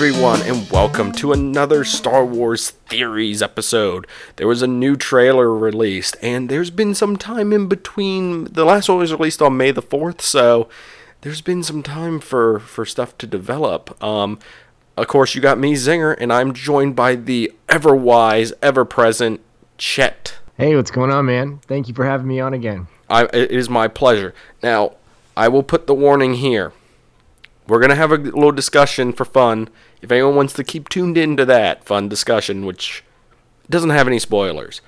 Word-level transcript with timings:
everyone, 0.00 0.40
and 0.44 0.70
welcome 0.70 1.12
to 1.12 1.30
another 1.30 1.84
Star 1.84 2.24
Wars 2.24 2.70
Theories 2.70 3.42
episode. 3.42 4.06
There 4.36 4.48
was 4.48 4.62
a 4.62 4.66
new 4.66 4.96
trailer 4.96 5.54
released, 5.54 6.16
and 6.22 6.48
there's 6.48 6.70
been 6.70 6.94
some 6.94 7.18
time 7.18 7.52
in 7.52 7.68
between. 7.68 8.44
The 8.44 8.64
last 8.64 8.88
one 8.88 8.96
was 8.96 9.12
released 9.12 9.42
on 9.42 9.58
May 9.58 9.72
the 9.72 9.82
4th, 9.82 10.22
so 10.22 10.70
there's 11.20 11.42
been 11.42 11.62
some 11.62 11.82
time 11.82 12.18
for, 12.18 12.60
for 12.60 12.86
stuff 12.86 13.18
to 13.18 13.26
develop. 13.26 14.02
Um, 14.02 14.38
of 14.96 15.06
course, 15.06 15.34
you 15.34 15.42
got 15.42 15.58
me, 15.58 15.74
Zinger, 15.74 16.16
and 16.18 16.32
I'm 16.32 16.54
joined 16.54 16.96
by 16.96 17.14
the 17.14 17.52
ever 17.68 17.94
wise, 17.94 18.54
ever 18.62 18.86
present 18.86 19.42
Chet. 19.76 20.38
Hey, 20.56 20.76
what's 20.76 20.90
going 20.90 21.10
on, 21.10 21.26
man? 21.26 21.60
Thank 21.66 21.88
you 21.88 21.94
for 21.94 22.06
having 22.06 22.26
me 22.26 22.40
on 22.40 22.54
again. 22.54 22.86
I, 23.10 23.24
it 23.24 23.50
is 23.50 23.68
my 23.68 23.86
pleasure. 23.86 24.32
Now, 24.62 24.94
I 25.36 25.48
will 25.48 25.62
put 25.62 25.86
the 25.86 25.94
warning 25.94 26.36
here. 26.36 26.72
We're 27.70 27.78
going 27.78 27.90
to 27.90 27.94
have 27.94 28.10
a 28.10 28.16
little 28.16 28.50
discussion 28.50 29.12
for 29.12 29.24
fun. 29.24 29.68
If 30.02 30.10
anyone 30.10 30.34
wants 30.34 30.54
to 30.54 30.64
keep 30.64 30.88
tuned 30.88 31.16
into 31.16 31.44
that 31.44 31.84
fun 31.84 32.08
discussion, 32.08 32.66
which 32.66 33.04
doesn't 33.70 33.90
have 33.90 34.08
any 34.08 34.18
spoilers, 34.18 34.80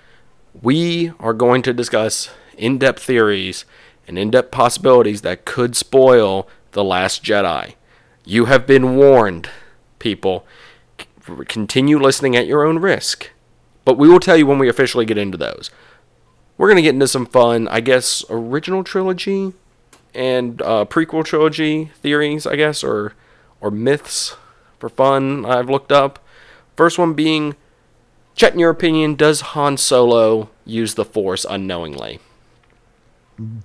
we 0.60 1.12
are 1.20 1.32
going 1.32 1.62
to 1.62 1.72
discuss 1.72 2.30
in 2.58 2.78
depth 2.78 3.04
theories 3.04 3.66
and 4.08 4.18
in 4.18 4.32
depth 4.32 4.50
possibilities 4.50 5.22
that 5.22 5.44
could 5.44 5.76
spoil 5.76 6.48
The 6.72 6.82
Last 6.82 7.22
Jedi. 7.22 7.74
You 8.24 8.46
have 8.46 8.66
been 8.66 8.96
warned, 8.96 9.48
people. 10.00 10.44
Continue 11.46 12.00
listening 12.00 12.34
at 12.34 12.48
your 12.48 12.64
own 12.64 12.80
risk. 12.80 13.30
But 13.84 13.96
we 13.96 14.08
will 14.08 14.18
tell 14.18 14.36
you 14.36 14.48
when 14.48 14.58
we 14.58 14.68
officially 14.68 15.06
get 15.06 15.18
into 15.18 15.38
those. 15.38 15.70
We're 16.58 16.66
going 16.66 16.78
to 16.78 16.82
get 16.82 16.94
into 16.94 17.06
some 17.06 17.26
fun, 17.26 17.68
I 17.68 17.78
guess, 17.78 18.24
original 18.28 18.82
trilogy 18.82 19.52
and 20.14 20.60
uh, 20.62 20.84
prequel 20.84 21.24
trilogy 21.24 21.86
theories, 21.94 22.46
I 22.46 22.56
guess, 22.56 22.84
or 22.84 23.14
or 23.60 23.70
myths 23.70 24.36
for 24.78 24.88
fun. 24.88 25.44
I've 25.44 25.70
looked 25.70 25.92
up. 25.92 26.18
First 26.76 26.98
one 26.98 27.14
being, 27.14 27.54
Chet, 28.34 28.54
in 28.54 28.58
your 28.58 28.70
opinion, 28.70 29.14
does 29.14 29.40
Han 29.40 29.76
Solo 29.76 30.50
use 30.64 30.94
the 30.94 31.04
Force 31.04 31.46
unknowingly? 31.48 32.18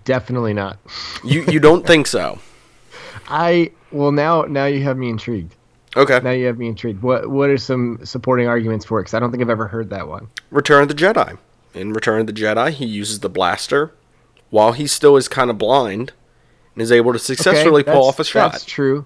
Definitely 0.05 0.53
not. 0.53 0.77
You 1.23 1.43
you 1.43 1.59
don't 1.59 1.85
think 1.85 2.07
so? 2.07 2.39
I 3.27 3.71
well 3.91 4.11
now 4.11 4.43
now 4.43 4.65
you 4.65 4.83
have 4.83 4.97
me 4.97 5.09
intrigued. 5.09 5.53
Okay. 5.95 6.19
Now 6.23 6.31
you 6.31 6.45
have 6.45 6.57
me 6.57 6.67
intrigued. 6.67 7.01
What 7.01 7.29
what 7.29 7.49
are 7.49 7.57
some 7.57 7.99
supporting 8.03 8.47
arguments 8.47 8.85
for 8.85 8.99
it? 8.99 9.03
Because 9.03 9.13
I 9.13 9.19
don't 9.19 9.31
think 9.31 9.41
I've 9.41 9.49
ever 9.49 9.67
heard 9.67 9.89
that 9.89 10.07
one. 10.07 10.29
Return 10.51 10.83
of 10.83 10.87
the 10.87 10.93
Jedi. 10.93 11.37
In 11.73 11.93
Return 11.93 12.21
of 12.21 12.27
the 12.27 12.33
Jedi, 12.33 12.71
he 12.71 12.85
uses 12.85 13.19
the 13.19 13.29
blaster 13.29 13.93
while 14.49 14.71
he 14.71 14.87
still 14.87 15.17
is 15.17 15.27
kind 15.27 15.49
of 15.49 15.57
blind 15.57 16.13
and 16.77 16.83
is 16.83 16.91
able 16.91 17.11
to 17.11 17.17
successfully 17.17 17.81
Okay, 17.81 17.91
pull 17.91 18.05
off 18.05 18.19
a 18.19 18.23
shot. 18.23 18.51
That's 18.51 18.63
true. 18.63 19.03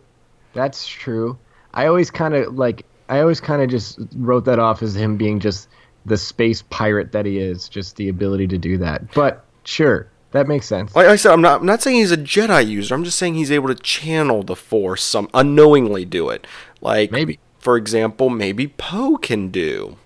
That's 0.52 0.86
true. 0.86 1.40
I 1.74 1.86
always 1.88 2.12
kind 2.12 2.34
of 2.34 2.56
like. 2.56 2.86
I 3.08 3.22
always 3.22 3.40
kind 3.40 3.62
of 3.62 3.70
just 3.70 3.98
wrote 4.18 4.44
that 4.46 4.60
off 4.60 4.84
as 4.84 4.94
him 4.94 5.16
being 5.16 5.40
just 5.40 5.70
the 6.06 6.18
space 6.18 6.64
pirate 6.64 7.14
that 7.14 7.26
he 7.26 7.40
is, 7.40 7.70
just 7.70 7.96
the 7.96 8.10
ability 8.10 8.48
to 8.48 8.58
do 8.58 8.78
that. 8.80 9.14
But 9.14 9.46
sure, 9.64 10.10
that 10.32 10.50
makes 10.50 10.66
sense. 10.66 10.94
Like 10.98 11.08
I 11.08 11.16
said, 11.16 11.32
I'm 11.32 11.42
not 11.42 11.62
I'm 11.62 11.66
not 11.66 11.82
saying 11.82 11.96
he's 11.98 12.12
a 12.12 12.18
Jedi 12.18 12.68
user. 12.68 12.94
I'm 12.94 13.06
just 13.06 13.18
saying 13.18 13.36
he's 13.36 13.52
able 13.52 13.70
to 13.70 13.76
channel 13.76 14.44
the 14.44 14.56
Force, 14.56 15.02
some 15.02 15.30
unknowingly 15.34 16.04
do 16.04 16.30
it. 16.30 16.46
Like 16.82 17.12
Maybe. 17.12 17.40
for 17.60 17.78
example, 17.78 18.30
maybe 18.30 18.68
Poe 18.68 19.16
can 19.16 19.48
do. 19.50 19.98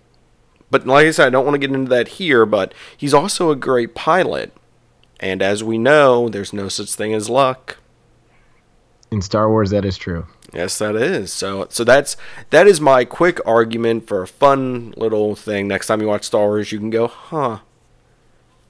But 0.69 0.85
like 0.85 1.07
I 1.07 1.11
said, 1.11 1.27
I 1.27 1.29
don't 1.31 1.45
want 1.45 1.55
to 1.55 1.67
get 1.67 1.75
into 1.75 1.89
that 1.89 2.09
here. 2.09 2.45
But 2.45 2.75
he's 2.95 3.13
also 3.13 3.49
a 3.49 3.55
great 3.55 3.95
pilot, 3.95 4.53
and 5.19 5.41
as 5.41 5.63
we 5.63 5.77
know, 5.77 6.29
there's 6.29 6.53
no 6.53 6.69
such 6.69 6.93
thing 6.93 7.13
as 7.13 7.29
luck. 7.29 7.77
In 9.11 9.21
Star 9.21 9.49
Wars, 9.49 9.69
that 9.69 9.85
is 9.85 9.97
true. 9.97 10.27
Yes, 10.53 10.77
that 10.79 10.95
is. 10.95 11.33
So 11.33 11.67
so 11.69 11.83
that's 11.83 12.15
that 12.49 12.67
is 12.67 12.79
my 12.79 13.05
quick 13.05 13.39
argument 13.45 14.07
for 14.07 14.21
a 14.21 14.27
fun 14.27 14.93
little 14.97 15.35
thing. 15.35 15.67
Next 15.67 15.87
time 15.87 16.01
you 16.01 16.07
watch 16.07 16.23
Star 16.23 16.47
Wars, 16.47 16.71
you 16.71 16.79
can 16.79 16.89
go, 16.89 17.07
huh? 17.07 17.59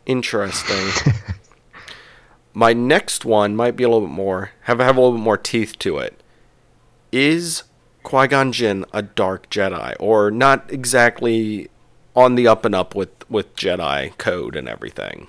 Interesting. 0.05 1.13
my 2.53 2.73
next 2.73 3.25
one 3.25 3.55
might 3.55 3.75
be 3.75 3.84
a 3.84 3.89
little 3.89 4.07
bit 4.07 4.13
more 4.13 4.51
have 4.61 4.79
have 4.79 4.97
a 4.97 5.01
little 5.01 5.17
bit 5.17 5.23
more 5.23 5.38
teeth 5.38 5.78
to 5.79 5.97
it. 6.00 6.22
Is 7.11 7.63
Qui 8.03 8.28
Gon 8.28 8.51
Jinn 8.51 8.85
a 8.94 9.01
dark 9.01 9.50
Jedi, 9.50 9.95
or 10.00 10.31
not 10.31 10.72
exactly 10.72 11.69
on 12.16 12.35
the 12.35 12.47
up 12.47 12.66
and 12.66 12.73
up 12.73 12.95
with 12.95 13.09
with 13.29 13.55
Jedi 13.55 14.17
code 14.17 14.55
and 14.55 14.67
everything? 14.67 15.28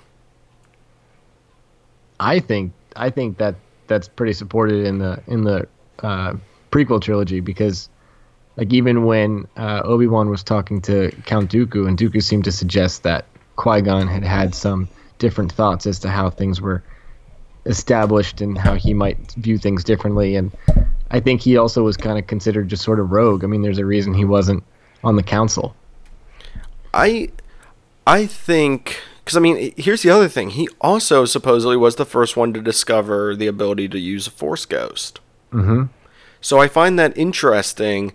I 2.21 2.41
think 2.41 2.73
I 2.95 3.11
think 3.11 3.39
that 3.39 3.57
that's 3.87 4.09
pretty 4.09 4.33
supported 4.33 4.85
in 4.87 4.99
the 4.99 5.23
in 5.27 5.45
the 5.45 5.69
uh, 6.01 6.35
prequel 6.71 7.01
trilogy 7.01 7.41
because 7.41 7.89
like 8.57 8.73
even 8.73 9.05
when 9.05 9.47
uh, 9.57 9.83
Obi 9.85 10.07
Wan 10.07 10.31
was 10.31 10.43
talking 10.43 10.81
to 10.83 11.11
Count 11.27 11.51
Dooku 11.51 11.87
and 11.87 11.99
Dooku 11.99 12.23
seemed 12.23 12.45
to 12.45 12.53
suggest 12.53 13.03
that 13.03 13.27
Qui 13.57 13.83
Gon 13.83 14.07
had 14.07 14.25
had 14.25 14.55
some 14.55 14.89
different 15.19 15.53
thoughts 15.53 15.87
as 15.87 15.99
to 16.01 16.09
how 16.09 16.31
things 16.31 16.61
were 16.61 16.83
established 17.67 18.41
and 18.41 18.57
how 18.57 18.75
he 18.75 18.95
might 18.95 19.33
view 19.33 19.59
things 19.59 19.83
differently 19.85 20.37
and 20.37 20.53
I 21.11 21.21
think 21.21 21.41
he 21.41 21.57
also 21.57 21.83
was 21.83 21.97
kind 21.97 22.19
of 22.19 22.27
considered 22.27 22.69
just 22.69 22.83
sort 22.83 22.99
of 22.99 23.13
rogue. 23.13 23.45
I 23.45 23.47
mean, 23.47 23.63
there's 23.63 23.79
a 23.79 23.87
reason 23.87 24.13
he 24.13 24.25
wasn't 24.25 24.65
on 25.05 25.17
the 25.17 25.23
council. 25.23 25.75
I 26.93 27.31
I 28.07 28.27
think 28.27 29.01
because 29.27 29.37
I 29.37 29.41
mean 29.41 29.75
here's 29.77 30.03
the 30.03 30.11
other 30.11 30.29
thing. 30.29 30.51
He 30.51 30.69
also 30.81 31.25
supposedly 31.25 31.77
was 31.77 31.97
the 31.97 32.05
first 32.05 32.37
one 32.37 32.53
to 32.53 32.63
discover 32.63 33.35
the 33.35 33.49
ability 33.49 33.89
to 33.89 33.99
use 33.99 34.29
a 34.29 34.31
Force 34.31 34.65
Ghost. 34.65 35.19
Mm-hmm. 35.53 35.87
So 36.41 36.61
I 36.61 36.69
find 36.69 36.97
that 36.97 37.19
interesting 37.19 38.13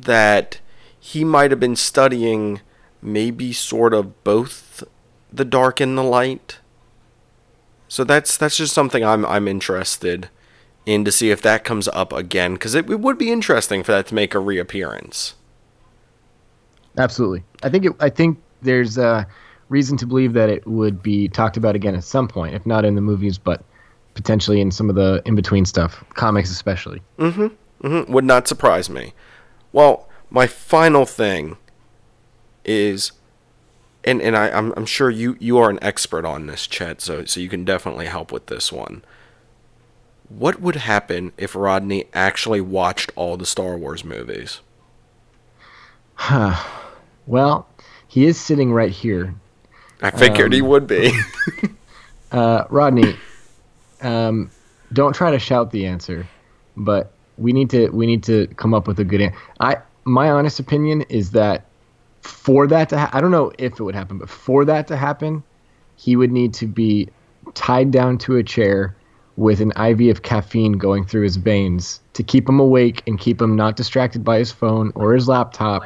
that 0.00 0.60
he 0.98 1.24
might 1.24 1.50
have 1.50 1.60
been 1.60 1.76
studying 1.76 2.62
maybe 3.02 3.52
sort 3.52 3.92
of 3.92 4.24
both 4.24 4.82
the 5.30 5.44
dark 5.44 5.78
and 5.78 5.98
the 5.98 6.02
light. 6.02 6.58
So 7.88 8.02
that's 8.02 8.38
that's 8.38 8.56
just 8.56 8.72
something 8.72 9.04
I'm 9.04 9.26
I'm 9.26 9.46
interested 9.46 10.30
in 10.86 11.04
to 11.04 11.12
see 11.12 11.30
if 11.30 11.42
that 11.42 11.64
comes 11.64 11.86
up 11.88 12.14
again 12.14 12.54
because 12.54 12.74
it, 12.74 12.88
it 12.88 13.00
would 13.00 13.18
be 13.18 13.30
interesting 13.30 13.82
for 13.82 13.92
that 13.92 14.06
to 14.06 14.14
make 14.14 14.34
a 14.34 14.38
reappearance. 14.38 15.34
Absolutely. 16.96 17.44
I 17.62 17.68
think 17.68 17.84
it, 17.84 17.92
I 18.00 18.08
think 18.08 18.38
there's 18.62 18.96
uh, 18.96 19.26
reason 19.68 19.96
to 19.98 20.06
believe 20.06 20.32
that 20.34 20.48
it 20.48 20.66
would 20.66 21.02
be 21.02 21.28
talked 21.28 21.56
about 21.56 21.74
again 21.74 21.94
at 21.94 22.04
some 22.04 22.28
point, 22.28 22.54
if 22.54 22.66
not 22.66 22.84
in 22.84 22.94
the 22.94 23.00
movies, 23.00 23.38
but 23.38 23.64
potentially 24.14 24.60
in 24.60 24.70
some 24.70 24.88
of 24.88 24.96
the 24.96 25.22
in 25.24 25.34
between 25.34 25.64
stuff, 25.64 26.02
comics 26.14 26.50
especially. 26.50 27.02
hmm 27.18 27.48
Would 27.82 28.24
not 28.24 28.48
surprise 28.48 28.88
me. 28.88 29.12
Well, 29.72 30.08
my 30.30 30.46
final 30.46 31.04
thing 31.04 31.56
is, 32.64 33.12
and 34.04 34.22
and 34.22 34.36
I, 34.36 34.50
I'm 34.50 34.72
I'm 34.76 34.86
sure 34.86 35.10
you 35.10 35.36
you 35.38 35.58
are 35.58 35.70
an 35.70 35.78
expert 35.82 36.24
on 36.24 36.46
this, 36.46 36.66
Chet. 36.66 37.00
So 37.00 37.24
so 37.24 37.40
you 37.40 37.48
can 37.48 37.64
definitely 37.64 38.06
help 38.06 38.32
with 38.32 38.46
this 38.46 38.72
one. 38.72 39.04
What 40.28 40.60
would 40.60 40.76
happen 40.76 41.32
if 41.38 41.54
Rodney 41.54 42.06
actually 42.12 42.60
watched 42.60 43.12
all 43.14 43.36
the 43.36 43.46
Star 43.46 43.76
Wars 43.76 44.04
movies? 44.04 44.60
Huh. 46.14 46.54
Well, 47.28 47.66
he 48.06 48.24
is 48.24 48.38
sitting 48.40 48.72
right 48.72 48.92
here. 48.92 49.34
I 50.06 50.18
figured 50.18 50.52
he 50.52 50.60
Um, 50.60 50.68
would 50.68 50.86
be. 50.86 51.12
Uh, 52.32 52.64
Rodney, 52.70 53.16
um, 54.02 54.50
don't 54.92 55.14
try 55.14 55.30
to 55.30 55.38
shout 55.38 55.70
the 55.70 55.86
answer, 55.86 56.26
but 56.76 57.12
we 57.38 57.52
need 57.52 57.70
to 57.70 57.88
we 57.90 58.04
need 58.04 58.24
to 58.24 58.48
come 58.56 58.74
up 58.74 58.88
with 58.88 58.98
a 58.98 59.04
good 59.04 59.20
answer. 59.20 59.38
I 59.60 59.76
my 60.04 60.30
honest 60.30 60.58
opinion 60.58 61.02
is 61.02 61.30
that 61.30 61.66
for 62.22 62.66
that 62.66 62.88
to 62.90 62.98
ha- 62.98 63.10
I 63.12 63.20
don't 63.20 63.30
know 63.30 63.52
if 63.58 63.74
it 63.74 63.80
would 63.82 63.94
happen, 63.94 64.18
but 64.18 64.28
for 64.28 64.64
that 64.64 64.88
to 64.88 64.96
happen, 64.96 65.44
he 65.94 66.16
would 66.16 66.32
need 66.32 66.52
to 66.54 66.66
be 66.66 67.08
tied 67.54 67.92
down 67.92 68.18
to 68.18 68.36
a 68.36 68.42
chair 68.42 68.96
with 69.36 69.60
an 69.60 69.70
IV 69.80 70.10
of 70.10 70.22
caffeine 70.22 70.72
going 70.72 71.04
through 71.06 71.22
his 71.22 71.36
veins 71.36 72.00
to 72.14 72.24
keep 72.24 72.48
him 72.48 72.58
awake 72.58 73.02
and 73.06 73.20
keep 73.20 73.40
him 73.40 73.54
not 73.54 73.76
distracted 73.76 74.24
by 74.24 74.38
his 74.38 74.50
phone 74.50 74.90
or 74.96 75.14
his 75.14 75.28
laptop 75.28 75.84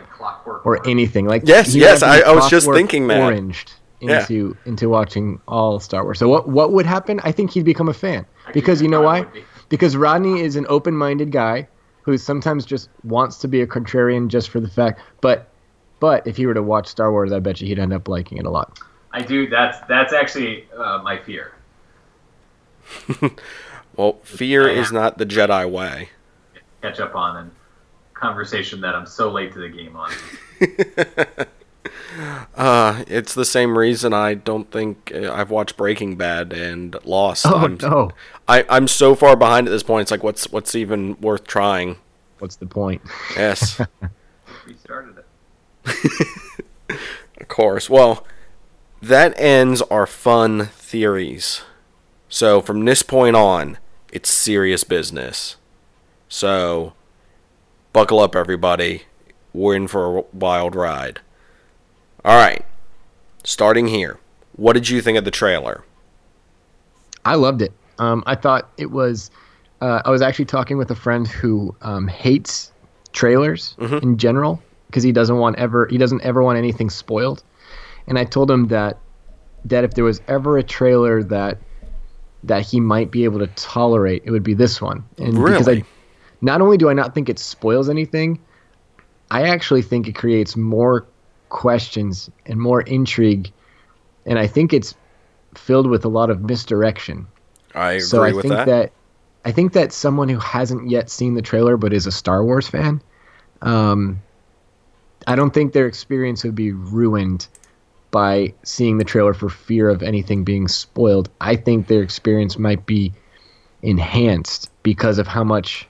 or 0.65 0.87
anything. 0.89 1.27
Like 1.27 1.43
Yes, 1.45 1.75
yes, 1.75 2.01
have 2.01 2.13
to 2.15 2.19
be 2.21 2.25
I- 2.25 2.31
I 2.31 2.35
was 2.35 2.49
just 2.49 2.65
clockwork 2.65 2.77
thinking 2.79 3.09
that. 3.09 3.21
Oranged 3.21 3.73
Yeah. 4.01 4.21
into 4.21 4.57
into 4.65 4.89
watching 4.89 5.41
all 5.47 5.79
Star 5.81 6.05
Wars. 6.05 6.19
So 6.19 6.29
what 6.29 6.49
what 6.49 6.73
would 6.73 6.87
happen? 6.87 7.21
I 7.23 7.33
think 7.33 7.51
he'd 7.51 7.65
become 7.65 7.89
a 7.89 7.95
fan 7.95 8.25
because 8.53 8.81
you 8.81 8.89
know 8.89 9.03
why? 9.03 9.27
Because 9.69 9.97
Rodney 9.97 10.41
is 10.41 10.57
an 10.57 10.67
open-minded 10.69 11.31
guy 11.31 11.69
who 12.03 12.17
sometimes 12.19 12.65
just 12.65 12.89
wants 13.05 13.37
to 13.39 13.49
be 13.49 13.61
a 13.61 13.67
contrarian 13.67 14.29
just 14.29 14.49
for 14.49 14.59
the 14.59 14.69
fact. 14.69 15.01
But 15.21 15.49
but 16.01 16.27
if 16.27 16.37
he 16.37 16.47
were 16.47 16.55
to 16.55 16.63
watch 16.63 16.87
Star 16.87 17.13
Wars, 17.13 17.31
I 17.31 17.41
bet 17.41 17.61
you 17.61 17.69
he'd 17.69 17.79
end 17.79 17.93
up 17.93 18.09
liking 18.09 18.39
it 18.39 18.47
a 18.47 18.51
lot. 18.51 18.79
I 19.13 19.23
do. 19.23 19.49
That's 19.49 19.79
that's 19.87 20.13
actually 20.13 20.67
uh, 20.77 21.01
my 21.03 21.19
fear. 21.19 21.53
well, 23.97 24.19
fear 24.23 24.69
is 24.69 24.91
not 24.91 25.19
the 25.19 25.27
Jedi 25.27 25.71
way. 25.71 26.09
Catch 26.83 27.01
up 27.01 27.15
on 27.15 27.37
and 27.37 27.51
conversation 28.15 28.81
that 28.81 28.95
I'm 28.95 29.07
so 29.07 29.31
late 29.31 29.53
to 29.53 29.59
the 29.59 29.69
game 29.69 29.97
on. 29.97 30.13
Uh, 32.57 33.05
it's 33.07 33.35
the 33.35 33.45
same 33.45 33.79
reason 33.79 34.13
I 34.13 34.35
don't 34.35 34.71
think 34.71 35.13
uh, 35.15 35.33
I've 35.33 35.51
watched 35.51 35.77
Breaking 35.77 36.17
Bad 36.17 36.53
and 36.53 36.97
Lost. 37.05 37.47
Oh 37.47 37.57
I'm, 37.57 37.79
no! 37.81 38.11
I, 38.49 38.65
I'm 38.69 38.89
so 38.89 39.15
far 39.15 39.37
behind 39.37 39.69
at 39.69 39.71
this 39.71 39.83
point. 39.83 40.03
It's 40.03 40.11
like, 40.11 40.25
what's 40.25 40.51
what's 40.51 40.75
even 40.75 41.21
worth 41.21 41.47
trying? 41.47 41.97
what's 42.41 42.57
the 42.57 42.67
point? 42.67 43.03
Yes. 43.37 43.81
We 44.67 44.75
started 44.77 45.17
it. 45.19 46.97
Of 47.41 47.49
course. 47.49 47.89
Well, 47.89 48.27
that 49.01 49.33
ends 49.41 49.81
our 49.83 50.07
fun 50.07 50.67
theories. 50.67 51.63
So 52.29 52.61
from 52.61 52.85
this 52.85 53.03
point 53.03 53.35
on, 53.35 53.79
it's 54.13 54.31
serious 54.31 54.85
business. 54.85 55.57
So 56.29 56.93
buckle 57.93 58.21
up, 58.21 58.37
everybody. 58.37 59.05
We're 59.53 59.75
in 59.75 59.89
for 59.89 60.19
a 60.19 60.23
wild 60.33 60.77
ride. 60.77 61.21
All 62.25 62.37
right. 62.37 62.65
Starting 63.45 63.87
here. 63.87 64.19
What 64.57 64.75
did 64.75 64.89
you 64.89 65.01
think 65.01 65.17
of 65.17 65.25
the 65.25 65.31
trailer? 65.31 65.85
I 67.25 67.35
loved 67.35 67.63
it. 67.63 67.73
Um, 67.99 68.23
I 68.27 68.35
thought 68.35 68.69
it 68.77 68.91
was. 68.91 69.31
Uh, 69.81 70.03
I 70.05 70.11
was 70.11 70.21
actually 70.21 70.45
talking 70.45 70.77
with 70.77 70.91
a 70.91 70.95
friend 70.95 71.27
who 71.27 71.75
um, 71.83 72.07
hates 72.09 72.71
trailers 73.13 73.75
Mhm. 73.79 74.03
in 74.03 74.19
general 74.19 74.63
because 74.87 75.03
he 75.03 75.13
doesn't 75.13 75.37
want 75.39 75.57
ever 75.57 75.87
he 75.87 75.97
doesn't 75.99 76.23
ever 76.23 76.43
want 76.43 76.59
anything 76.59 76.91
spoiled, 76.91 77.43
and 78.07 78.19
I 78.19 78.25
told 78.25 78.51
him 78.51 78.69
that 78.69 78.99
that 79.65 79.85
if 79.85 79.95
there 79.95 80.05
was 80.05 80.21
ever 80.29 80.59
a 80.59 80.63
trailer 80.63 81.23
that 81.25 81.59
that 82.45 82.63
he 82.63 82.81
might 82.81 83.11
be 83.11 83.25
able 83.25 83.39
to 83.39 83.47
tolerate, 83.49 84.23
it 84.25 84.31
would 84.31 84.43
be 84.43 84.55
this 84.55 84.81
one. 84.81 85.05
And 85.19 85.35
because 85.35 85.69
I, 85.69 85.83
not 86.41 86.63
only 86.63 86.79
do 86.79 86.89
I 86.89 86.95
not 86.95 87.15
think 87.15 87.29
it 87.29 87.39
spoils 87.39 87.89
anything, 87.91 88.39
I 89.31 89.49
actually 89.49 89.83
think 89.83 90.09
it 90.09 90.15
creates 90.15 90.57
more 90.57 91.07
questions 91.51 92.31
and 92.47 92.59
more 92.59 92.81
intrigue, 92.81 93.53
and 94.25 94.39
I 94.39 94.47
think 94.47 94.73
it's 94.73 94.95
filled 95.55 95.89
with 95.89 96.05
a 96.05 96.09
lot 96.09 96.31
of 96.31 96.41
misdirection. 96.41 97.27
I 97.75 97.93
agree 97.93 98.01
So 98.01 98.23
I 98.23 98.33
with 98.33 98.43
think 98.43 98.55
that. 98.55 98.93
I 99.43 99.53
think 99.53 99.73
that 99.73 99.93
someone 99.93 100.29
who 100.29 100.39
hasn't 100.39 100.91
yet 100.91 101.09
seen 101.09 101.35
the 101.35 101.41
trailer 101.43 101.79
but 101.79 101.95
is 101.95 102.07
a 102.07 102.13
Star 102.13 102.45
Wars 102.45 102.69
fan, 102.69 103.01
um, 103.63 104.21
I 105.27 105.35
don't 105.35 105.53
think 105.53 105.73
their 105.73 105.87
experience 105.87 106.45
would 106.45 106.55
be 106.55 106.73
ruined 106.73 107.49
by 108.11 108.53
seeing 108.65 108.99
the 108.99 109.05
trailer 109.05 109.33
for 109.33 109.49
fear 109.49 109.89
of 109.89 110.03
anything 110.03 110.45
being 110.45 110.69
spoiled. 110.69 111.31
I 111.41 111.57
think 111.57 111.87
their 111.87 112.03
experience 112.03 112.59
might 112.59 112.85
be 112.85 113.13
enhanced 113.83 114.71
because 114.83 115.19
of 115.19 115.27
how 115.27 115.45
much 115.45 115.89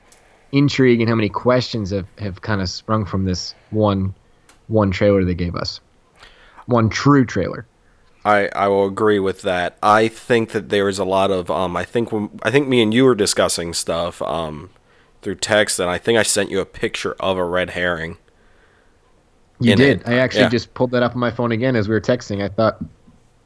intrigue 0.53 1.01
and 1.01 1.09
how 1.09 1.17
many 1.17 1.29
questions 1.29 1.91
have, 1.91 2.07
have 2.19 2.43
kind 2.43 2.61
of 2.61 2.69
sprung 2.69 3.05
from 3.05 3.25
this 3.25 3.55
one 3.71 4.15
one 4.71 4.91
trailer 4.91 5.25
they 5.25 5.35
gave 5.35 5.55
us. 5.57 5.81
One 6.67 6.89
true 6.89 7.25
trailer. 7.25 7.67
I, 8.25 8.49
I 8.55 8.69
will 8.69 8.87
agree 8.87 9.19
with 9.19 9.43
that. 9.43 9.79
I 9.83 10.09
think 10.09 10.51
that 10.51 10.69
there 10.69 10.89
is 10.89 10.99
a 10.99 11.05
lot 11.05 11.31
of 11.31 11.51
um 11.51 11.77
I 11.77 11.85
think 11.85 12.13
when 12.13 12.31
I 12.43 12.51
think 12.51 12.69
me 12.69 12.83
and 12.83 12.93
you 12.93 13.05
were 13.05 13.15
discussing 13.15 13.73
stuff 13.75 14.21
um 14.23 14.71
through 15.23 15.37
text 15.37 15.79
and 15.81 15.89
I 15.91 15.99
think 15.99 16.19
I 16.19 16.23
sent 16.23 16.51
you 16.51 16.61
a 16.61 16.67
picture 16.67 17.15
of 17.21 17.37
a 17.37 17.45
red 17.45 17.71
herring. 17.71 18.19
You 19.59 19.75
did. 19.77 20.01
it. 20.01 20.09
I 20.09 20.19
actually 20.19 20.43
Yeah. 20.43 20.49
just 20.49 20.73
pulled 20.75 20.91
that 20.93 21.03
up 21.03 21.13
on 21.13 21.19
my 21.19 21.31
phone 21.31 21.53
again 21.53 21.77
as 21.77 21.89
we 21.89 21.95
were 21.95 22.01
texting. 22.01 22.43
I 22.43 22.49
thought, 22.49 22.79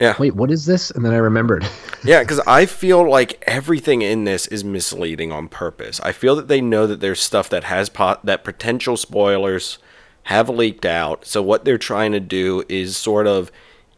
Yeah. 0.01 0.15
wait, 0.19 0.35
what 0.37 0.51
is 0.51 0.65
this? 0.67 0.91
And 0.93 1.05
then 1.05 1.13
I 1.13 1.17
remembered. 1.19 1.67
Yeah, 2.07 2.21
because 2.21 2.39
I 2.41 2.67
feel 2.67 3.09
like 3.09 3.43
everything 3.47 4.03
in 4.03 4.25
this 4.25 4.47
is 4.49 4.63
misleading 4.63 5.33
on 5.33 5.49
purpose. 5.49 6.01
I 6.03 6.13
feel 6.13 6.37
that 6.37 6.49
they 6.49 6.61
know 6.61 6.87
that 6.87 7.01
there's 7.01 7.19
stuff 7.19 7.49
that 7.49 7.65
has 7.65 7.89
pot 7.89 8.27
that 8.27 8.45
potential 8.45 8.99
spoilers 8.99 9.79
have 10.25 10.49
leaked 10.49 10.85
out. 10.85 11.27
So 11.27 11.43
what 11.43 11.65
they're 11.65 11.79
trying 11.79 12.13
to 12.13 12.21
do 12.21 12.65
is 12.69 12.97
sort 12.97 13.27
of 13.27 13.51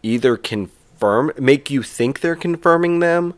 either 0.03 0.37
confirm, 0.37 1.33
make 1.39 1.71
you 1.71 1.83
think 1.83 2.21
they're 2.21 2.37
confirming 2.37 2.99
them, 2.99 3.35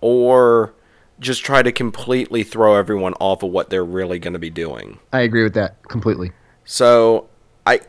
or 0.00 0.74
just 1.18 1.44
try 1.44 1.62
to 1.62 1.72
completely 1.72 2.42
throw 2.42 2.74
everyone 2.74 3.14
off 3.14 3.42
of 3.42 3.50
what 3.50 3.70
they're 3.70 3.84
really 3.84 4.18
going 4.18 4.32
to 4.32 4.38
be 4.38 4.50
doing. 4.50 4.98
I 5.12 5.20
agree 5.20 5.42
with 5.42 5.54
that 5.54 5.82
completely. 5.88 6.32
So 6.64 7.28
I 7.66 7.80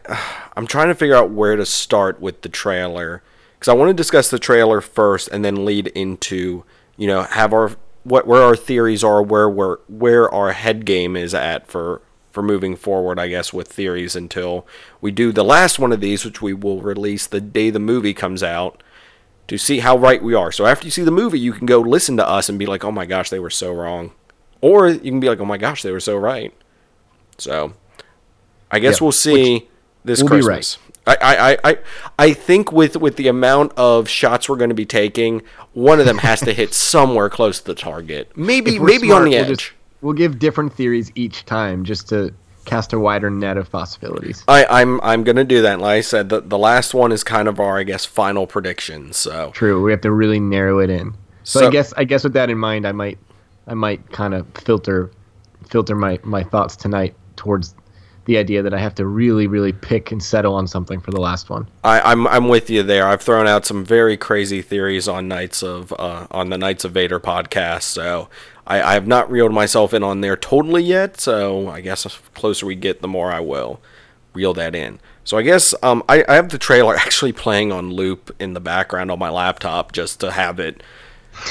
I'm 0.55 0.67
trying 0.67 0.87
to 0.87 0.95
figure 0.95 1.15
out 1.15 1.31
where 1.31 1.55
to 1.55 1.65
start 1.65 2.21
with 2.21 2.41
the 2.41 2.49
trailer 2.49 3.23
because 3.55 3.69
I 3.69 3.73
want 3.73 3.89
to 3.89 3.93
discuss 3.93 4.29
the 4.29 4.39
trailer 4.39 4.81
first 4.81 5.29
and 5.29 5.43
then 5.43 5.65
lead 5.65 5.87
into 5.87 6.63
you 6.95 7.07
know 7.07 7.23
have 7.23 7.53
our 7.53 7.71
what 8.03 8.27
where 8.27 8.41
our 8.41 8.55
theories 8.55 9.03
are 9.03 9.21
where 9.21 9.49
we're 9.49 9.77
where 9.87 10.33
our 10.33 10.53
head 10.53 10.85
game 10.85 11.15
is 11.15 11.33
at 11.33 11.67
for 11.67 12.01
for 12.37 12.43
moving 12.43 12.75
forward 12.75 13.17
I 13.17 13.29
guess 13.29 13.51
with 13.51 13.67
theories 13.67 14.15
until 14.15 14.67
we 15.01 15.09
do 15.09 15.31
the 15.31 15.43
last 15.43 15.79
one 15.79 15.91
of 15.91 16.01
these 16.01 16.23
which 16.23 16.39
we 16.39 16.53
will 16.53 16.81
release 16.81 17.25
the 17.25 17.41
day 17.41 17.71
the 17.71 17.79
movie 17.79 18.13
comes 18.13 18.43
out 18.43 18.83
to 19.47 19.57
see 19.57 19.79
how 19.79 19.97
right 19.97 20.21
we 20.21 20.35
are. 20.35 20.51
So 20.51 20.67
after 20.67 20.85
you 20.85 20.91
see 20.91 21.01
the 21.03 21.09
movie 21.09 21.39
you 21.39 21.51
can 21.51 21.65
go 21.65 21.79
listen 21.79 22.15
to 22.17 22.27
us 22.29 22.47
and 22.47 22.59
be 22.59 22.67
like 22.67 22.83
oh 22.85 22.91
my 22.91 23.07
gosh 23.07 23.31
they 23.31 23.39
were 23.39 23.49
so 23.49 23.73
wrong 23.73 24.11
or 24.61 24.87
you 24.87 24.99
can 24.99 25.19
be 25.19 25.29
like 25.29 25.39
oh 25.39 25.45
my 25.45 25.57
gosh 25.57 25.81
they 25.81 25.91
were 25.91 25.99
so 25.99 26.15
right. 26.15 26.53
So 27.39 27.73
I 28.69 28.77
guess 28.77 28.99
Yeah, 29.01 29.05
we'll 29.05 29.11
see 29.13 29.67
this 30.05 30.21
we'll 30.21 30.29
Christmas. 30.29 30.77
I, 31.07 31.15
I, 31.21 31.51
I, 31.53 31.57
I, 31.63 31.77
I 32.19 32.33
think 32.33 32.71
with, 32.71 32.97
with 32.97 33.15
the 33.15 33.29
amount 33.29 33.71
of 33.77 34.09
shots 34.09 34.47
we're 34.49 34.57
going 34.57 34.69
to 34.71 34.75
be 34.75 34.85
taking, 34.85 35.41
one 35.73 35.99
of 36.01 36.05
them 36.05 36.17
has 36.19 36.41
to 36.41 36.53
hit 36.53 36.73
somewhere 36.91 37.29
close 37.29 37.59
to 37.59 37.65
the 37.65 37.75
target. 37.75 38.35
Maybe 38.37 38.77
maybe 38.77 39.09
on 39.11 39.21
smart, 39.21 39.23
the 39.23 39.29
we'll 39.31 39.51
edge. 39.51 39.57
just- 39.57 39.71
we'll 40.07 40.13
give 40.13 40.39
different 40.39 40.71
theories 40.71 41.11
each 41.15 41.43
time 41.43 41.83
just 41.83 42.07
to 42.07 42.33
cast 42.63 42.93
a 42.93 42.99
wider 42.99 43.29
net 43.29 43.57
of 43.57 43.69
possibilities. 43.69 44.41
I, 44.47 44.65
I'm 44.65 45.01
I'm 45.01 45.25
gonna 45.25 45.43
do 45.43 45.61
that. 45.63 45.81
Like 45.81 45.97
I 45.97 46.01
said, 46.01 46.29
the, 46.29 46.39
the 46.39 46.57
last 46.57 46.93
one 46.93 47.11
is 47.11 47.25
kind 47.25 47.49
of 47.49 47.59
our 47.59 47.77
I 47.77 47.83
guess 47.83 48.05
final 48.05 48.47
prediction. 48.47 49.11
So 49.11 49.51
True. 49.53 49.83
We 49.83 49.91
have 49.91 49.99
to 50.01 50.11
really 50.11 50.39
narrow 50.39 50.79
it 50.79 50.89
in. 50.89 51.13
So, 51.43 51.59
So- 51.59 51.67
I 51.67 51.71
guess 51.71 51.93
I 51.97 52.05
guess 52.05 52.23
with 52.23 52.31
that 52.33 52.49
in 52.49 52.57
mind, 52.57 52.87
I 52.87 52.93
might 52.93 53.17
I 53.67 53.73
might 53.73 54.09
kind 54.11 54.33
of 54.33 54.47
filter 54.55 55.11
filter 55.67 55.93
my 55.93 56.19
my 56.23 56.43
thoughts 56.43 56.77
tonight 56.77 57.13
towards 57.35 57.75
the 58.23 58.37
idea 58.37 58.61
that 58.61 58.73
I 58.73 58.79
have 58.79 58.95
to 58.95 59.05
really 59.05 59.47
really 59.47 59.73
pick 59.73 60.13
and 60.13 60.23
settle 60.23 60.53
on 60.53 60.67
something 60.67 61.01
for 61.01 61.11
the 61.11 61.19
last 61.19 61.49
one. 61.49 61.69
I, 61.83 61.99
I'm 61.99 62.27
I'm 62.27 62.47
with 62.47 62.69
you 62.69 62.81
there. 62.81 63.07
I've 63.07 63.21
thrown 63.21 63.45
out 63.45 63.65
some 63.65 63.83
very 63.83 64.15
crazy 64.15 64.61
theories 64.61 65.09
on 65.09 65.27
Knights 65.27 65.63
of 65.63 65.93
uh, 65.99 66.27
on 66.31 66.49
the 66.49 66.57
Knights 66.57 66.85
of 66.85 66.93
Vader 66.93 67.19
podcast. 67.19 67.83
So 67.83 68.29
I, 68.67 68.81
I 68.81 68.93
have 68.93 69.07
not 69.07 69.31
reeled 69.31 69.53
myself 69.53 69.93
in 69.93 70.03
on 70.03 70.21
there 70.21 70.37
totally 70.37 70.83
yet. 70.83 71.19
So 71.19 71.69
I 71.69 71.81
guess 71.81 72.03
the 72.03 72.13
closer 72.35 72.65
we 72.65 72.75
get, 72.75 73.01
the 73.01 73.07
more 73.07 73.31
I 73.31 73.39
will 73.39 73.81
reel 74.33 74.53
that 74.53 74.75
in. 74.75 74.99
So 75.23 75.37
I 75.37 75.41
guess 75.41 75.73
um, 75.81 76.03
I, 76.07 76.23
I 76.29 76.35
have 76.35 76.49
the 76.49 76.57
trailer 76.57 76.95
actually 76.97 77.33
playing 77.33 77.71
on 77.71 77.91
loop 77.91 78.35
in 78.39 78.53
the 78.53 78.59
background 78.59 79.09
on 79.09 79.19
my 79.19 79.29
laptop 79.29 79.91
just 79.93 80.19
to 80.19 80.31
have 80.31 80.59
it 80.59 80.83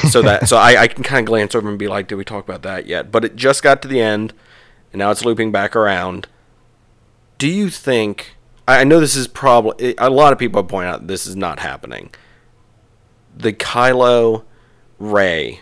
so 0.09 0.23
that 0.23 0.49
so 0.49 0.57
I, 0.57 0.83
I 0.83 0.89
can 0.89 1.03
kind 1.03 1.21
of 1.21 1.27
glance 1.27 1.55
over 1.55 1.69
and 1.69 1.79
be 1.79 1.89
like, 1.89 2.09
did 2.09 2.17
we 2.17 2.25
talk 2.25 2.45
about 2.45 2.63
that 2.63 2.87
yet? 2.87 3.11
But 3.11 3.25
it 3.25 3.37
just 3.37 3.63
got 3.63 3.83
to 3.83 3.89
the 3.89 4.01
end, 4.01 4.33
and 4.93 4.99
now 4.99 5.11
it's 5.11 5.25
looping 5.25 5.53
back 5.53 5.77
around. 5.77 6.27
Do 7.39 7.49
you 7.49 7.71
think? 7.71 8.37
I 8.69 8.83
know 8.83 8.99
this 8.99 9.15
is 9.15 9.29
probably 9.29 9.95
a 9.97 10.11
lot 10.11 10.33
of 10.33 10.41
people 10.41 10.63
point 10.65 10.89
out 10.89 11.07
this 11.07 11.27
is 11.27 11.37
not 11.37 11.61
happening. 11.61 12.11
The 13.37 13.53
Kylo 13.53 14.45
Rey 14.99 15.61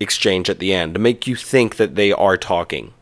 exchange 0.00 0.50
at 0.50 0.58
the 0.58 0.72
end 0.72 0.94
to 0.94 1.00
make 1.00 1.26
you 1.26 1.36
think 1.36 1.76
that 1.76 1.94
they 1.94 2.12
are 2.12 2.36
talking. 2.36 2.92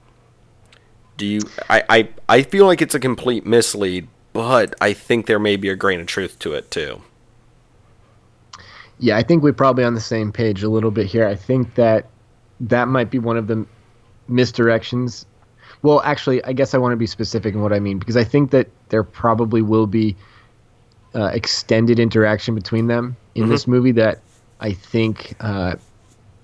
Do 1.16 1.26
you? 1.26 1.40
I, 1.68 1.82
I 1.88 2.08
I 2.28 2.42
feel 2.42 2.66
like 2.66 2.82
it's 2.82 2.94
a 2.94 3.00
complete 3.00 3.46
mislead, 3.46 4.08
but 4.32 4.74
I 4.80 4.92
think 4.92 5.26
there 5.26 5.38
may 5.38 5.56
be 5.56 5.68
a 5.68 5.76
grain 5.76 6.00
of 6.00 6.06
truth 6.06 6.38
to 6.40 6.54
it 6.54 6.70
too. 6.70 7.02
Yeah, 8.98 9.16
I 9.16 9.22
think 9.22 9.42
we're 9.42 9.52
probably 9.52 9.84
on 9.84 9.94
the 9.94 10.00
same 10.00 10.32
page 10.32 10.62
a 10.62 10.68
little 10.68 10.90
bit 10.90 11.06
here. 11.06 11.26
I 11.26 11.34
think 11.34 11.74
that 11.74 12.06
that 12.60 12.88
might 12.88 13.10
be 13.10 13.18
one 13.18 13.36
of 13.36 13.46
the 13.46 13.66
misdirections. 14.30 15.26
Well, 15.82 16.00
actually, 16.02 16.42
I 16.44 16.52
guess 16.52 16.74
I 16.74 16.78
want 16.78 16.92
to 16.92 16.96
be 16.96 17.06
specific 17.06 17.54
in 17.54 17.62
what 17.62 17.72
I 17.72 17.80
mean 17.80 17.98
because 17.98 18.16
I 18.16 18.24
think 18.24 18.52
that 18.52 18.68
there 18.90 19.02
probably 19.02 19.62
will 19.62 19.88
be 19.88 20.16
uh, 21.14 21.26
extended 21.26 21.98
interaction 21.98 22.54
between 22.54 22.86
them 22.86 23.16
in 23.34 23.48
this 23.48 23.66
movie 23.66 23.92
that 23.92 24.20
I 24.60 24.72
think 24.72 25.34
uh, 25.40 25.74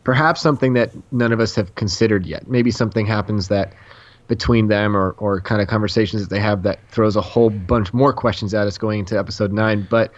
perhaps 0.08 0.40
something 0.40 0.72
that 0.72 0.90
none 1.12 1.32
of 1.32 1.38
us 1.38 1.54
have 1.54 1.74
considered 1.74 2.24
yet. 2.24 2.48
Maybe 2.48 2.70
something 2.70 3.04
happens 3.04 3.48
that 3.48 3.74
between 4.26 4.68
them 4.68 4.96
or, 4.96 5.10
or 5.18 5.42
kind 5.42 5.60
of 5.60 5.68
conversations 5.68 6.22
that 6.22 6.30
they 6.30 6.40
have 6.40 6.62
that 6.62 6.78
throws 6.88 7.14
a 7.14 7.20
whole 7.20 7.50
bunch 7.50 7.92
more 7.92 8.14
questions 8.14 8.54
at 8.54 8.66
us 8.66 8.78
going 8.78 9.00
into 9.00 9.18
episode 9.18 9.52
nine. 9.52 9.86
But 9.90 10.10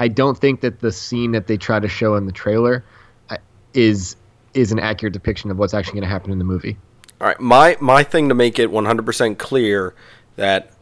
I 0.00 0.08
don't 0.08 0.36
think 0.36 0.60
that 0.60 0.80
the 0.80 0.92
scene 0.92 1.32
that 1.32 1.46
they 1.46 1.56
try 1.56 1.80
to 1.80 1.88
show 1.88 2.14
in 2.16 2.26
the 2.26 2.32
trailer 2.32 2.84
uh, 3.30 3.38
is 3.72 4.16
is 4.52 4.70
an 4.70 4.80
accurate 4.80 5.14
depiction 5.14 5.50
of 5.50 5.58
what's 5.58 5.72
actually 5.72 5.94
going 5.94 6.02
to 6.02 6.10
happen 6.10 6.30
in 6.30 6.36
the 6.36 6.44
movie. 6.44 6.76
All 7.18 7.28
right, 7.28 7.40
my 7.40 7.78
my 7.80 8.02
thing 8.02 8.28
to 8.28 8.34
make 8.34 8.58
it 8.58 8.70
100% 8.70 9.38
clear 9.38 9.94
that 10.36 10.72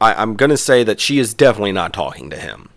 I, 0.00 0.14
I'm 0.14 0.34
gonna 0.34 0.56
say 0.56 0.82
that 0.82 0.98
she 0.98 1.20
is 1.20 1.34
definitely 1.34 1.70
not 1.70 1.92
talking 1.92 2.30
to 2.30 2.36
him 2.36 2.68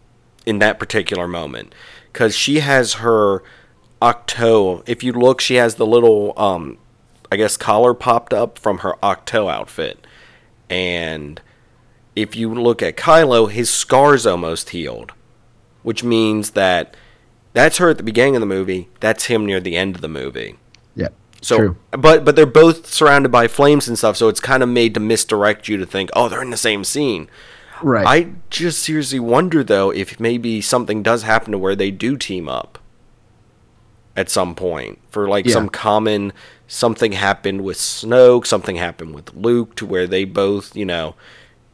in 0.45 0.59
that 0.59 0.77
particular 0.77 1.27
moment 1.27 1.73
because 2.13 2.35
she 2.35 2.59
has 2.59 2.93
her 2.93 3.41
octo. 4.01 4.83
If 4.85 5.03
you 5.03 5.13
look, 5.13 5.41
she 5.41 5.55
has 5.55 5.75
the 5.75 5.85
little 5.85 6.33
um, 6.37 6.77
I 7.31 7.37
guess 7.37 7.57
collar 7.57 7.93
popped 7.93 8.33
up 8.33 8.57
from 8.57 8.79
her 8.79 8.95
octo 9.03 9.47
outfit, 9.49 10.05
and 10.69 11.41
if 12.15 12.35
you 12.35 12.53
look 12.53 12.81
at 12.81 12.97
Kylo, 12.97 13.49
his 13.51 13.69
scars 13.69 14.25
almost 14.25 14.69
healed, 14.69 15.11
which 15.83 16.03
means 16.03 16.51
that 16.51 16.95
that's 17.53 17.77
her 17.77 17.89
at 17.89 17.97
the 17.97 18.03
beginning 18.03 18.35
of 18.35 18.41
the 18.41 18.45
movie. 18.45 18.89
That's 18.99 19.25
him 19.25 19.45
near 19.45 19.59
the 19.59 19.75
end 19.75 19.95
of 19.95 20.01
the 20.01 20.07
movie. 20.07 20.57
Yeah. 20.95 21.09
So, 21.41 21.57
True. 21.57 21.77
but 21.91 22.25
but 22.25 22.35
they're 22.35 22.45
both 22.45 22.87
surrounded 22.87 23.31
by 23.31 23.47
flames 23.47 23.87
and 23.87 23.97
stuff, 23.97 24.17
so 24.17 24.27
it's 24.29 24.39
kind 24.39 24.63
of 24.63 24.69
made 24.69 24.93
to 24.93 24.99
misdirect 24.99 25.67
you 25.67 25.77
to 25.77 25.85
think, 25.85 26.09
oh, 26.13 26.29
they're 26.29 26.41
in 26.41 26.49
the 26.49 26.57
same 26.57 26.83
scene. 26.83 27.29
Right. 27.81 28.05
I 28.07 28.33
just 28.49 28.81
seriously 28.81 29.19
wonder 29.19 29.63
though 29.63 29.89
if 29.89 30.19
maybe 30.19 30.61
something 30.61 31.03
does 31.03 31.23
happen 31.23 31.51
to 31.51 31.57
where 31.57 31.75
they 31.75 31.91
do 31.91 32.15
team 32.15 32.47
up 32.47 32.79
at 34.15 34.29
some 34.29 34.55
point 34.55 34.99
for 35.09 35.27
like 35.27 35.45
Yeah. 35.45 35.53
some 35.53 35.69
common 35.69 36.33
something 36.67 37.11
happened 37.11 37.61
with 37.63 37.77
Snoke, 37.77 38.45
something 38.45 38.75
happened 38.75 39.13
with 39.13 39.33
Luke 39.35 39.75
to 39.75 39.85
where 39.85 40.07
they 40.07 40.23
both, 40.25 40.75
you 40.75 40.85
know, 40.85 41.15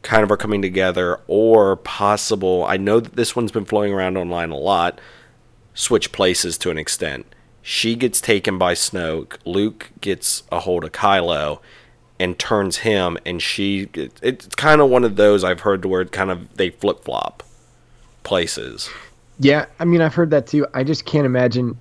kind 0.02 0.22
of 0.22 0.30
are 0.30 0.36
coming 0.36 0.60
together 0.60 1.20
or 1.28 1.76
possible 1.76 2.64
I 2.68 2.76
know 2.76 3.00
that 3.00 3.14
this 3.16 3.36
one's 3.36 3.52
been 3.52 3.64
flowing 3.64 3.92
around 3.92 4.16
online 4.16 4.50
a 4.50 4.56
lot 4.56 5.00
switch 5.74 6.12
places 6.12 6.58
to 6.58 6.70
an 6.70 6.76
extent. 6.78 7.24
She 7.62 7.94
gets 7.94 8.20
taken 8.20 8.58
by 8.58 8.74
Snoke, 8.74 9.36
Luke 9.44 9.90
gets 10.00 10.42
a 10.50 10.60
hold 10.60 10.84
of 10.84 10.92
Kylo 10.92 11.60
and 12.18 12.38
turns 12.38 12.78
him 12.78 13.16
and 13.24 13.40
she 13.40 13.88
it, 13.94 14.12
it's 14.20 14.46
kind 14.56 14.80
of 14.80 14.90
one 14.90 15.04
of 15.04 15.16
those 15.16 15.44
I've 15.44 15.60
heard 15.60 15.82
to 15.82 15.88
where 15.88 16.00
it 16.02 16.12
kind 16.12 16.30
of 16.30 16.56
they 16.56 16.70
flip-flop 16.70 17.42
places. 18.24 18.90
Yeah, 19.38 19.66
I 19.78 19.84
mean, 19.84 20.00
I've 20.00 20.14
heard 20.14 20.30
that 20.30 20.46
too. 20.46 20.66
I 20.74 20.84
just 20.84 21.04
can't 21.04 21.26
imagine. 21.26 21.78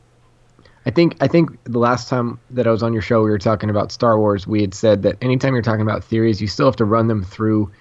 I 0.85 0.89
think 0.89 1.15
I 1.21 1.27
think 1.27 1.51
the 1.65 1.79
last 1.79 2.09
time 2.09 2.39
that 2.49 2.65
I 2.65 2.71
was 2.71 2.81
on 2.81 2.91
your 2.93 3.01
show, 3.01 3.23
we 3.23 3.29
were 3.29 3.37
talking 3.37 3.69
about 3.69 3.91
Star 3.91 4.17
Wars. 4.17 4.47
We 4.47 4.61
had 4.61 4.73
said 4.73 5.03
that 5.03 5.17
anytime 5.21 5.53
you're 5.53 5.61
talking 5.61 5.81
about 5.81 6.03
theories, 6.03 6.41
you 6.41 6.47
still 6.47 6.65
have 6.65 6.75
to 6.77 6.85
run 6.85 7.07
them 7.07 7.23
through. 7.23 7.71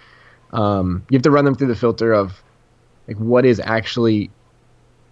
Um, 0.52 1.04
you 1.08 1.16
have 1.16 1.22
to 1.22 1.30
run 1.30 1.44
them 1.44 1.54
through 1.54 1.68
the 1.68 1.76
filter 1.76 2.12
of 2.12 2.42
like 3.08 3.16
what 3.18 3.46
is 3.46 3.60
actually 3.64 4.30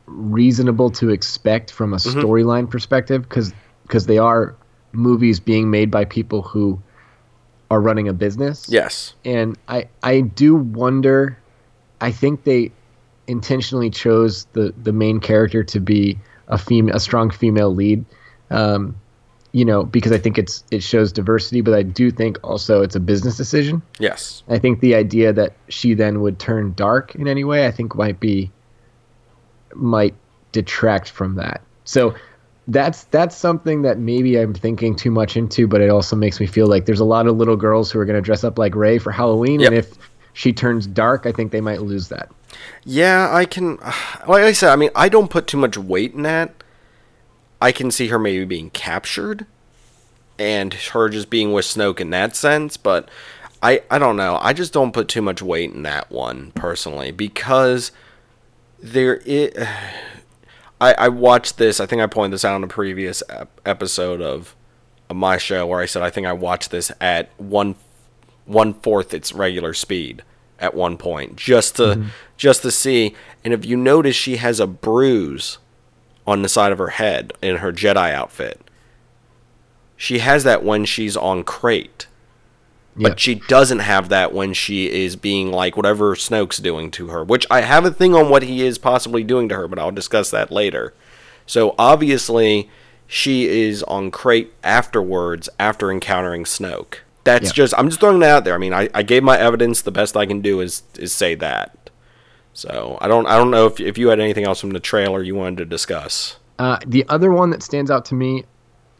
reasonable 0.06 0.90
to 0.90 1.10
expect 1.10 1.70
from 1.70 1.92
a 1.92 1.96
storyline 1.96 2.68
perspective, 2.68 3.22
because 3.22 3.52
because 3.82 4.06
they 4.06 4.18
are 4.18 4.54
movies 4.92 5.40
being 5.40 5.70
made 5.70 5.90
by 5.90 6.04
people 6.04 6.42
who 6.42 6.80
are 7.70 7.80
running 7.80 8.08
a 8.08 8.12
business 8.14 8.66
Yes. 8.68 9.14
and 9.24 9.56
I 9.68 9.88
I 10.02 10.20
do 10.22 10.56
wonder. 10.56 11.38
I 12.00 12.12
think 12.12 12.44
they 12.44 12.70
intentionally 13.26 13.90
chose 13.90 14.46
the 14.52 14.74
the 14.82 14.92
main 14.92 15.20
character 15.20 15.62
to 15.64 15.80
be 15.80 16.18
a 16.48 16.58
female, 16.58 16.96
a 16.96 17.00
strong 17.00 17.30
female 17.30 17.74
lead. 17.74 18.04
Um, 18.50 18.96
you 19.52 19.64
know, 19.64 19.82
because 19.82 20.12
I 20.12 20.18
think 20.18 20.36
it's 20.36 20.62
it 20.70 20.82
shows 20.82 21.10
diversity, 21.10 21.62
but 21.62 21.72
I 21.72 21.82
do 21.82 22.10
think 22.10 22.38
also 22.44 22.82
it's 22.82 22.94
a 22.94 23.00
business 23.00 23.36
decision. 23.38 23.80
Yes. 23.98 24.42
I 24.48 24.58
think 24.58 24.80
the 24.80 24.94
idea 24.94 25.32
that 25.32 25.54
she 25.68 25.94
then 25.94 26.20
would 26.20 26.38
turn 26.38 26.74
dark 26.74 27.14
in 27.14 27.26
any 27.26 27.44
way, 27.44 27.66
I 27.66 27.70
think 27.70 27.94
might 27.94 28.20
be 28.20 28.50
might 29.74 30.14
detract 30.52 31.10
from 31.10 31.36
that. 31.36 31.62
So 31.84 32.14
that's 32.68 33.04
that's 33.04 33.34
something 33.36 33.82
that 33.82 33.98
maybe 33.98 34.38
I'm 34.38 34.52
thinking 34.52 34.94
too 34.94 35.10
much 35.10 35.36
into, 35.36 35.66
but 35.66 35.80
it 35.80 35.88
also 35.88 36.14
makes 36.14 36.38
me 36.40 36.46
feel 36.46 36.66
like 36.66 36.84
there's 36.84 37.00
a 37.00 37.04
lot 37.04 37.26
of 37.26 37.36
little 37.38 37.56
girls 37.56 37.90
who 37.90 37.98
are 37.98 38.04
going 38.04 38.16
to 38.16 38.22
dress 38.22 38.44
up 38.44 38.58
like 38.58 38.74
Rey 38.74 38.98
for 38.98 39.10
Halloween, 39.10 39.60
Yep. 39.60 39.68
and 39.70 39.78
if 39.78 39.94
she 40.38 40.52
turns 40.52 40.86
dark, 40.86 41.26
I 41.26 41.32
think 41.32 41.50
they 41.50 41.60
might 41.60 41.82
lose 41.82 42.10
that. 42.10 42.30
Yeah, 42.84 43.34
I 43.34 43.44
can. 43.44 43.76
Like 44.28 44.44
I 44.44 44.52
said, 44.52 44.70
I 44.70 44.76
mean, 44.76 44.90
I 44.94 45.08
don't 45.08 45.30
put 45.30 45.48
too 45.48 45.56
much 45.56 45.76
weight 45.76 46.14
in 46.14 46.22
that. 46.22 46.62
I 47.60 47.72
can 47.72 47.90
see 47.90 48.06
her 48.08 48.20
maybe 48.20 48.44
being 48.44 48.70
captured, 48.70 49.46
and 50.38 50.72
her 50.72 51.08
just 51.08 51.28
being 51.28 51.52
with 51.52 51.64
Snoke 51.64 51.98
in 51.98 52.10
that 52.10 52.36
sense. 52.36 52.76
But 52.76 53.08
I, 53.62 53.82
I 53.90 53.98
don't 53.98 54.16
know. 54.16 54.38
I 54.40 54.52
just 54.52 54.72
don't 54.72 54.92
put 54.92 55.08
too 55.08 55.22
much 55.22 55.42
weight 55.42 55.72
in 55.72 55.82
that 55.82 56.08
one 56.08 56.52
personally 56.52 57.10
because 57.10 57.90
there 58.78 59.20
i 59.26 59.50
I, 60.80 60.94
I 60.94 61.08
watched 61.08 61.58
this. 61.58 61.80
I 61.80 61.86
think 61.86 62.00
I 62.00 62.06
pointed 62.06 62.34
this 62.34 62.44
out 62.44 62.54
in 62.54 62.62
a 62.62 62.68
previous 62.68 63.24
ep- 63.28 63.60
episode 63.66 64.22
of, 64.22 64.54
of 65.10 65.16
my 65.16 65.36
show 65.36 65.66
where 65.66 65.80
I 65.80 65.86
said 65.86 66.02
I 66.02 66.10
think 66.10 66.28
I 66.28 66.32
watched 66.32 66.70
this 66.70 66.92
at 67.00 67.30
one 67.40 67.74
one 68.48 68.74
fourth 68.74 69.14
its 69.14 69.32
regular 69.32 69.74
speed 69.74 70.22
at 70.58 70.74
one 70.74 70.96
point 70.96 71.36
just 71.36 71.76
to 71.76 71.82
mm-hmm. 71.82 72.08
just 72.36 72.62
to 72.62 72.70
see. 72.70 73.14
And 73.44 73.54
if 73.54 73.64
you 73.64 73.76
notice, 73.76 74.16
she 74.16 74.36
has 74.36 74.58
a 74.58 74.66
bruise 74.66 75.58
on 76.26 76.42
the 76.42 76.48
side 76.48 76.72
of 76.72 76.78
her 76.78 76.88
head 76.88 77.32
in 77.40 77.56
her 77.56 77.72
Jedi 77.72 78.12
outfit. 78.12 78.60
She 79.96 80.18
has 80.18 80.44
that 80.44 80.64
when 80.64 80.84
she's 80.84 81.16
on 81.16 81.44
Crait. 81.44 82.06
But 83.00 83.20
she 83.20 83.36
doesn't 83.36 83.78
have 83.78 84.08
that 84.08 84.34
when 84.34 84.52
she 84.52 84.90
is 84.90 85.14
being 85.14 85.52
like 85.52 85.76
whatever 85.76 86.16
Snoke's 86.16 86.58
doing 86.58 86.90
to 86.92 87.06
her, 87.08 87.22
which 87.22 87.46
I 87.48 87.60
have 87.60 87.84
a 87.84 87.92
thing 87.92 88.12
on 88.12 88.28
what 88.28 88.42
he 88.42 88.66
is 88.66 88.76
possibly 88.76 89.22
doing 89.22 89.48
to 89.50 89.54
her, 89.54 89.68
but 89.68 89.78
I'll 89.78 89.92
discuss 89.92 90.32
that 90.32 90.50
later. 90.50 90.94
So 91.46 91.76
obviously, 91.78 92.68
she 93.06 93.46
is 93.46 93.84
on 93.84 94.10
Crait 94.10 94.52
afterwards 94.64 95.48
after 95.60 95.92
encountering 95.92 96.42
Snoke. 96.42 96.96
That's 97.28 97.46
Yeah. 97.48 97.52
just 97.52 97.74
I'm 97.76 97.88
just 97.88 98.00
throwing 98.00 98.20
that 98.20 98.30
out 98.30 98.44
there. 98.44 98.54
I 98.54 98.58
mean, 98.58 98.72
I, 98.72 98.88
I 98.94 99.02
gave 99.02 99.22
my 99.22 99.38
evidence. 99.38 99.82
The 99.82 99.90
best 99.92 100.16
I 100.16 100.26
can 100.26 100.40
do 100.40 100.60
is 100.60 100.82
is 100.98 101.12
say 101.12 101.34
that. 101.36 101.90
So 102.54 102.98
I 103.00 103.08
don't 103.08 103.26
I 103.26 103.36
don't 103.36 103.50
know 103.50 103.66
if 103.66 103.78
if 103.80 103.98
you 103.98 104.08
had 104.08 104.20
anything 104.20 104.44
else 104.44 104.60
from 104.60 104.70
the 104.70 104.80
trailer 104.80 105.22
you 105.22 105.34
wanted 105.34 105.58
to 105.58 105.64
discuss. 105.64 106.38
Uh, 106.58 106.78
the 106.86 107.04
other 107.08 107.30
one 107.30 107.50
that 107.50 107.62
stands 107.62 107.88
out 107.90 108.04
to 108.06 108.14
me, 108.14 108.44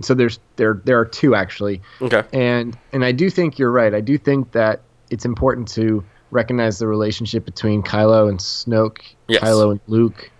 so 0.00 0.14
there's 0.14 0.38
there 0.56 0.80
there 0.84 0.98
are 0.98 1.04
two 1.04 1.34
actually. 1.34 1.80
Okay. 2.00 2.22
and 2.32 2.76
and 2.92 3.04
I 3.04 3.12
do 3.12 3.30
think 3.30 3.58
you're 3.58 3.72
right. 3.72 3.92
I 3.94 4.00
do 4.00 4.16
think 4.18 4.52
that 4.52 4.82
it's 5.10 5.24
important 5.24 5.66
to 5.68 6.04
recognize 6.30 6.78
the 6.78 6.86
relationship 6.86 7.44
between 7.46 7.82
Kylo 7.82 8.28
and 8.28 8.38
Snoke, 8.38 8.98
Yes. 9.26 9.42
Kylo 9.42 9.70
and 9.72 9.80
Luke, 9.86 10.30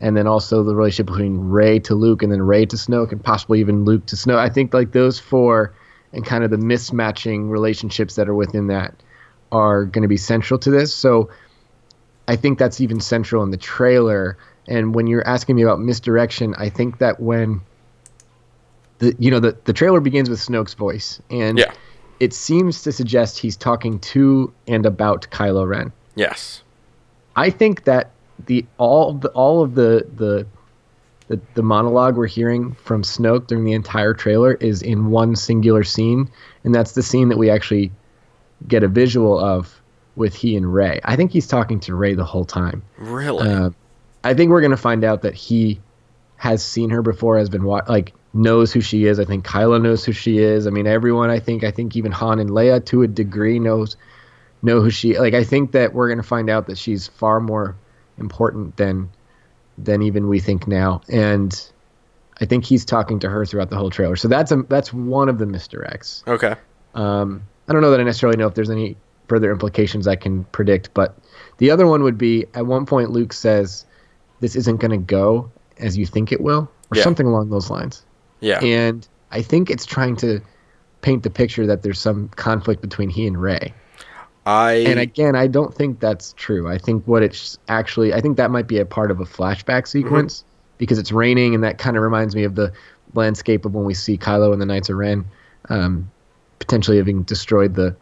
and 0.00 0.16
then 0.16 0.26
also 0.26 0.62
the 0.64 0.74
relationship 0.74 1.06
between 1.06 1.38
Rey 1.38 1.78
to 1.78 1.94
Luke, 1.94 2.22
and 2.22 2.30
then 2.32 2.42
Rey 2.42 2.66
to 2.66 2.76
Snoke, 2.76 3.12
and 3.12 3.22
possibly 3.22 3.60
even 3.60 3.84
Luke 3.84 4.04
to 4.06 4.16
Snoke. 4.16 4.38
I 4.38 4.48
think 4.50 4.74
like 4.74 4.90
those 4.92 5.18
four 5.20 5.72
and 6.12 6.24
kind 6.24 6.42
of 6.44 6.50
the 6.50 6.56
mismatching 6.56 7.50
relationships 7.50 8.16
that 8.16 8.28
are 8.28 8.34
within 8.34 8.66
that 8.68 8.94
are 9.52 9.84
going 9.84 10.02
to 10.02 10.08
be 10.08 10.16
central 10.16 10.58
to 10.60 10.70
this. 10.70 10.94
So 10.94 11.30
I 12.28 12.36
think 12.36 12.58
that's 12.58 12.80
even 12.80 13.00
central 13.00 13.42
in 13.42 13.50
the 13.50 13.56
trailer. 13.56 14.36
And 14.68 14.94
when 14.94 15.06
you're 15.06 15.26
asking 15.26 15.56
me 15.56 15.62
about 15.62 15.80
misdirection, 15.80 16.54
I 16.56 16.68
think 16.68 16.98
that 16.98 17.20
when 17.20 17.60
the 18.98 19.16
you 19.18 19.30
know 19.30 19.40
the, 19.40 19.56
the 19.64 19.72
trailer 19.72 20.00
begins 20.00 20.28
with 20.28 20.38
Snoke's 20.38 20.74
voice, 20.74 21.20
and 21.30 21.58
Yeah. 21.58 21.72
it 22.20 22.32
seems 22.34 22.82
to 22.82 22.92
suggest 22.92 23.38
he's 23.38 23.56
talking 23.56 23.98
to 24.00 24.52
and 24.68 24.84
about 24.86 25.26
Kylo 25.30 25.66
Ren. 25.66 25.92
Yes. 26.14 26.62
I 27.36 27.50
think 27.50 27.84
that 27.84 28.10
the 28.46 28.64
all 28.78 29.14
the 29.14 29.28
all 29.30 29.62
of 29.62 29.74
the 29.74 30.06
the 30.16 30.46
the, 31.30 31.40
the 31.54 31.62
monologue 31.62 32.16
we're 32.16 32.26
hearing 32.26 32.72
from 32.72 33.02
Snoke 33.02 33.46
during 33.46 33.64
the 33.64 33.72
entire 33.72 34.14
trailer 34.14 34.54
is 34.54 34.82
in 34.82 35.10
one 35.10 35.36
singular 35.36 35.84
scene, 35.84 36.28
and 36.64 36.74
that's 36.74 36.92
the 36.92 37.04
scene 37.04 37.28
that 37.28 37.38
we 37.38 37.48
actually 37.48 37.92
get 38.66 38.82
a 38.82 38.88
visual 38.88 39.38
of 39.38 39.80
with 40.16 40.34
he 40.34 40.56
and 40.56 40.74
Rey. 40.74 41.00
I 41.04 41.14
think 41.14 41.30
he's 41.30 41.46
talking 41.46 41.78
to 41.80 41.94
Rey 41.94 42.14
the 42.14 42.24
whole 42.24 42.44
time. 42.44 42.82
Really. 42.98 43.48
Uh, 43.48 43.70
I 44.24 44.34
think 44.34 44.50
we're 44.50 44.60
gonna 44.60 44.76
find 44.76 45.04
out 45.04 45.22
that 45.22 45.34
he 45.34 45.80
has 46.36 46.64
seen 46.64 46.90
her 46.90 47.00
before, 47.00 47.38
has 47.38 47.48
been 47.48 47.62
wa- 47.62 47.84
like 47.88 48.12
knows 48.34 48.72
who 48.72 48.80
she 48.80 49.04
is. 49.04 49.20
I 49.20 49.24
think 49.24 49.46
Kylo 49.46 49.80
knows 49.80 50.04
who 50.04 50.10
she 50.10 50.38
is. 50.38 50.66
I 50.66 50.70
mean, 50.70 50.88
everyone. 50.88 51.30
I 51.30 51.38
think. 51.38 51.62
I 51.62 51.70
think 51.70 51.94
even 51.94 52.10
Han 52.10 52.40
and 52.40 52.50
Leia, 52.50 52.84
to 52.86 53.02
a 53.02 53.08
degree, 53.08 53.60
knows 53.60 53.96
know 54.62 54.80
who 54.80 54.90
she. 54.90 55.16
Like, 55.16 55.34
I 55.34 55.44
think 55.44 55.70
that 55.72 55.94
we're 55.94 56.08
gonna 56.08 56.24
find 56.24 56.50
out 56.50 56.66
that 56.66 56.76
she's 56.76 57.06
far 57.06 57.38
more 57.38 57.76
important 58.18 58.76
than 58.76 59.10
than 59.84 60.02
even 60.02 60.28
we 60.28 60.40
think 60.40 60.66
now. 60.66 61.00
And 61.08 61.58
I 62.40 62.44
think 62.46 62.64
he's 62.64 62.84
talking 62.84 63.18
to 63.20 63.28
her 63.28 63.44
throughout 63.44 63.70
the 63.70 63.76
whole 63.76 63.90
trailer. 63.90 64.16
So 64.16 64.28
that's 64.28 64.50
a 64.52 64.62
that's 64.68 64.92
one 64.92 65.28
of 65.28 65.38
the 65.38 65.44
misdirects. 65.44 66.26
okay. 66.26 66.54
Um, 66.94 67.42
I 67.68 67.72
don't 67.72 67.82
know 67.82 67.90
that 67.92 68.00
I 68.00 68.02
necessarily 68.02 68.36
know 68.36 68.46
if 68.48 68.54
there's 68.54 68.70
any 68.70 68.96
further 69.28 69.52
implications 69.52 70.08
I 70.08 70.16
can 70.16 70.42
predict, 70.44 70.92
but 70.92 71.16
the 71.58 71.70
other 71.70 71.86
one 71.86 72.02
would 72.02 72.18
be 72.18 72.46
at 72.54 72.66
one 72.66 72.84
point 72.84 73.10
Luke 73.10 73.32
says, 73.32 73.86
"This 74.40 74.56
isn't 74.56 74.80
going 74.80 74.90
to 74.90 74.96
go 74.96 75.50
as 75.78 75.96
you 75.96 76.04
think 76.06 76.32
it 76.32 76.40
will," 76.40 76.68
or 76.90 76.96
Yeah. 76.96 77.04
something 77.04 77.26
along 77.26 77.50
those 77.50 77.70
lines. 77.70 78.04
Yeah. 78.40 78.58
And 78.64 79.06
I 79.30 79.42
think 79.42 79.70
it's 79.70 79.86
trying 79.86 80.16
to 80.16 80.40
paint 81.02 81.22
the 81.22 81.30
picture 81.30 81.66
that 81.66 81.82
there's 81.82 82.00
some 82.00 82.28
conflict 82.36 82.82
between 82.82 83.08
he 83.08 83.26
and 83.26 83.40
Rey. 83.40 83.72
I 84.46 84.72
And 84.72 84.98
again, 84.98 85.36
I 85.36 85.46
don't 85.46 85.74
think 85.74 86.00
that's 86.00 86.32
true. 86.34 86.68
I 86.68 86.78
think 86.78 87.06
what 87.06 87.22
it's 87.22 87.58
actually, 87.68 88.14
I 88.14 88.20
think 88.20 88.36
that 88.38 88.50
might 88.50 88.66
be 88.66 88.78
a 88.78 88.86
part 88.86 89.10
of 89.10 89.20
a 89.20 89.24
flashback 89.24 89.86
sequence 89.86 90.44
because 90.78 90.98
it's 90.98 91.12
raining, 91.12 91.54
and 91.54 91.62
that 91.62 91.78
kind 91.78 91.96
of 91.96 92.02
reminds 92.02 92.34
me 92.34 92.44
of 92.44 92.54
the 92.54 92.72
landscape 93.14 93.64
of 93.64 93.74
when 93.74 93.84
we 93.84 93.94
see 93.94 94.16
Kylo 94.16 94.52
and 94.52 94.60
the 94.60 94.66
Knights 94.66 94.88
of 94.88 94.96
Ren 94.96 95.26
um, 95.68 96.10
potentially 96.58 96.96
having 96.96 97.22
destroyed 97.22 97.74
the 97.74 97.94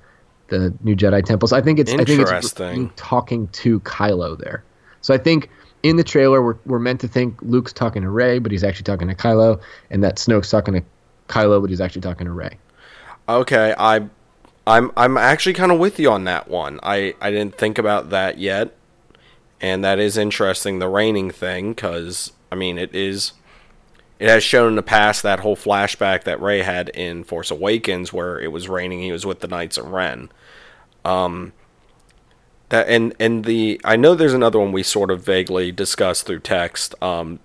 the 0.48 0.72
new 0.82 0.96
Jedi 0.96 1.24
temples. 1.24 1.52
I 1.52 1.60
think 1.60 1.78
it's 1.78 1.92
I 1.92 1.96
think 1.96 2.20
it's 2.20 2.30
Interesting. 2.30 2.90
Talking 2.96 3.48
to 3.48 3.80
Kylo 3.80 4.38
there. 4.38 4.64
So 5.02 5.12
I 5.12 5.18
think 5.18 5.50
in 5.82 5.96
the 5.96 6.04
trailer 6.04 6.42
we're 6.42 6.56
we're 6.66 6.78
meant 6.78 7.00
to 7.02 7.08
think 7.08 7.40
Luke's 7.42 7.72
talking 7.72 8.02
to 8.02 8.10
Rey, 8.10 8.38
but 8.38 8.52
he's 8.52 8.64
actually 8.64 8.84
talking 8.84 9.08
to 9.08 9.14
Kylo, 9.14 9.60
and 9.90 10.02
that 10.04 10.16
Snoke's 10.16 10.50
talking 10.50 10.74
to 10.74 10.82
Kylo, 11.28 11.60
but 11.60 11.70
he's 11.70 11.80
actually 11.80 12.02
talking 12.02 12.26
to 12.26 12.32
Rey. 12.32 12.58
Okay, 13.28 13.74
I, 13.76 14.08
I'm 14.68 14.92
I'm 14.96 15.16
actually 15.16 15.54
kind 15.54 15.72
of 15.72 15.78
with 15.78 15.98
you 15.98 16.10
on 16.10 16.24
that 16.24 16.48
one. 16.48 16.78
I 16.82 17.14
I 17.20 17.30
didn't 17.30 17.56
think 17.56 17.78
about 17.78 18.10
that 18.10 18.38
yet, 18.38 18.76
and 19.60 19.82
that 19.82 19.98
is 19.98 20.18
interesting. 20.18 20.78
The 20.78 20.88
raining 20.88 21.30
thing, 21.30 21.70
because 21.70 22.32
I 22.52 22.54
mean, 22.54 22.76
it 22.76 22.94
is, 22.94 23.32
it 24.18 24.28
has 24.28 24.42
shown 24.44 24.68
in 24.68 24.76
the 24.76 24.82
past 24.82 25.22
that 25.22 25.40
whole 25.40 25.56
flashback 25.56 26.24
that 26.24 26.40
Rey 26.40 26.62
had 26.62 26.90
in 26.90 27.24
Force 27.24 27.50
Awakens, 27.50 28.12
where 28.12 28.38
it 28.38 28.52
was 28.52 28.68
raining, 28.68 29.00
he 29.00 29.10
was 29.10 29.24
with 29.24 29.40
the 29.40 29.48
Knights 29.48 29.78
of 29.78 29.86
Ren. 29.86 30.28
Um, 31.04 31.54
that 32.68 32.88
and 32.88 33.14
and 33.18 33.46
the 33.46 33.80
I 33.84 33.96
know 33.96 34.14
there's 34.14 34.34
another 34.34 34.58
one 34.58 34.72
we 34.72 34.82
sort 34.82 35.10
of 35.10 35.22
vaguely 35.22 35.72
discussed 35.72 36.26
through 36.26 36.40
text. 36.40 36.94
Um, 37.02 37.38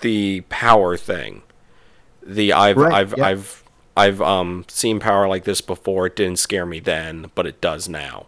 the 0.00 0.42
power 0.50 0.98
thing. 0.98 1.42
The 2.22 2.52
I've 2.52 2.76
Right, 2.76 2.92
I've 2.92 3.14
yeah. 3.16 3.24
I've 3.24 3.61
I've 3.96 4.20
um 4.20 4.64
seen 4.68 5.00
power 5.00 5.28
like 5.28 5.44
this 5.44 5.60
before. 5.60 6.06
It 6.06 6.16
didn't 6.16 6.38
scare 6.38 6.66
me 6.66 6.80
then, 6.80 7.30
but 7.34 7.46
it 7.46 7.60
does 7.60 7.88
now. 7.88 8.26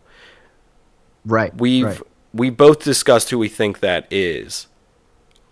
Right. 1.25 1.55
We've 1.57 1.85
right. 1.85 2.01
we 2.33 2.51
both 2.51 2.85
discussed 2.85 3.31
who 3.31 3.39
we 3.39 3.49
think 3.49 3.81
that 3.81 4.07
is. 4.11 4.67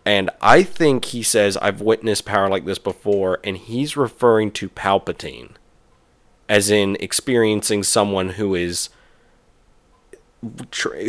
And 0.04 0.30
I 0.40 0.64
think 0.64 1.06
he 1.06 1.22
says 1.22 1.56
I've 1.58 1.80
witnessed 1.80 2.24
power 2.24 2.48
like 2.48 2.64
this 2.64 2.78
before 2.78 3.38
and 3.44 3.56
he's 3.56 3.96
referring 3.96 4.50
to 4.52 4.68
Palpatine 4.68 5.52
as 6.48 6.70
in 6.70 6.96
experiencing 7.00 7.82
someone 7.82 8.30
who 8.30 8.54
is 8.54 8.90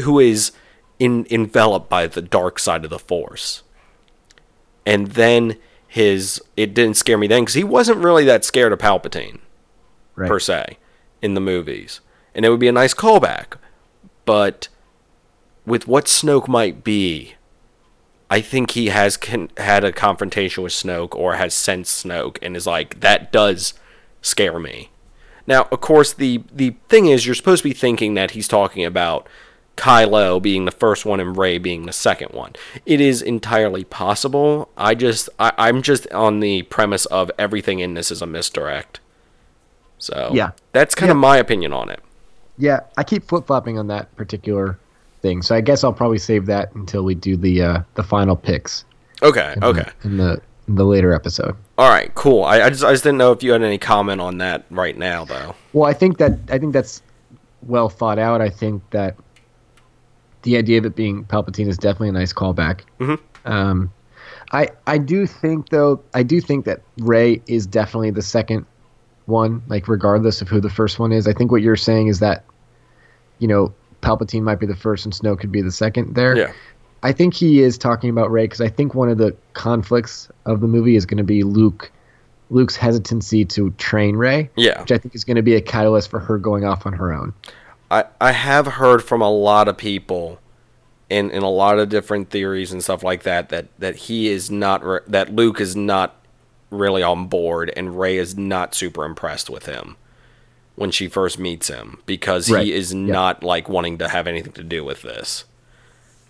who 0.04 0.20
is 0.20 0.52
in, 1.00 1.26
enveloped 1.30 1.90
by 1.90 2.08
the 2.08 2.22
dark 2.22 2.60
side 2.60 2.84
of 2.84 2.90
the 2.90 3.00
force. 3.00 3.64
And 4.86 5.08
then 5.08 5.58
his 5.94 6.42
it 6.58 6.74
didn't 6.74 6.98
scare 6.98 7.20
me 7.20 7.28
then 7.28 7.46
cuz 7.46 7.54
he 7.54 7.64
wasn't 7.64 8.04
really 8.04 8.24
that 8.24 8.44
scared 8.44 8.74
of 8.74 8.80
Palpatine 8.80 9.38
right. 10.16 10.28
per 10.28 10.40
se 10.40 10.80
in 11.22 11.36
the 11.36 11.40
movies. 11.40 12.02
And 12.34 12.44
it 12.44 12.50
would 12.50 12.60
be 12.60 12.68
a 12.68 12.72
nice 12.72 12.96
callback. 12.96 13.58
But 14.26 14.70
with 15.68 15.88
what 15.88 16.06
Snoke 16.06 16.48
might 16.48 16.84
be, 16.84 17.36
I 18.28 18.42
think 18.42 18.72
he 18.72 18.88
has 18.88 19.18
con- 19.18 19.52
had 19.58 19.84
a 19.84 19.92
confrontation 19.92 20.64
with 20.64 20.74
Snoke 20.74 21.14
or 21.14 21.36
has 21.36 21.54
sensed 21.54 22.04
Snoke 22.04 22.40
and 22.42 22.58
is 22.58 22.66
like, 22.66 23.02
that 23.02 23.32
does 23.32 23.76
scare 24.24 24.58
me. 24.60 24.90
Now, 25.46 25.68
of 25.72 25.80
course, 25.80 26.12
the, 26.12 26.42
the 26.52 26.76
thing 26.90 27.06
is, 27.06 27.28
you're 27.28 27.36
supposed 27.36 27.62
to 27.62 27.70
be 27.70 27.76
thinking 27.76 28.16
that 28.16 28.32
he's 28.32 28.48
talking 28.48 28.84
about 28.84 29.28
Kylo 29.78 30.42
being 30.42 30.66
the 30.66 30.72
first 30.72 31.06
one 31.06 31.20
and 31.20 31.36
Rey 31.36 31.58
being 31.58 31.86
the 31.86 31.94
second 31.94 32.32
one. 32.34 32.54
It 32.86 33.02
is 33.02 33.22
entirely 33.22 33.84
possible. 33.84 34.70
I 34.78 34.94
just, 34.96 35.30
I, 35.40 35.52
I'm 35.58 35.82
just 35.82 36.10
on 36.12 36.40
the 36.42 36.62
premise 36.64 37.06
of 37.08 37.32
everything 37.40 37.80
in 37.80 37.94
this 37.96 38.12
is 38.12 38.22
a 38.22 38.28
misdirect. 38.28 39.00
So 39.98 40.32
Yeah. 40.34 40.52
that's 40.74 40.96
kind 40.96 41.12
of 41.12 41.18
my 41.18 41.38
opinion 41.38 41.74
on 41.74 41.90
it. 41.90 42.02
Yeah, 42.58 42.82
I 42.98 43.04
keep 43.04 43.28
flip 43.28 43.48
flopping 43.48 43.80
on 43.80 43.88
that 43.88 44.16
particular 44.16 44.78
thing, 45.24 45.42
so 45.42 45.56
I 45.56 45.62
guess 45.62 45.84
I'll 45.84 45.94
probably 45.94 46.20
save 46.20 46.46
that 46.46 46.74
until 46.76 47.04
we 47.04 47.16
do 47.16 47.36
the 47.36 47.62
uh, 47.64 47.80
the 47.96 48.04
final 48.04 48.36
picks. 48.36 48.86
Okay, 49.24 49.54
in 49.54 49.60
the- 49.60 49.66
okay, 49.68 49.90
In 50.04 50.18
the 50.18 50.42
in 50.68 50.76
the 50.76 50.86
later 50.86 51.14
episode. 51.14 51.56
all 51.80 51.90
right, 51.90 52.14
cool. 52.14 52.44
I, 52.44 52.62
I 52.62 52.70
just 52.70 52.84
I 52.84 52.92
just 52.92 53.04
didn't 53.04 53.18
know 53.18 53.32
if 53.32 53.42
you 53.42 53.52
had 53.54 53.64
any 53.64 53.80
comment 53.80 54.22
on 54.22 54.38
that 54.38 54.66
right 54.70 54.96
now, 54.96 55.26
though. 55.26 55.56
Well, 55.74 55.90
I 55.90 55.94
think 55.94 56.20
that 56.20 56.34
I 56.50 56.60
think 56.60 56.74
that's 56.74 57.02
well 57.64 57.90
thought 57.90 58.20
out. 58.20 58.40
I 58.40 58.50
think 58.50 58.84
that 58.92 59.16
the 60.44 60.58
idea 60.58 60.78
of 60.78 60.86
it 60.86 60.96
being 60.96 61.26
Palpatine 61.26 61.68
is 61.68 61.78
definitely 61.78 62.10
a 62.10 62.14
nice 62.14 62.34
callback. 62.34 62.82
Mhm. 63.00 63.20
Um, 63.46 63.92
I 64.52 64.70
I 64.88 64.98
do 64.98 65.26
think 65.26 65.70
though 65.70 66.02
I 66.14 66.24
do 66.24 66.40
think 66.40 66.66
that 66.66 66.82
Rey 67.00 67.42
is 67.48 67.66
definitely 67.66 68.12
the 68.12 68.22
second 68.22 68.66
one, 69.26 69.64
like 69.68 69.88
regardless 69.88 70.42
of 70.42 70.50
who 70.50 70.62
the 70.62 70.70
first 70.70 71.00
one 71.00 71.12
is. 71.12 71.28
I 71.28 71.34
think 71.34 71.52
what 71.52 71.62
you're 71.62 71.76
saying 71.76 72.08
is 72.08 72.20
that 72.20 72.46
you 73.40 73.48
know 73.48 73.74
Palpatine 74.02 74.44
might 74.44 74.60
be 74.60 74.68
the 74.68 74.76
first 74.76 75.06
and 75.06 75.14
Snow 75.14 75.36
could 75.36 75.52
be 75.52 75.62
the 75.62 75.72
second 75.72 76.16
there. 76.16 76.38
Yeah, 76.38 76.52
I 77.04 77.12
think 77.12 77.34
he 77.34 77.62
is 77.62 77.78
talking 77.78 78.10
about 78.10 78.32
Rey 78.32 78.46
because 78.46 78.62
I 78.62 78.70
think 78.70 78.96
one 78.96 79.10
of 79.10 79.18
the 79.18 79.36
conflicts 79.54 80.30
of 80.46 80.62
the 80.62 80.68
movie 80.68 80.96
is 80.96 81.06
going 81.06 81.18
to 81.18 81.24
be 81.24 81.44
Luke, 81.44 81.92
Luke's 82.50 82.76
hesitancy 82.78 83.44
to 83.46 83.72
train 83.72 84.16
Rey, 84.16 84.50
yeah. 84.56 84.80
which 84.82 84.92
I 84.92 84.98
think 84.98 85.16
is 85.16 85.24
going 85.26 85.36
to 85.36 85.42
be 85.42 85.56
a 85.56 85.62
catalyst 85.62 86.10
for 86.10 86.20
her 86.20 86.38
going 86.38 86.64
off 86.64 86.86
on 86.86 86.94
her 86.94 87.14
own. 87.14 87.34
I 87.94 88.06
I 88.20 88.32
have 88.32 88.66
heard 88.66 89.04
from 89.04 89.22
a 89.22 89.30
lot 89.30 89.68
of 89.68 89.78
people, 89.78 90.40
in 91.10 91.30
in 91.30 91.44
a 91.44 91.50
lot 91.50 91.78
of 91.78 91.90
different 91.90 92.30
theories 92.32 92.72
and 92.72 92.84
stuff 92.84 93.04
like 93.04 93.24
that 93.24 93.50
that 93.50 93.68
that 93.80 93.96
he 93.96 94.30
is 94.30 94.50
not 94.50 94.84
re- 94.84 95.00
that 95.08 95.34
Luke 95.34 95.62
is 95.62 95.76
not 95.76 96.16
really 96.72 97.04
on 97.04 97.28
board 97.28 97.72
and 97.78 98.00
Rey 98.00 98.18
is 98.18 98.36
not 98.36 98.74
super 98.74 99.06
impressed 99.06 99.48
with 99.50 99.68
him 99.68 99.96
when 100.76 100.90
she 100.90 101.08
first 101.08 101.38
meets 101.38 101.68
him 101.68 102.00
because 102.08 102.50
Right, 102.50 102.66
he 102.66 102.74
is 102.74 102.96
not 102.96 103.44
like 103.44 103.70
wanting 103.70 104.00
to 104.00 104.08
have 104.08 104.26
anything 104.26 104.54
to 104.54 104.64
do 104.64 104.84
with 104.84 105.04
this. 105.04 105.46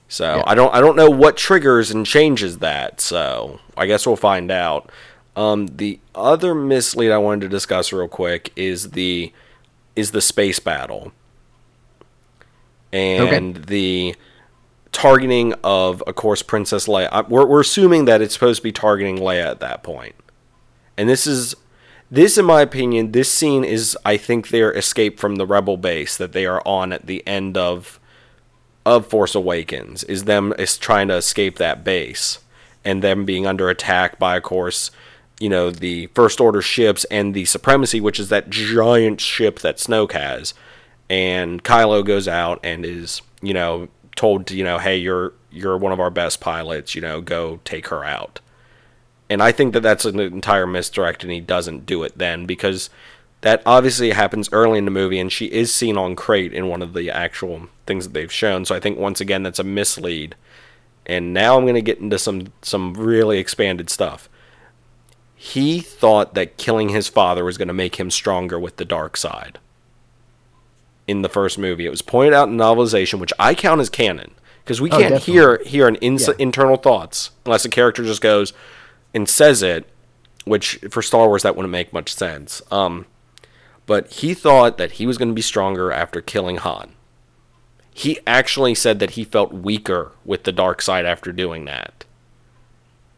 So. 0.09 0.43
I 0.45 0.53
don't 0.53 0.73
I 0.75 0.81
don't 0.81 0.97
know 0.97 1.09
what 1.09 1.37
triggers 1.37 1.89
and 1.89 2.05
changes 2.05 2.57
that. 2.57 2.99
So 2.99 3.61
I 3.77 3.85
guess 3.85 4.05
we'll 4.05 4.17
find 4.17 4.51
out. 4.51 4.91
Um, 5.35 5.67
the 5.67 5.99
other 6.13 6.53
mislead 6.53 7.11
I 7.11 7.17
wanted 7.17 7.41
to 7.41 7.49
discuss 7.49 7.93
real 7.93 8.07
quick 8.09 8.51
is 8.55 8.91
the 8.91 9.31
is 9.95 10.11
the 10.11 10.21
space 10.21 10.59
battle 10.59 11.13
and 12.93 13.55
the 13.65 14.15
targeting 14.91 15.53
of, 15.63 16.01
of 16.03 16.15
course, 16.15 16.41
Princess 16.41 16.87
Leia. 16.87 17.27
We're, 17.27 17.45
we're 17.45 17.61
assuming 17.61 18.05
that 18.05 18.21
it's 18.21 18.33
supposed 18.33 18.59
to 18.59 18.63
be 18.63 18.71
targeting 18.71 19.17
Leia 19.17 19.45
at 19.45 19.59
that 19.59 19.83
point. 19.83 20.15
And 20.97 21.09
this 21.09 21.25
is, 21.25 21.55
this, 22.11 22.37
in 22.37 22.45
my 22.45 22.61
opinion, 22.61 23.11
this 23.11 23.31
scene 23.31 23.63
is, 23.63 23.97
I 24.05 24.17
think, 24.17 24.49
their 24.49 24.71
escape 24.71 25.19
from 25.19 25.35
the 25.35 25.47
Rebel 25.47 25.77
base 25.77 26.15
that 26.17 26.31
they 26.31 26.45
are 26.45 26.61
on 26.65 26.93
at 26.93 27.07
the 27.07 27.25
end 27.27 27.57
of, 27.57 27.99
of 28.85 29.07
Force 29.07 29.33
Awakens. 29.33 30.03
Is 30.03 30.25
them 30.25 30.53
is 30.59 30.77
trying 30.77 31.07
to 31.07 31.15
escape 31.15 31.57
that 31.57 31.83
base, 31.83 32.39
and 32.85 33.01
them 33.01 33.25
being 33.25 33.47
under 33.47 33.69
attack 33.69 34.19
by, 34.19 34.37
of 34.37 34.43
course, 34.43 34.91
you 35.39 35.49
know, 35.49 35.71
the 35.71 36.07
First 36.07 36.39
Order 36.39 36.61
ships 36.61 37.03
and 37.05 37.33
the 37.33 37.45
Supremacy, 37.45 37.99
which 37.99 38.19
is 38.19 38.29
that 38.29 38.51
giant 38.51 39.19
ship 39.19 39.59
that 39.59 39.77
Snoke 39.77 40.11
has 40.11 40.53
and 41.13 41.63
Kylo 41.63 42.03
goes 42.03 42.27
out 42.27 42.59
and 42.63 42.83
is 42.83 43.21
you 43.39 43.53
know 43.53 43.87
told 44.15 44.47
to 44.47 44.55
you 44.55 44.63
know 44.63 44.79
hey 44.79 44.97
you're 44.97 45.33
you're 45.51 45.77
one 45.77 45.91
of 45.91 45.99
our 45.99 46.09
best 46.09 46.41
pilots 46.41 46.95
you 46.95 47.01
know 47.01 47.21
go 47.21 47.59
take 47.63 47.87
her 47.89 48.03
out. 48.03 48.39
And 49.29 49.41
I 49.41 49.51
think 49.51 49.73
that 49.73 49.81
that's 49.81 50.05
an 50.05 50.19
entire 50.19 50.65
misdirect 50.65 51.23
and 51.23 51.31
he 51.31 51.39
doesn't 51.39 51.85
do 51.85 52.01
it 52.03 52.17
then 52.17 52.45
because 52.45 52.89
that 53.41 53.61
obviously 53.65 54.09
happens 54.11 54.49
early 54.51 54.79
in 54.79 54.85
the 54.85 54.91
movie 54.91 55.19
and 55.19 55.31
she 55.31 55.45
is 55.45 55.73
seen 55.73 55.97
on 55.97 56.15
Crait 56.15 56.51
in 56.51 56.67
one 56.67 56.81
of 56.81 56.93
the 56.93 57.11
actual 57.11 57.67
things 57.85 58.05
that 58.05 58.13
they've 58.13 58.31
shown. 58.31 58.65
So 58.65 58.75
I 58.75 58.79
think 58.79 58.97
once 58.97 59.21
again 59.21 59.43
that's 59.43 59.59
a 59.59 59.63
mislead. 59.63 60.35
And 61.05 61.33
now 61.33 61.57
I'm 61.57 61.63
going 61.63 61.75
to 61.75 61.81
get 61.81 61.99
into 61.99 62.17
some 62.17 62.53
some 62.63 62.95
really 62.95 63.37
expanded 63.37 63.89
stuff. 63.91 64.29
He 65.35 65.79
thought 65.79 66.33
that 66.33 66.57
killing 66.57 66.89
his 66.89 67.07
father 67.07 67.45
was 67.45 67.57
going 67.57 67.67
to 67.67 67.73
make 67.73 67.99
him 67.99 68.09
stronger 68.09 68.59
with 68.59 68.77
the 68.77 68.85
dark 68.85 69.15
side 69.15 69.59
in 71.07 71.21
the 71.21 71.29
first 71.29 71.57
movie. 71.57 71.85
It 71.85 71.89
was 71.89 72.01
pointed 72.01 72.33
out 72.33 72.47
in 72.49 72.57
novelization, 72.57 73.19
which 73.19 73.33
I 73.39 73.53
count 73.55 73.81
as 73.81 73.89
canon 73.89 74.31
because 74.63 74.79
we 74.81 74.89
Oh, 74.89 74.97
can't 74.97 75.13
definitely. 75.15 75.33
hear 75.33 75.61
hear 75.65 75.87
an 75.87 75.95
ins- 75.95 76.27
Yeah. 76.27 76.33
internal 76.39 76.77
thoughts 76.77 77.31
unless 77.45 77.65
a 77.65 77.69
character 77.69 78.03
just 78.03 78.21
goes 78.21 78.53
and 79.13 79.27
says 79.29 79.61
it. 79.63 79.85
Which 80.45 80.79
for 80.89 81.01
Star 81.01 81.27
Wars 81.27 81.43
that 81.43 81.55
wouldn't 81.55 81.71
make 81.71 81.93
much 81.93 82.13
sense. 82.13 82.61
Um, 82.69 83.05
but 83.85 84.11
he 84.11 84.33
thought 84.33 84.77
that 84.77 84.93
he 84.93 85.05
was 85.07 85.17
going 85.17 85.29
to 85.29 85.33
be 85.33 85.41
stronger 85.41 85.89
after 85.89 86.19
killing 86.21 86.57
Han. 86.57 86.91
He 87.93 88.19
actually 88.27 88.75
said 88.75 88.99
that 88.99 89.11
he 89.11 89.23
felt 89.23 89.53
weaker 89.53 90.11
with 90.25 90.43
the 90.43 90.51
dark 90.51 90.81
side 90.81 91.05
after 91.05 91.31
doing 91.31 91.63
that. 91.65 92.03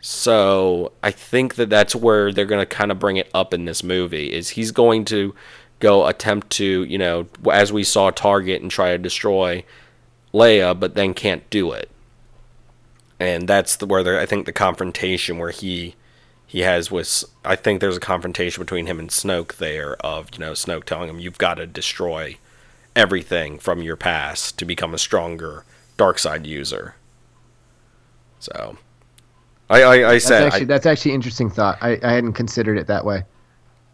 So 0.02 0.92
I 1.02 1.10
think 1.12 1.56
that 1.56 1.70
that's 1.70 1.96
where 1.96 2.32
they're 2.32 2.46
going 2.46 2.62
to 2.62 2.66
kind 2.66 2.92
of 2.92 3.00
bring 3.00 3.18
it 3.18 3.30
up 3.34 3.54
in 3.54 3.66
this 3.66 3.84
movie. 3.84 4.32
Is 4.32 4.50
he's 4.50 4.72
going 4.72 5.06
to 5.06 5.34
go 5.80 6.08
attempt 6.08 6.50
to, 6.52 6.84
you 6.84 6.98
know, 6.98 7.28
as 7.52 7.72
we 7.72 7.84
saw 7.84 8.10
Target 8.10 8.62
and 8.62 8.72
try 8.72 8.92
to 8.92 8.98
destroy 8.98 9.64
Leia, 10.34 10.78
but 10.78 10.96
then 10.96 11.14
can't 11.14 11.50
do 11.50 11.72
it. 11.72 11.90
And 13.20 13.48
that's 13.48 13.78
the, 13.78 13.86
where 13.86 14.04
there, 14.04 14.20
I 14.20 14.26
think 14.26 14.46
the 14.46 14.52
confrontation 14.52 15.38
where 15.38 15.52
he 15.52 15.96
he 16.48 16.62
has 16.62 16.92
with 16.92 17.24
I 17.44 17.56
think 17.56 17.82
there's 17.82 17.98
a 17.98 18.02
confrontation 18.02 18.62
between 18.62 18.86
him 18.86 19.00
and 19.00 19.10
Snoke 19.10 19.56
there 19.56 19.96
of 19.98 20.30
you 20.34 20.40
know 20.40 20.52
Snoke 20.52 20.84
telling 20.84 21.10
him 21.10 21.20
you've 21.20 21.38
got 21.38 21.56
to 21.56 21.66
destroy 21.66 22.38
everything 22.96 23.58
from 23.58 23.82
your 23.82 23.96
past 23.96 24.58
to 24.60 24.66
become 24.66 24.94
a 24.94 24.98
stronger 24.98 25.64
dark 25.98 26.20
side 26.20 26.46
user. 26.46 26.96
So 28.40 28.78
I 29.70 29.82
I, 29.82 29.94
I 29.94 30.00
That's 30.14 30.26
said 30.26 30.44
actually 30.44 30.62
I, 30.62 30.66
that's 30.66 30.86
actually 30.86 31.14
interesting 31.14 31.50
thought. 31.50 31.78
I, 31.82 32.00
I 32.04 32.12
hadn't 32.14 32.34
considered 32.34 32.78
it 32.78 32.88
that 32.88 33.06
way. 33.06 33.24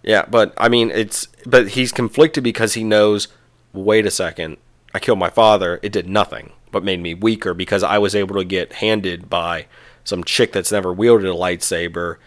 Yeah, 0.03 0.25
but 0.29 0.53
I 0.57 0.69
mean, 0.69 0.89
it's 0.91 1.27
but 1.45 1.69
he's 1.69 1.91
conflicted 1.91 2.43
because 2.43 2.73
he 2.73 2.83
knows. 2.83 3.27
Wait 3.73 4.05
a 4.05 4.11
second, 4.11 4.57
I 4.93 4.99
killed 4.99 5.19
my 5.19 5.29
father. 5.29 5.79
It 5.81 5.91
did 5.91 6.07
nothing, 6.07 6.51
but 6.71 6.83
made 6.83 6.99
me 6.99 7.13
weaker 7.13 7.53
because 7.53 7.83
I 7.83 7.97
was 7.97 8.15
able 8.15 8.35
to 8.35 8.43
get 8.43 8.73
handed 8.73 9.29
by 9.29 9.67
some 10.03 10.23
chick 10.23 10.51
that's 10.51 10.71
never 10.71 10.91
wielded 10.91 11.27
a 11.29 11.33
lightsaber, 11.33 12.17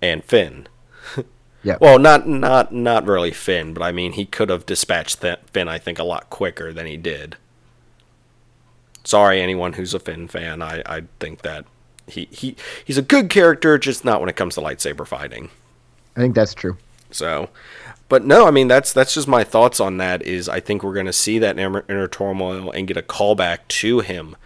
and 0.00 0.24
Finn. 0.24 0.68
Yeah. 1.62 1.78
Well, 1.80 1.98
not 1.98 2.28
not 2.28 2.72
not 2.72 3.06
really 3.06 3.32
Finn, 3.32 3.74
but 3.74 3.82
I 3.82 3.90
mean, 3.90 4.12
he 4.12 4.24
could 4.24 4.50
have 4.50 4.66
dispatched 4.66 5.18
Finn. 5.18 5.66
I 5.66 5.78
think 5.78 5.98
a 5.98 6.04
lot 6.04 6.30
quicker 6.30 6.72
than 6.72 6.86
he 6.86 6.96
did. 6.96 7.36
Sorry, 9.02 9.40
anyone 9.40 9.72
who's 9.72 9.92
a 9.92 9.98
Finn 9.98 10.28
fan. 10.28 10.62
I 10.62 10.84
I 10.86 11.02
think 11.18 11.42
that 11.42 11.64
he 12.06 12.28
he 12.30 12.54
he's 12.84 12.98
a 12.98 13.02
good 13.02 13.30
character, 13.30 13.78
just 13.78 14.04
not 14.04 14.20
when 14.20 14.28
it 14.28 14.36
comes 14.36 14.54
to 14.54 14.60
lightsaber 14.60 15.04
fighting. 15.04 15.50
I 16.16 16.20
think 16.20 16.36
that's 16.36 16.54
true. 16.54 16.76
So, 17.16 17.48
but 18.08 18.24
no, 18.24 18.46
I 18.46 18.50
mean 18.50 18.68
that's 18.68 18.92
that's 18.92 19.14
just 19.14 19.26
my 19.28 19.42
thoughts 19.44 19.80
on 19.80 19.96
that. 19.98 20.22
Is 20.22 20.48
I 20.48 20.60
think 20.60 20.82
we're 20.82 20.94
going 20.94 21.06
to 21.06 21.12
see 21.12 21.38
that 21.40 21.58
inner, 21.58 21.84
inner 21.88 22.08
turmoil 22.08 22.70
and 22.70 22.86
get 22.86 22.96
a 22.96 23.02
callback 23.02 23.60
to 23.68 24.00
him 24.00 24.36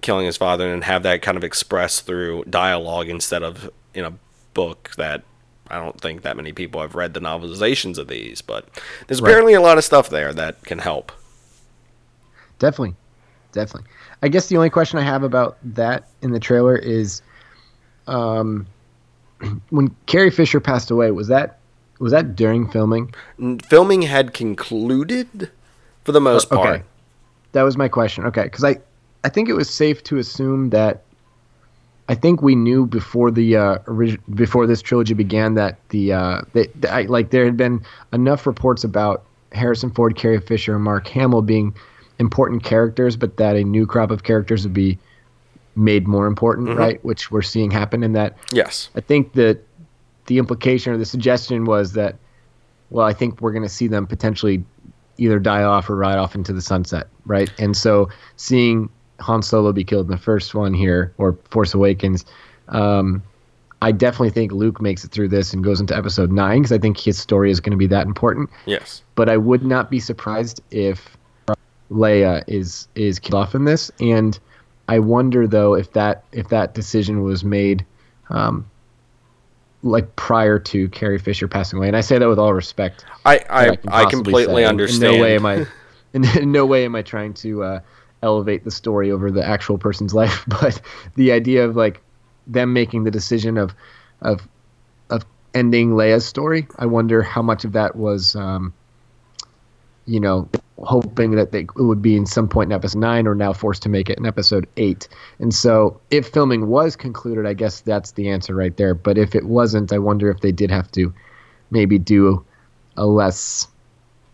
killing 0.00 0.26
his 0.26 0.36
father 0.36 0.72
and 0.72 0.84
have 0.84 1.02
that 1.02 1.22
kind 1.22 1.36
of 1.36 1.44
expressed 1.44 2.04
through 2.06 2.44
dialogue 2.44 3.08
instead 3.08 3.42
of 3.42 3.70
in 3.94 4.04
a 4.04 4.12
book 4.52 4.90
that 4.98 5.22
I 5.68 5.76
don't 5.80 5.98
think 5.98 6.22
that 6.22 6.36
many 6.36 6.52
people 6.52 6.82
have 6.82 6.94
read 6.94 7.14
the 7.14 7.20
novelizations 7.20 7.96
of 7.96 8.06
these, 8.08 8.42
but 8.42 8.68
there's 9.06 9.22
Right. 9.22 9.30
apparently 9.30 9.54
a 9.54 9.62
lot 9.62 9.78
of 9.78 9.84
stuff 9.84 10.10
there 10.10 10.32
that 10.34 10.62
can 10.64 10.78
help. 10.78 11.10
Definitely, 12.58 12.94
definitely. 13.52 13.90
I 14.22 14.28
guess 14.28 14.48
the 14.48 14.56
only 14.56 14.68
question 14.70 14.98
I 14.98 15.02
have 15.02 15.22
about 15.22 15.56
that 15.74 16.08
in 16.20 16.32
the 16.32 16.40
trailer 16.40 16.76
is, 16.76 17.22
um, 18.06 18.66
when 19.70 19.94
Carrie 20.06 20.30
Fisher 20.30 20.60
passed 20.60 20.90
away, 20.90 21.10
was 21.10 21.28
that 21.28 21.58
was 22.04 22.12
that 22.12 22.36
during 22.36 22.68
filming? 22.68 23.12
Filming 23.66 24.02
had 24.02 24.34
concluded 24.34 25.50
for 26.04 26.12
the 26.12 26.20
most 26.20 26.52
Okay. 26.52 26.62
part. 26.62 26.82
That 27.52 27.62
was 27.62 27.78
my 27.78 27.88
question. 27.88 28.24
Okay, 28.26 28.42
because 28.42 28.62
I, 28.62 28.76
I 29.24 29.30
think 29.30 29.48
it 29.48 29.54
was 29.54 29.70
safe 29.70 30.02
to 30.04 30.18
assume 30.18 30.68
that. 30.70 31.02
I 32.06 32.14
think 32.14 32.42
we 32.42 32.54
knew 32.54 32.84
before 32.84 33.30
the 33.30 33.56
uh, 33.56 33.78
orig- 33.86 34.20
before 34.34 34.66
this 34.66 34.82
trilogy 34.82 35.14
began 35.14 35.54
that 35.54 35.78
the 35.88 36.12
uh, 36.12 36.42
they, 36.52 36.68
I, 36.90 37.02
like 37.02 37.30
there 37.30 37.46
had 37.46 37.56
been 37.56 37.82
enough 38.12 38.46
reports 38.46 38.84
about 38.84 39.24
Harrison 39.52 39.90
Ford, 39.90 40.14
Carrie 40.14 40.38
Fisher, 40.40 40.74
and 40.74 40.84
Mark 40.84 41.06
Hamill 41.08 41.40
being 41.40 41.74
important 42.18 42.62
characters, 42.62 43.16
but 43.16 43.38
that 43.38 43.56
a 43.56 43.64
new 43.64 43.86
crop 43.86 44.10
of 44.10 44.22
characters 44.24 44.64
would 44.64 44.74
be 44.74 44.98
made 45.76 46.06
more 46.06 46.26
important, 46.26 46.76
right? 46.76 47.02
Which 47.02 47.30
we're 47.30 47.40
seeing 47.40 47.70
happen 47.70 48.02
in 48.04 48.12
that 48.12 48.36
Yes. 48.52 48.90
I 48.94 49.00
think 49.00 49.32
that 49.32 49.60
the 50.26 50.38
implication 50.38 50.92
or 50.92 50.96
the 50.96 51.04
suggestion 51.04 51.64
was 51.64 51.92
that, 51.92 52.16
well, 52.90 53.06
I 53.06 53.12
think 53.12 53.40
we're 53.40 53.52
going 53.52 53.62
to 53.62 53.68
see 53.68 53.88
them 53.88 54.06
potentially 54.06 54.64
either 55.16 55.38
die 55.38 55.62
off 55.62 55.88
or 55.88 55.96
ride 55.96 56.18
off 56.18 56.34
into 56.34 56.52
the 56.52 56.62
sunset, 56.62 57.06
right? 57.26 57.50
And 57.58 57.76
so 57.76 58.08
seeing 58.36 58.88
Han 59.20 59.42
Solo 59.42 59.72
be 59.72 59.84
killed 59.84 60.06
in 60.06 60.10
the 60.10 60.18
first 60.18 60.54
one 60.54 60.74
here, 60.74 61.12
or 61.18 61.38
Force 61.50 61.74
Awakens, 61.74 62.24
um, 62.68 63.22
I 63.82 63.92
definitely 63.92 64.30
think 64.30 64.50
Luke 64.50 64.80
makes 64.80 65.04
it 65.04 65.10
through 65.10 65.28
this 65.28 65.52
and 65.52 65.62
goes 65.62 65.78
into 65.78 65.96
Episode 65.96 66.32
Nine 66.32 66.62
because 66.62 66.72
I 66.72 66.78
think 66.78 66.98
his 66.98 67.18
story 67.18 67.50
is 67.50 67.60
going 67.60 67.72
to 67.72 67.76
be 67.76 67.86
that 67.88 68.06
important. 68.06 68.50
Yes. 68.66 69.02
But 69.14 69.28
I 69.28 69.36
would 69.36 69.62
not 69.62 69.90
be 69.90 70.00
surprised 70.00 70.62
if 70.70 71.16
Leia 71.90 72.42
is 72.46 72.88
is 72.94 73.18
killed 73.18 73.34
off 73.34 73.54
in 73.54 73.66
this, 73.66 73.90
and 74.00 74.38
I 74.88 74.98
wonder 74.98 75.46
though 75.46 75.74
if 75.74 75.92
that 75.92 76.24
if 76.32 76.48
that 76.48 76.74
decision 76.74 77.22
was 77.22 77.44
made, 77.44 77.84
um, 78.30 78.68
like 79.84 80.16
prior 80.16 80.58
to 80.58 80.88
Carrie 80.88 81.18
Fisher 81.18 81.46
passing 81.46 81.78
away. 81.78 81.88
And 81.88 81.96
I 81.96 82.00
say 82.00 82.18
that 82.18 82.28
with 82.28 82.38
all 82.38 82.54
respect. 82.54 83.04
I 83.24 83.38
that 83.38 83.80
I, 83.88 84.02
I 84.04 84.10
completely 84.10 84.62
say. 84.62 84.64
understand. 84.64 85.04
In 85.04 85.18
no 85.18 85.22
way 85.22 85.36
am 85.36 85.46
I, 85.46 85.66
in, 86.14 86.24
in 86.38 86.52
no 86.52 86.66
way 86.66 86.84
am 86.84 86.96
I 86.96 87.02
trying 87.02 87.34
to 87.34 87.62
uh, 87.62 87.80
elevate 88.22 88.64
the 88.64 88.70
story 88.70 89.10
over 89.10 89.30
the 89.30 89.46
actual 89.46 89.78
person's 89.78 90.14
life. 90.22 90.44
But 90.48 90.80
the 91.14 91.32
idea 91.32 91.64
of 91.64 91.76
like 91.76 92.00
them 92.46 92.72
making 92.72 93.04
the 93.04 93.10
decision 93.10 93.58
of 93.58 93.74
of 94.22 94.48
of 95.10 95.24
ending 95.54 95.90
Leia's 95.90 96.24
story, 96.24 96.66
I 96.78 96.86
wonder 96.86 97.22
how 97.22 97.42
much 97.42 97.64
of 97.64 97.72
that 97.72 97.94
was, 97.94 98.34
um, 98.34 98.72
you 100.06 100.20
know, 100.20 100.48
hoping 100.78 101.32
that 101.32 101.52
they 101.52 101.60
it 101.60 101.76
would 101.76 102.02
be 102.02 102.16
in 102.16 102.26
some 102.26 102.48
point 102.48 102.70
in 102.70 102.76
episode 102.76 102.98
nine, 102.98 103.26
or 103.26 103.34
now 103.34 103.52
forced 103.52 103.82
to 103.82 103.88
make 103.88 104.10
it 104.10 104.18
in 104.18 104.26
episode 104.26 104.68
eight. 104.76 105.08
And 105.38 105.54
so, 105.54 106.00
if 106.10 106.28
filming 106.28 106.68
was 106.68 106.96
concluded, 106.96 107.46
I 107.46 107.54
guess 107.54 107.80
that's 107.80 108.12
the 108.12 108.28
answer 108.28 108.54
right 108.54 108.76
there. 108.76 108.94
But 108.94 109.18
if 109.18 109.34
it 109.34 109.44
wasn't, 109.44 109.92
I 109.92 109.98
wonder 109.98 110.30
if 110.30 110.40
they 110.40 110.52
did 110.52 110.70
have 110.70 110.90
to 110.92 111.12
maybe 111.70 111.98
do 111.98 112.44
a 112.96 113.06
less 113.06 113.68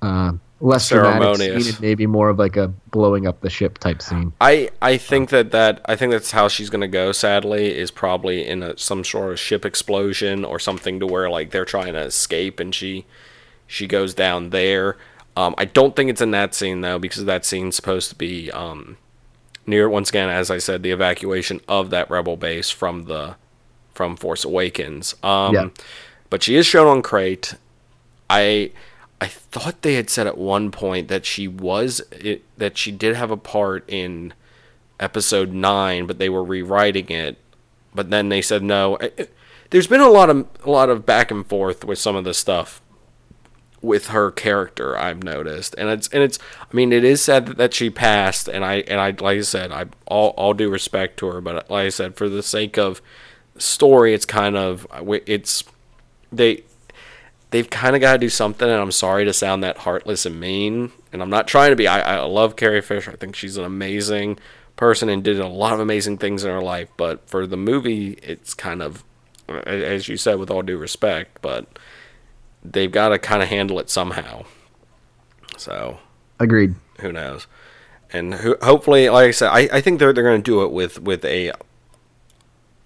uh, 0.02 0.32
less 0.60 0.88
dramatic 0.88 1.36
Ceremonious. 1.36 1.66
scene, 1.66 1.76
maybe 1.80 2.06
more 2.06 2.28
of 2.28 2.38
like 2.38 2.56
a 2.56 2.68
blowing 2.90 3.26
up 3.26 3.40
the 3.40 3.50
ship 3.50 3.78
type 3.78 4.02
scene. 4.02 4.32
I, 4.40 4.70
I 4.82 4.96
think 4.96 5.30
that, 5.30 5.50
that 5.52 5.80
I 5.86 5.96
think 5.96 6.12
that's 6.12 6.30
how 6.30 6.48
she's 6.48 6.70
gonna 6.70 6.88
go. 6.88 7.12
Sadly, 7.12 7.76
is 7.76 7.90
probably 7.90 8.46
in 8.46 8.62
a, 8.62 8.78
some 8.78 9.04
sort 9.04 9.32
of 9.32 9.38
ship 9.38 9.64
explosion 9.64 10.44
or 10.44 10.58
something 10.58 11.00
to 11.00 11.06
where 11.06 11.30
like 11.30 11.50
they're 11.50 11.64
trying 11.64 11.94
to 11.94 12.00
escape 12.00 12.60
and 12.60 12.74
she 12.74 13.06
she 13.66 13.86
goes 13.86 14.14
down 14.14 14.50
there. 14.50 14.96
Um, 15.36 15.54
I 15.56 15.64
don't 15.64 15.94
think 15.94 16.10
it's 16.10 16.20
in 16.20 16.32
that 16.32 16.54
scene 16.54 16.80
though 16.80 16.98
because 16.98 17.24
that 17.24 17.44
scene's 17.44 17.76
supposed 17.76 18.10
to 18.10 18.14
be 18.16 18.50
um, 18.50 18.96
near 19.66 19.88
once 19.88 20.10
again 20.10 20.28
as 20.28 20.50
I 20.50 20.58
said 20.58 20.82
the 20.82 20.90
evacuation 20.90 21.60
of 21.68 21.90
that 21.90 22.10
rebel 22.10 22.36
base 22.36 22.70
from 22.70 23.04
the 23.04 23.36
from 23.94 24.16
Force 24.16 24.44
Awakens. 24.44 25.14
Um, 25.22 25.54
Yeah. 25.54 25.68
But 26.30 26.42
she 26.44 26.54
is 26.54 26.64
shown 26.64 26.86
on 26.86 27.02
Crait. 27.02 27.54
I 28.28 28.70
I 29.20 29.26
thought 29.26 29.82
they 29.82 29.94
had 29.94 30.08
said 30.08 30.26
at 30.26 30.38
one 30.38 30.70
point 30.70 31.08
that 31.08 31.26
she 31.26 31.46
was 31.46 32.00
it, 32.12 32.42
that 32.56 32.78
she 32.78 32.90
did 32.90 33.16
have 33.16 33.30
a 33.30 33.36
part 33.36 33.84
in 33.88 34.32
episode 34.98 35.52
9 35.52 36.06
but 36.06 36.18
they 36.18 36.28
were 36.28 36.44
rewriting 36.44 37.08
it 37.08 37.38
but 37.94 38.10
then 38.10 38.28
they 38.28 38.42
said 38.42 38.62
no 38.62 38.96
eh, 38.96 39.26
there's 39.70 39.86
been 39.86 40.00
a 40.00 40.08
lot 40.08 40.28
of 40.28 40.46
a 40.64 40.70
lot 40.70 40.90
of 40.90 41.06
back 41.06 41.30
and 41.30 41.46
forth 41.46 41.84
with 41.84 41.98
some 41.98 42.16
of 42.16 42.24
the 42.24 42.34
stuff 42.34 42.82
with 43.82 44.08
her 44.08 44.30
character 44.30 44.96
I've 44.96 45.22
noticed. 45.22 45.74
And 45.78 45.88
it's 45.88 46.08
and 46.08 46.22
it's 46.22 46.38
I 46.60 46.74
mean 46.74 46.92
it 46.92 47.04
is 47.04 47.22
sad 47.22 47.46
that 47.46 47.74
she 47.74 47.90
passed 47.90 48.48
and 48.48 48.64
I 48.64 48.76
and 48.80 49.00
I 49.00 49.10
like 49.10 49.38
I 49.38 49.40
said 49.42 49.72
I 49.72 49.86
all 50.06 50.30
all 50.30 50.54
due 50.54 50.70
respect 50.70 51.18
to 51.18 51.26
her 51.26 51.40
but 51.40 51.70
like 51.70 51.86
I 51.86 51.88
said 51.88 52.16
for 52.16 52.28
the 52.28 52.42
sake 52.42 52.76
of 52.78 53.00
story 53.56 54.14
it's 54.14 54.24
kind 54.24 54.56
of 54.56 54.86
it's 55.26 55.64
they 56.32 56.64
they've 57.50 57.68
kind 57.68 57.94
of 57.94 58.00
got 58.00 58.12
to 58.12 58.18
do 58.18 58.28
something 58.28 58.68
and 58.68 58.80
i'm 58.80 58.92
sorry 58.92 59.24
to 59.24 59.32
sound 59.32 59.62
that 59.62 59.78
heartless 59.78 60.24
and 60.24 60.40
mean 60.40 60.90
and 61.12 61.20
i'm 61.20 61.28
not 61.28 61.46
trying 61.48 61.70
to 61.70 61.76
be. 61.76 61.86
I, 61.86 62.16
I 62.16 62.20
love 62.24 62.56
carrie 62.56 62.80
fisher. 62.80 63.10
I 63.10 63.16
think 63.16 63.36
she's 63.36 63.56
an 63.56 63.64
amazing 63.64 64.38
person 64.76 65.08
and 65.08 65.22
did 65.22 65.38
a 65.38 65.48
lot 65.48 65.74
of 65.74 65.80
amazing 65.80 66.18
things 66.18 66.44
in 66.44 66.50
her 66.50 66.62
life 66.62 66.88
but 66.96 67.28
for 67.28 67.46
the 67.46 67.56
movie 67.56 68.12
it's 68.22 68.54
kind 68.54 68.80
of 68.80 69.04
as 69.66 70.08
you 70.08 70.16
said 70.16 70.38
with 70.38 70.50
all 70.50 70.62
due 70.62 70.78
respect 70.78 71.42
but 71.42 71.66
they've 72.64 72.90
got 72.90 73.08
to 73.10 73.18
kind 73.18 73.42
of 73.42 73.48
handle 73.48 73.78
it 73.78 73.90
somehow. 73.90 74.44
So 75.56 75.98
Agreed. 76.38 76.74
who 77.00 77.12
knows? 77.12 77.46
And 78.12 78.34
who, 78.34 78.56
hopefully 78.60 79.08
like 79.08 79.28
i 79.28 79.30
said 79.30 79.50
i, 79.50 79.68
I 79.72 79.80
think 79.80 80.00
they're, 80.00 80.12
they're 80.12 80.24
going 80.24 80.42
to 80.42 80.50
do 80.50 80.64
it 80.64 80.72
with 80.72 81.00
with 81.00 81.24
a 81.24 81.52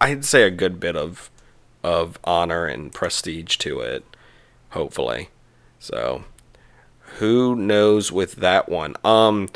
i'd 0.02 0.22
say 0.22 0.42
a 0.42 0.50
good 0.50 0.78
bit 0.78 0.96
of 0.96 1.30
of 1.82 2.18
honor 2.24 2.66
and 2.66 2.92
prestige 2.92 3.56
to 3.58 3.80
it 3.80 4.04
hopefully. 4.70 5.30
So 5.78 6.24
who 7.18 7.54
knows 7.56 8.10
with 8.12 8.37
that 8.37 8.68
one? 8.68 8.96
Um 9.04 9.48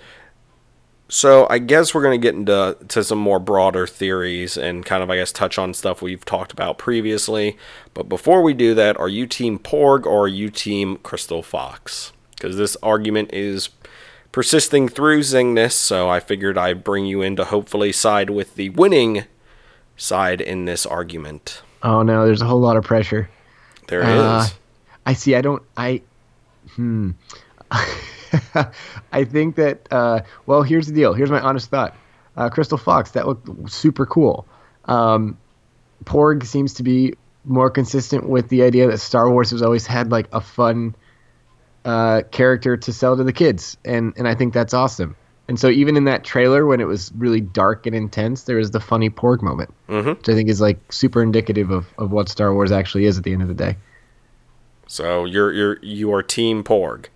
so 1.09 1.47
i 1.51 1.59
guess 1.59 1.95
we're 1.95 2.03
going 2.03 2.19
to 2.19 2.25
get 2.25 2.35
into 2.35 2.77
to 2.89 3.03
some 3.03 3.19
more 3.19 3.39
broader 3.39 3.87
theories 3.87 4.57
and 4.57 4.85
kind 4.85 5.03
of 5.03 5.11
i 5.11 5.17
guess 5.17 5.33
touch 5.33 5.59
on 5.59 5.73
stuff 5.73 6.03
we've 6.03 6.25
talked 6.25 6.53
about 6.53 6.79
previously 6.79 7.57
but 7.95 8.09
before 8.09 8.43
we 8.43 8.53
do 8.55 8.75
that 8.75 8.97
are 8.99 9.09
you 9.09 9.27
team 9.27 9.59
porg 9.59 10.05
or 10.05 10.25
are 10.25 10.29
you 10.29 10.51
team 10.51 10.97
crystal 10.99 11.43
fox 11.43 12.13
because 12.37 12.57
this 12.57 12.77
argument 12.83 13.33
is 13.33 13.71
persisting 14.33 14.89
through 14.89 15.21
zingness 15.21 15.73
so 15.73 16.09
i 16.09 16.21
figured 16.21 16.59
i'd 16.59 16.85
bring 16.85 17.07
you 17.07 17.23
in 17.23 17.35
to 17.37 17.45
hopefully 17.45 17.91
side 17.91 18.29
with 18.31 18.55
the 18.57 18.69
winning 18.71 19.25
side 19.97 20.41
in 20.41 20.67
this 20.67 20.85
argument 20.85 21.63
Oh 21.83 22.03
no, 22.03 22.27
there's 22.27 22.43
a 22.43 22.47
whole 22.47 22.61
lot 22.61 22.77
of 22.77 22.85
pressure. 22.85 23.31
There 23.87 24.03
is. 24.03 24.07
Uh, 24.09 24.49
I 25.07 25.13
see. 25.13 25.35
I 25.35 25.41
don't. 25.41 25.63
I. 25.77 26.03
Hmm. 26.75 27.13
I 29.13 29.25
think 29.25 29.57
that. 29.57 29.87
Uh, 29.91 30.21
well, 30.47 30.63
here's 30.63 30.87
the 30.87 30.93
deal. 30.95 31.15
Here's 31.15 31.31
my 31.31 31.41
honest 31.41 31.71
thought. 31.71 31.95
Uh, 32.37 32.49
Crystal 32.49 32.79
Fox. 32.79 33.13
That 33.13 33.27
looked 33.27 33.71
super 33.71 34.07
cool. 34.07 34.47
Um, 34.85 35.37
Porg 36.05 36.45
seems 36.45 36.75
to 36.75 36.83
be 36.83 37.15
more 37.45 37.71
consistent 37.71 38.29
with 38.29 38.49
the 38.49 38.63
idea 38.63 38.87
that 38.91 38.99
Star 38.99 39.31
Wars 39.31 39.51
has 39.51 39.63
always 39.63 39.87
had 39.87 40.11
like 40.11 40.29
a 40.33 40.41
fun 40.41 40.95
uh, 41.85 42.23
character 42.31 42.77
to 42.77 42.93
sell 42.93 43.17
to 43.17 43.25
the 43.25 43.33
kids, 43.33 43.77
and 43.85 44.13
and 44.17 44.29
I 44.29 44.35
think 44.35 44.55
that's 44.55 44.75
awesome. 44.75 45.17
And 45.49 45.59
so 45.59 45.69
even 45.71 45.97
in 45.97 46.05
that 46.05 46.25
trailer, 46.25 46.67
when 46.67 46.79
it 46.79 46.87
was 46.87 47.11
really 47.17 47.41
dark 47.41 47.87
and 47.87 47.97
intense, 47.97 48.43
there 48.43 48.57
was 48.57 48.71
the 48.73 48.81
funny 48.81 49.09
Porg 49.09 49.41
moment, 49.41 49.73
Mhm. 49.89 50.19
which 50.19 50.29
I 50.29 50.35
think 50.35 50.51
is 50.51 50.61
like 50.61 50.79
super 50.93 51.23
indicative 51.23 51.71
of, 51.71 51.87
of 51.97 52.13
what 52.13 52.29
Star 52.29 52.53
Wars 52.53 52.71
actually 52.71 53.07
is 53.07 53.17
at 53.17 53.25
the 53.25 53.33
end 53.33 53.41
of 53.41 53.49
the 53.49 53.55
day. 53.55 53.77
So 54.87 55.25
you're 55.25 55.53
you're 55.53 55.79
you 55.83 56.13
are 56.13 56.23
Team 56.23 56.63
Porg. 56.65 57.07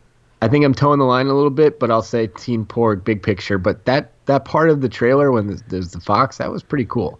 I 0.43 0.49
think 0.49 0.65
I'm 0.65 0.75
towing 0.75 0.99
the 0.99 1.05
line 1.05 1.29
a 1.29 1.35
little 1.35 1.51
bit, 1.51 1.79
but 1.79 1.91
I'll 1.91 2.03
say 2.03 2.27
Teen 2.27 2.67
Porg, 2.67 3.05
big 3.05 3.23
picture. 3.23 3.59
But 3.59 3.85
that 3.85 4.13
that 4.27 4.45
part 4.45 4.71
of 4.71 4.81
the 4.81 4.89
trailer 4.89 5.31
when 5.31 5.61
there's, 5.69 5.93
the 5.93 6.01
fox, 6.01 6.39
that 6.39 6.51
was 6.51 6.63
pretty 6.65 6.85
cool. 6.85 7.19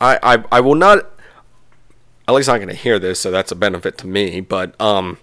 I 0.00 0.18
I, 0.22 0.44
I 0.50 0.60
will 0.60 0.74
not. 0.74 1.10
At 2.26 2.32
least 2.34 2.48
I'm 2.48 2.54
not 2.54 2.58
going 2.64 2.74
to 2.74 2.82
hear 2.82 2.98
this, 2.98 3.20
so 3.20 3.30
that's 3.30 3.52
a 3.52 3.54
benefit 3.54 3.98
to 3.98 4.06
me. 4.06 4.40
But 4.40 4.80
um, 4.80 5.18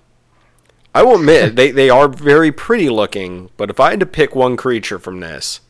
I 0.93 1.01
will 1.01 1.15
admit 1.15 1.55
they 1.57 1.71
they 1.71 1.89
are 1.89 2.07
very 2.07 2.51
pretty 2.51 2.89
looking. 2.89 3.49
But 3.57 3.71
if 3.71 3.79
I 3.79 3.89
had 3.89 3.99
to 4.01 4.05
pick 4.05 4.35
one 4.35 4.55
creature 4.55 4.99
from 4.99 5.19
this, 5.19 5.61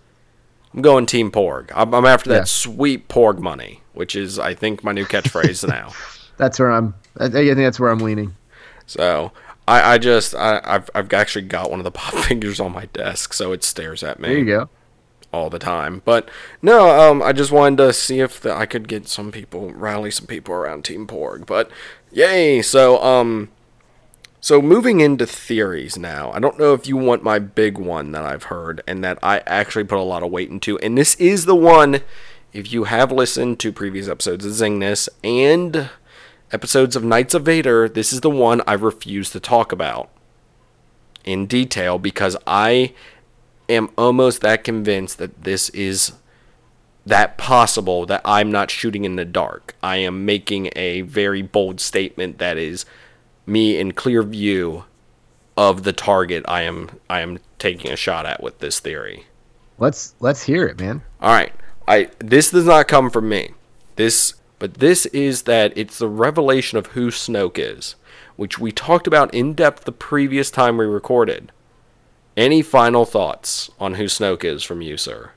I'm 0.74 0.82
going 0.82 1.06
Team 1.06 1.32
Porg. 1.32 1.72
I'm, 1.74 1.94
I'm 1.96 2.06
after 2.06 2.30
that 2.32 2.36
Yeah. 2.36 2.44
sweet 2.44 3.08
Porg 3.08 3.40
money, 3.40 3.82
which 3.94 4.14
is, 4.14 4.38
I 4.40 4.54
think, 4.56 4.84
my 4.84 4.92
new 4.92 5.06
catchphrase 5.14 5.66
now. 5.70 5.94
That's 6.36 6.60
where 6.60 6.72
I'm. 6.72 6.94
I 7.18 7.30
think 7.30 7.56
that's 7.56 7.80
where 7.80 7.92
I'm 7.92 8.00
leaning. 8.00 8.36
So 8.88 9.32
I, 9.72 9.94
I 9.94 9.98
just, 9.98 10.36
I, 10.36 10.62
I've, 10.64 10.90
I've 10.94 11.14
actually 11.14 11.46
got 11.46 11.72
one 11.72 11.80
of 11.80 11.84
the 11.86 11.92
pop 12.02 12.14
figures 12.26 12.60
on 12.60 12.74
my 12.74 12.86
desk, 12.88 13.34
so 13.34 13.52
it 13.54 13.64
stares 13.64 14.04
at 14.04 14.20
me. 14.20 14.28
There 14.30 14.38
you 14.38 14.46
go. 14.46 14.70
all 15.32 15.50
the 15.50 15.60
time. 15.60 16.02
But 16.04 16.30
no, 16.62 16.90
um, 16.90 17.22
I 17.22 17.32
just 17.32 17.52
wanted 17.52 17.78
to 17.78 17.94
see 17.94 18.20
if 18.20 18.42
the, 18.42 18.54
I 18.54 18.66
could 18.66 18.88
get 18.88 19.08
some 19.08 19.32
people, 19.32 19.72
rally 19.74 20.12
some 20.12 20.28
people 20.28 20.54
around 20.54 20.84
Team 20.84 21.08
Porg. 21.08 21.46
But 21.46 21.72
yay! 22.12 22.62
So 22.62 23.02
um, 23.02 23.50
so 24.42 24.62
moving 24.62 25.00
into 25.02 25.26
theories 25.28 25.98
now. 25.98 26.32
I 26.32 26.40
don't 26.40 26.58
know 26.58 26.74
if 26.74 26.88
you 26.88 26.98
want 26.98 27.24
my 27.24 27.38
big 27.40 27.78
one 27.78 28.12
that 28.12 28.24
I've 28.24 28.46
heard 28.46 28.82
and 28.88 29.04
that 29.04 29.20
I 29.22 29.40
actually 29.46 29.84
put 29.84 30.00
a 30.00 30.04
lot 30.04 30.24
of 30.24 30.32
weight 30.32 30.50
into, 30.50 30.80
and 30.80 30.98
this 30.98 31.16
is 31.16 31.46
the 31.46 31.56
one. 31.56 32.02
If 32.52 32.74
you 32.74 32.84
have 32.84 33.14
listened 33.14 33.60
to 33.62 33.72
previous 33.72 34.10
episodes 34.10 34.46
of 34.46 34.52
Zingness 34.52 35.08
and 35.24 35.90
episodes 36.52 36.96
of 36.96 37.04
Knights 37.04 37.34
of 37.34 37.44
Vader, 37.44 37.88
this 37.88 38.12
is 38.12 38.22
the 38.22 38.30
one 38.30 38.62
I 38.68 38.74
refuse 38.74 39.30
to 39.32 39.40
talk 39.40 39.72
about 39.72 40.10
in 41.24 41.46
detail 41.46 41.98
because 42.00 42.36
I 42.46 42.94
am 43.70 43.90
almost 43.98 44.42
that 44.42 44.64
convinced 44.64 45.18
that 45.18 45.44
this 45.44 45.70
is 45.70 46.14
that 47.06 47.38
possible 47.38 48.06
that 48.06 48.22
I'm 48.26 48.52
not 48.52 48.70
shooting 48.70 49.06
in 49.06 49.16
the 49.16 49.26
dark. 49.26 49.76
I 49.82 49.98
am 49.98 50.26
making 50.26 50.70
a 50.76 51.02
very 51.02 51.42
bold 51.42 51.80
statement 51.80 52.38
that 52.38 52.58
is 52.58 52.86
me 53.46 53.80
in 53.80 53.94
clear 53.94 54.22
view 54.24 54.86
of 55.58 55.84
the 55.84 55.94
target 55.94 56.46
I 56.48 56.62
am 56.62 56.90
I 57.10 57.22
am 57.22 57.40
taking 57.60 57.92
a 57.92 57.96
shot 57.96 58.26
at 58.26 58.42
with 58.42 58.60
this 58.60 58.80
theory. 58.80 59.26
Let's 59.78 60.14
let's 60.20 60.44
hear 60.44 60.66
it, 60.66 60.80
man. 60.80 61.02
All 61.22 61.34
right. 61.34 61.54
I 61.88 62.10
this 62.20 62.52
does 62.52 62.66
not 62.66 62.88
come 62.88 63.10
from 63.10 63.30
me. 63.30 63.52
This 63.96 64.36
but 64.62 64.76
this 64.76 65.08
is 65.08 65.42
that 65.44 65.74
it's 65.76 65.98
the 65.98 66.08
revelation 66.08 66.78
of 66.78 66.86
who 66.86 67.08
Snoke 67.08 67.58
is, 67.58 67.96
which 68.36 68.60
we 68.60 68.72
talked 68.72 69.08
about 69.08 69.34
in 69.34 69.56
depth 69.56 69.86
the 69.86 69.92
previous 69.92 70.52
time 70.52 70.78
we 70.78 70.86
recorded. 70.86 71.52
Any 72.38 72.62
final 72.62 73.04
thoughts 73.04 73.72
on 73.80 73.96
who 73.96 74.04
Snoke 74.04 74.44
is 74.44 74.64
from 74.64 74.84
you, 74.84 74.98
sir? 74.98 75.32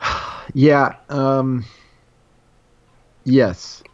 Yeah. 0.54 0.96
Um, 1.08 1.66
yes, 3.24 3.84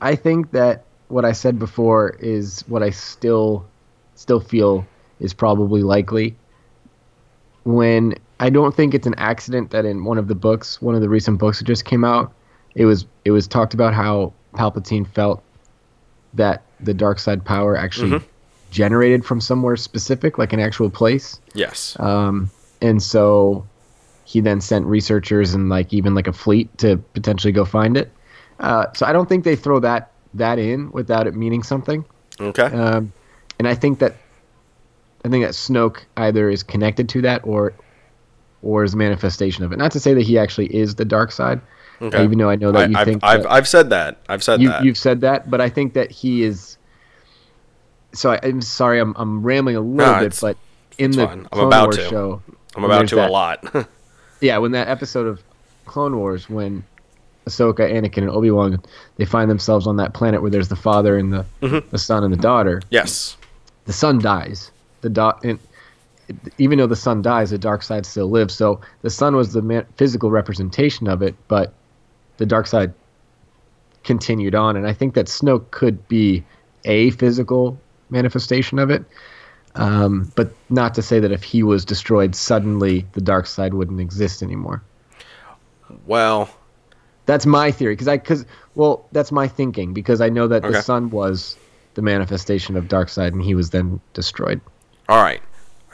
I 0.00 0.14
think 0.14 0.52
that 0.52 0.84
what 1.08 1.26
I 1.26 1.32
said 1.32 1.58
before 1.58 2.16
is 2.20 2.60
what 2.68 2.82
I 2.84 2.90
still 2.90 3.66
still 4.14 4.40
feel 4.40 4.86
is 5.20 5.34
probably 5.34 5.82
likely. 5.82 6.34
When 7.64 8.14
I 8.40 8.48
don't 8.48 8.74
think 8.74 8.94
it's 8.94 9.08
an 9.08 9.16
accident 9.18 9.70
that 9.72 9.84
in 9.84 10.04
one 10.04 10.16
of 10.16 10.28
the 10.28 10.34
books, 10.36 10.80
one 10.80 10.94
of 10.94 11.02
the 11.02 11.08
recent 11.08 11.38
books 11.38 11.58
that 11.58 11.64
just 11.64 11.84
came 11.84 12.04
out, 12.04 12.32
it 12.74 12.84
was 12.84 13.06
it 13.24 13.30
was 13.30 13.46
talked 13.46 13.74
about 13.74 13.94
how 13.94 14.32
Palpatine 14.54 15.06
felt 15.06 15.42
that 16.34 16.62
the 16.80 16.94
dark 16.94 17.18
side 17.18 17.44
power 17.44 17.76
actually 17.76 18.20
generated 18.70 19.24
from 19.24 19.40
somewhere 19.40 19.76
specific, 19.76 20.36
like 20.36 20.52
an 20.52 20.60
actual 20.60 20.90
place. 20.90 21.40
Yes. 21.54 21.98
Um, 22.00 22.50
and 22.82 23.02
so 23.02 23.66
he 24.24 24.40
then 24.40 24.60
sent 24.60 24.84
researchers 24.86 25.54
and 25.54 25.68
like 25.68 25.92
even 25.92 26.14
like 26.14 26.26
a 26.26 26.32
fleet 26.32 26.76
to 26.78 26.96
potentially 26.96 27.52
go 27.52 27.64
find 27.64 27.96
it. 27.96 28.10
Uh, 28.58 28.86
so 28.94 29.06
I 29.06 29.12
don't 29.12 29.28
think 29.28 29.44
they 29.44 29.56
throw 29.56 29.80
that 29.80 30.10
that 30.34 30.58
in 30.58 30.90
without 30.90 31.26
it 31.26 31.34
meaning 31.34 31.62
something. 31.62 32.04
Okay. 32.40 32.64
Um, 32.64 33.12
and 33.58 33.68
I 33.68 33.74
think 33.74 34.00
that 34.00 34.16
I 35.24 35.28
think 35.28 35.44
that 35.44 35.52
Snoke 35.52 36.00
either 36.16 36.50
is 36.50 36.62
connected 36.62 37.08
to 37.10 37.22
that 37.22 37.42
or 37.44 37.74
or 38.62 38.82
is 38.82 38.94
a 38.94 38.96
manifestation 38.96 39.64
of 39.64 39.72
it. 39.72 39.78
Not 39.78 39.92
to 39.92 40.00
say 40.00 40.14
that 40.14 40.22
he 40.22 40.38
actually 40.38 40.74
is 40.74 40.96
the 40.96 41.04
dark 41.04 41.30
side, 41.30 41.60
Okay. 42.02 42.24
even 42.24 42.38
though 42.38 42.50
I 42.50 42.56
know 42.56 42.72
that 42.72 42.90
you 42.90 42.96
I, 42.96 42.98
have 43.00 43.08
think 43.08 43.24
I've, 43.24 43.42
that- 43.44 43.52
I've 43.52 43.68
said 43.68 43.90
that. 43.90 44.18
I've 44.28 44.42
said 44.42 44.60
you, 44.60 44.68
that. 44.68 44.84
you've 44.84 44.98
said 44.98 45.20
that, 45.22 45.50
but 45.50 45.60
I 45.60 45.68
think 45.68 45.94
that 45.94 46.10
he 46.10 46.42
is. 46.42 46.76
So 48.12 48.30
I, 48.32 48.40
I'm 48.42 48.60
sorry, 48.62 49.00
I'm 49.00 49.14
I'm 49.16 49.42
rambling 49.42 49.76
a 49.76 49.80
little 49.80 50.14
No, 50.14 50.20
bit, 50.20 50.38
but 50.40 50.56
in 50.98 51.10
the 51.12 51.26
fine. 51.26 51.38
I'm 51.40 51.44
Clone 51.46 51.66
about 51.66 51.84
Wars 51.86 51.96
to. 51.96 52.02
show, 52.08 52.42
I'm 52.76 52.84
about 52.84 53.08
to 53.08 53.14
that- 53.16 53.30
a 53.30 53.32
lot. 53.32 53.88
Yeah, 54.40 54.58
when 54.58 54.72
that 54.72 54.88
episode 54.88 55.26
of 55.26 55.42
Clone 55.86 56.16
Wars, 56.18 56.50
when 56.50 56.84
Ahsoka, 57.46 57.78
Anakin, 57.90 58.18
and 58.18 58.30
Obi 58.30 58.50
Wan, 58.50 58.82
they 59.16 59.24
find 59.24 59.48
themselves 59.50 59.86
on 59.86 59.96
that 59.96 60.12
planet 60.12 60.42
where 60.42 60.50
there's 60.50 60.68
the 60.68 60.76
father 60.76 61.16
and 61.16 61.32
the 61.32 61.46
Mm-hmm. 61.62 61.88
the 61.90 61.98
son 61.98 62.24
and 62.24 62.32
the 62.32 62.36
daughter. 62.38 62.82
yes. 62.90 63.36
The 63.86 63.92
son 63.92 64.18
dies. 64.18 64.70
The 65.02 65.34
and 65.44 65.58
even 66.58 66.78
though 66.78 66.86
the 66.86 66.96
son 66.96 67.22
dies, 67.22 67.50
the 67.50 67.58
dark 67.58 67.82
side 67.82 68.04
still 68.06 68.28
lives. 68.30 68.54
So 68.54 68.80
the 69.02 69.10
son 69.10 69.34
was 69.36 69.52
the 69.52 69.62
man- 69.62 69.86
physical 69.96 70.30
representation 70.30 71.06
of 71.08 71.22
it, 71.22 71.34
but 71.48 71.72
the 72.38 72.46
dark 72.46 72.66
side 72.66 72.92
continued 74.02 74.54
on. 74.54 74.76
And 74.76 74.86
I 74.86 74.92
think 74.92 75.14
that 75.14 75.26
Snoke 75.26 75.70
could 75.70 76.06
be 76.08 76.42
a 76.84 77.10
physical 77.10 77.78
manifestation 78.10 78.78
of 78.78 78.90
it. 78.90 79.04
Um, 79.76 80.30
but 80.36 80.50
not 80.70 80.94
to 80.94 81.02
say 81.02 81.18
that 81.20 81.32
if 81.32 81.42
he 81.42 81.62
was 81.62 81.84
destroyed 81.84 82.34
suddenly, 82.36 83.04
the 83.12 83.20
dark 83.20 83.46
side 83.46 83.74
wouldn't 83.74 84.00
exist 84.00 84.42
anymore. 84.42 84.82
Well, 86.06 86.48
That's 87.26 87.46
my 87.46 87.70
theory 87.70 87.94
because 87.94 88.06
I 88.08 88.18
because 88.18 88.44
well 88.74 89.08
that's 89.12 89.32
my 89.32 89.48
thinking 89.48 89.94
because 89.94 90.20
I 90.20 90.28
know 90.28 90.46
that 90.48 90.62
Okay. 90.64 90.74
the 90.74 90.82
son 90.82 91.10
was 91.10 91.56
the 91.94 92.02
manifestation 92.02 92.76
of 92.76 92.86
dark 92.88 93.08
side 93.08 93.32
and 93.32 93.42
he 93.42 93.54
was 93.54 93.70
then 93.70 94.00
destroyed. 94.12 94.60
all 95.08 95.22
right. 95.22 95.40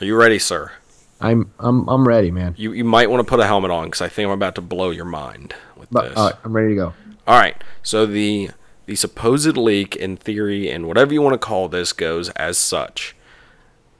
Are 0.01 0.05
you 0.05 0.17
ready, 0.17 0.39
sir? 0.39 0.73
I'm 1.21 1.53
I'm 1.59 1.89
I'm 1.89 2.07
ready, 2.09 2.31
man. 2.31 2.55
You 2.59 2.73
you 2.73 2.85
might 2.85 3.11
want 3.11 3.21
to 3.21 3.29
put 3.29 3.39
a 3.41 3.47
helmet 3.47 3.71
on 3.71 3.87
because 3.87 4.01
I 4.01 4.09
think 4.09 4.27
I'm 4.27 4.33
about 4.33 4.55
to 4.57 4.61
blow 4.63 4.91
your 4.91 5.05
mind 5.05 5.55
But 5.91 6.11
this. 6.11 6.19
uh, 6.19 6.37
I'm 6.45 6.53
ready 6.55 6.71
to 6.71 6.75
go. 6.75 6.95
All 7.27 7.39
right. 7.39 7.57
So 7.83 8.07
the 8.07 8.51
the 8.87 8.97
supposed 8.97 9.57
leak 9.57 9.95
in 9.95 10.17
theory 10.17 10.71
and 10.71 10.87
whatever 10.87 11.13
you 11.15 11.23
want 11.23 11.35
to 11.35 11.39
call 11.39 11.69
this 11.69 11.93
goes 11.93 12.29
as 12.31 12.59
such. 12.59 13.15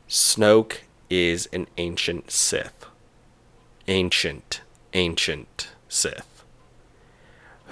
Snoke 0.09 0.79
is 1.09 1.49
an 1.53 1.69
ancient 1.77 2.31
Sith. 2.31 2.87
Ancient, 3.87 4.63
ancient 4.93 5.69
Sith. 5.89 6.45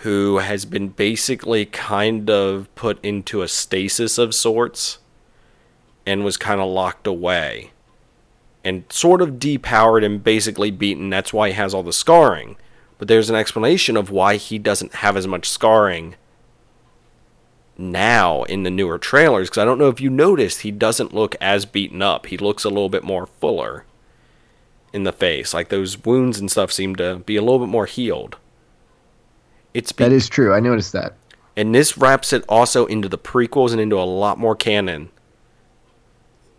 Who 0.02 0.38
has 0.38 0.64
been 0.64 0.88
basically 0.88 1.66
kind 1.66 2.30
of 2.30 2.72
put 2.76 3.04
into 3.04 3.42
a 3.42 3.48
stasis 3.48 4.16
of 4.16 4.32
sorts 4.34 4.98
and 6.06 6.24
was 6.24 6.36
kind 6.36 6.60
of 6.60 6.68
locked 6.68 7.06
away 7.06 7.72
and 8.64 8.84
sort 8.90 9.20
of 9.20 9.40
depowered 9.40 10.04
and 10.04 10.22
basically 10.22 10.70
beaten. 10.70 11.10
That's 11.10 11.32
why 11.32 11.48
he 11.48 11.54
has 11.54 11.74
all 11.74 11.82
the 11.82 11.92
scarring. 11.92 12.56
But 12.98 13.08
there's 13.08 13.30
an 13.30 13.36
explanation 13.36 13.96
of 13.96 14.10
why 14.10 14.36
he 14.36 14.58
doesn't 14.58 14.96
have 14.96 15.16
as 15.16 15.26
much 15.26 15.48
scarring 15.48 16.16
now 17.76 18.42
in 18.44 18.64
the 18.64 18.70
newer 18.70 18.98
trailers. 18.98 19.48
Because 19.48 19.62
I 19.62 19.64
don't 19.64 19.78
know 19.78 19.88
if 19.88 20.00
you 20.00 20.10
noticed, 20.10 20.62
he 20.62 20.70
doesn't 20.70 21.14
look 21.14 21.36
as 21.40 21.64
beaten 21.64 22.02
up. 22.02 22.26
He 22.26 22.36
looks 22.36 22.64
a 22.64 22.68
little 22.68 22.88
bit 22.88 23.04
more 23.04 23.26
fuller 23.26 23.84
in 24.92 25.04
the 25.04 25.12
face. 25.12 25.54
Like 25.54 25.68
those 25.68 26.04
wounds 26.04 26.38
and 26.40 26.50
stuff 26.50 26.72
seem 26.72 26.96
to 26.96 27.16
be 27.24 27.36
a 27.36 27.42
little 27.42 27.60
bit 27.60 27.68
more 27.68 27.86
healed. 27.86 28.36
It's 29.74 29.92
be- 29.92 30.04
That 30.04 30.12
is 30.12 30.28
true. 30.28 30.52
I 30.52 30.60
noticed 30.60 30.92
that. 30.92 31.14
and 31.56 31.74
this 31.74 31.96
wraps 31.98 32.32
it 32.32 32.44
also 32.48 32.86
into 32.86 33.08
the 33.08 33.18
prequels 33.18 33.70
and 33.72 33.80
into 33.80 33.98
a 34.00 34.02
lot 34.02 34.38
more 34.38 34.56
canon. 34.56 35.10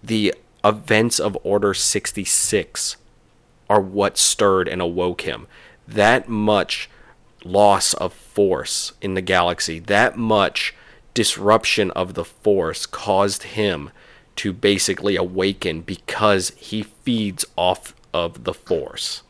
The 0.04 0.34
events 0.64 1.20
of 1.20 1.38
Order 1.44 1.74
66 1.74 2.96
are 3.70 3.82
what 3.82 4.18
stirred 4.18 4.68
and 4.68 4.82
awoke 4.82 5.22
him. 5.22 5.48
That 5.90 6.30
much 6.30 6.90
loss 7.44 7.94
of 7.94 8.14
force 8.14 8.94
in 9.02 9.14
the 9.14 9.22
galaxy, 9.22 9.80
that 9.80 10.18
much 10.18 10.76
disruption 11.14 11.92
of 11.92 12.14
the 12.14 12.26
force 12.26 12.86
caused 12.86 13.44
him 13.44 13.92
to 14.38 14.54
basically 14.54 15.16
awaken 15.16 15.82
because 15.82 16.52
he 16.52 16.84
feeds 16.84 17.46
off 17.58 17.94
of 18.14 18.44
the 18.44 18.54
force 18.54 19.24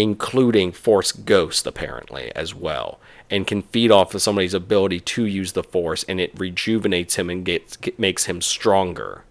including 0.00 0.72
Force 0.72 1.12
Ghost, 1.12 1.66
apparently, 1.66 2.32
as 2.34 2.54
well, 2.54 2.98
and 3.28 3.46
can 3.46 3.60
feed 3.60 3.90
off 3.90 4.14
of 4.14 4.22
somebody's 4.22 4.54
ability 4.54 5.00
to 5.00 5.26
use 5.26 5.52
the 5.52 5.62
Force, 5.62 6.04
and 6.04 6.18
it 6.18 6.32
rejuvenates 6.38 7.16
him 7.16 7.28
and 7.28 7.44
gets, 7.44 7.76
makes 7.98 8.24
him 8.24 8.40
stronger. 8.40 9.24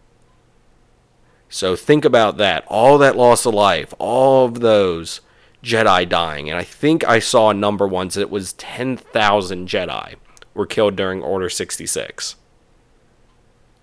So 1.50 1.76
think 1.76 2.06
about 2.06 2.38
that. 2.38 2.66
All 2.68 3.00
that 3.00 3.16
loss 3.16 3.48
of 3.48 3.56
life, 3.56 3.96
all 3.98 4.46
of 4.46 4.60
those 4.60 5.22
Jedi 5.64 6.08
dying, 6.08 6.50
and 6.50 6.58
I 6.58 6.64
think 6.64 7.08
I 7.08 7.20
saw 7.20 7.50
a 7.50 7.54
number 7.54 7.88
once 7.88 8.16
that 8.16 8.22
it 8.22 8.30
was 8.30 8.54
10,000 8.54 9.68
Jedi 9.68 10.16
were 10.54 10.66
killed 10.66 10.96
during 10.96 11.22
Order 11.22 11.50
66. 11.50 12.36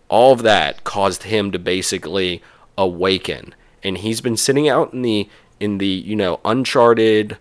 All 0.08 0.32
of 0.32 0.42
that 0.42 0.84
caused 0.84 1.24
him 1.24 1.52
to 1.52 1.58
basically 1.58 2.42
awaken, 2.78 3.54
and 3.82 3.98
he's 3.98 4.20
been 4.20 4.36
sitting 4.36 4.68
out 4.68 4.92
in 4.92 5.02
the 5.02 5.28
in 5.58 5.78
the 5.78 5.86
you 5.86 6.14
know 6.14 6.40
uncharted, 6.44 7.38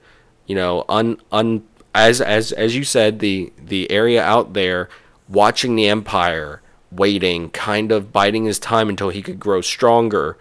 you 0.48 0.56
know 0.56 0.84
un 0.90 1.22
un 1.32 1.64
as 1.94 2.22
as 2.22 2.52
as 2.52 2.76
you 2.76 2.84
said 2.84 3.20
the 3.20 3.54
the 3.58 3.90
area 3.92 4.22
out 4.22 4.54
there 4.54 4.90
watching 5.30 5.76
the 5.76 5.88
Empire 5.88 6.62
waiting, 6.92 7.50
kind 7.52 7.92
of 7.92 8.12
biding 8.12 8.46
his 8.46 8.60
time 8.60 8.90
until 8.90 9.10
he 9.10 9.22
could 9.22 9.40
grow 9.40 9.62
stronger, 9.62 10.38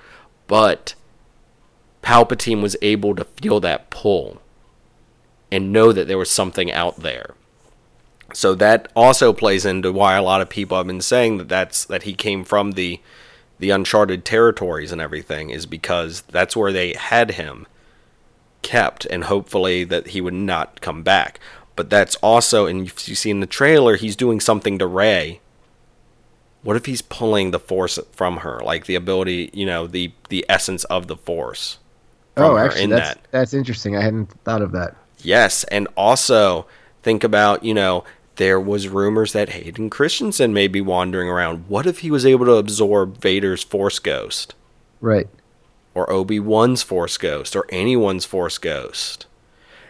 but 0.46 0.94
Palpatine 2.04 2.60
was 2.60 2.76
able 2.82 3.14
to 3.16 3.24
feel 3.24 3.60
that 3.60 3.88
pull 3.88 4.42
and 5.50 5.72
know 5.72 5.90
that 5.90 6.06
there 6.06 6.18
was 6.18 6.30
something 6.30 6.70
out 6.70 6.98
there. 6.98 7.34
So 8.34 8.54
that 8.56 8.90
also 8.94 9.32
plays 9.32 9.64
into 9.64 9.90
why 9.90 10.16
a 10.16 10.22
lot 10.22 10.42
of 10.42 10.50
people 10.50 10.76
have 10.76 10.86
been 10.86 11.00
saying 11.00 11.38
that 11.38 11.48
that's 11.48 11.84
that 11.86 12.02
he 12.02 12.12
came 12.12 12.44
from 12.44 12.72
the 12.72 13.00
the 13.58 13.70
uncharted 13.70 14.24
territories 14.24 14.92
and 14.92 15.00
everything 15.00 15.48
is 15.48 15.64
because 15.64 16.22
that's 16.22 16.56
where 16.56 16.72
they 16.72 16.92
had 16.92 17.32
him 17.32 17.66
kept 18.62 19.06
and 19.06 19.24
hopefully 19.24 19.84
that 19.84 20.08
he 20.08 20.20
would 20.20 20.34
not 20.34 20.80
come 20.82 21.02
back. 21.02 21.40
But 21.76 21.88
that's 21.88 22.16
also 22.16 22.66
and 22.66 22.86
if 22.86 23.08
you 23.08 23.14
see 23.14 23.30
in 23.30 23.40
the 23.40 23.46
trailer 23.46 23.96
he's 23.96 24.16
doing 24.16 24.40
something 24.40 24.78
to 24.78 24.86
Rey. 24.86 25.40
What 26.62 26.76
if 26.76 26.86
he's 26.86 27.02
pulling 27.02 27.50
the 27.50 27.58
force 27.58 27.98
from 28.12 28.38
her, 28.38 28.60
like 28.60 28.86
the 28.86 28.94
ability, 28.94 29.50
you 29.52 29.64
know, 29.64 29.86
the 29.86 30.12
the 30.28 30.44
essence 30.48 30.84
of 30.84 31.06
the 31.06 31.16
force? 31.16 31.78
Oh, 32.36 32.56
actually, 32.56 32.86
that's 32.86 33.14
that. 33.14 33.26
that's 33.30 33.54
interesting. 33.54 33.96
I 33.96 34.02
hadn't 34.02 34.30
thought 34.44 34.62
of 34.62 34.72
that. 34.72 34.96
Yes, 35.18 35.64
and 35.64 35.88
also 35.96 36.66
think 37.02 37.22
about, 37.24 37.64
you 37.64 37.74
know, 37.74 38.04
there 38.36 38.58
was 38.60 38.88
rumors 38.88 39.32
that 39.32 39.50
Hayden 39.50 39.88
Christensen 39.90 40.52
may 40.52 40.66
be 40.68 40.80
wandering 40.80 41.28
around. 41.28 41.64
What 41.68 41.86
if 41.86 42.00
he 42.00 42.10
was 42.10 42.26
able 42.26 42.46
to 42.46 42.54
absorb 42.54 43.18
Vader's 43.20 43.62
Force 43.62 43.98
Ghost 44.00 44.54
Right. 45.00 45.28
or 45.94 46.10
Obi-Wan's 46.12 46.82
Force 46.82 47.16
Ghost 47.16 47.54
or 47.54 47.64
anyone's 47.68 48.24
Force 48.24 48.58
Ghost? 48.58 49.26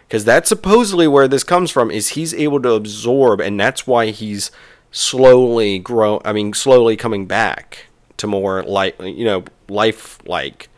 Cuz 0.09 0.23
that's 0.23 0.47
supposedly 0.47 1.07
where 1.07 1.27
this 1.27 1.43
comes 1.43 1.71
from 1.71 1.89
is 1.89 2.09
he's 2.09 2.33
able 2.35 2.61
to 2.61 2.73
absorb 2.73 3.41
and 3.41 3.59
that's 3.59 3.87
why 3.87 4.11
he's 4.11 4.51
slowly 4.91 5.79
grow 5.79 6.21
I 6.23 6.31
mean 6.31 6.53
slowly 6.53 6.95
coming 6.95 7.25
back 7.25 7.87
to 8.17 8.27
more 8.27 8.63
like 8.63 8.95
you 9.01 9.25
know 9.25 9.43
life 9.67 10.19
like 10.27 10.69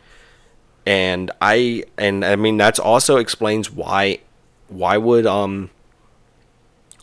and 0.88 1.30
I 1.42 1.84
and 1.98 2.24
I 2.24 2.34
mean 2.36 2.56
that's 2.56 2.78
also 2.78 3.18
explains 3.18 3.70
why 3.70 4.20
why 4.68 4.96
would 4.96 5.26
um 5.26 5.68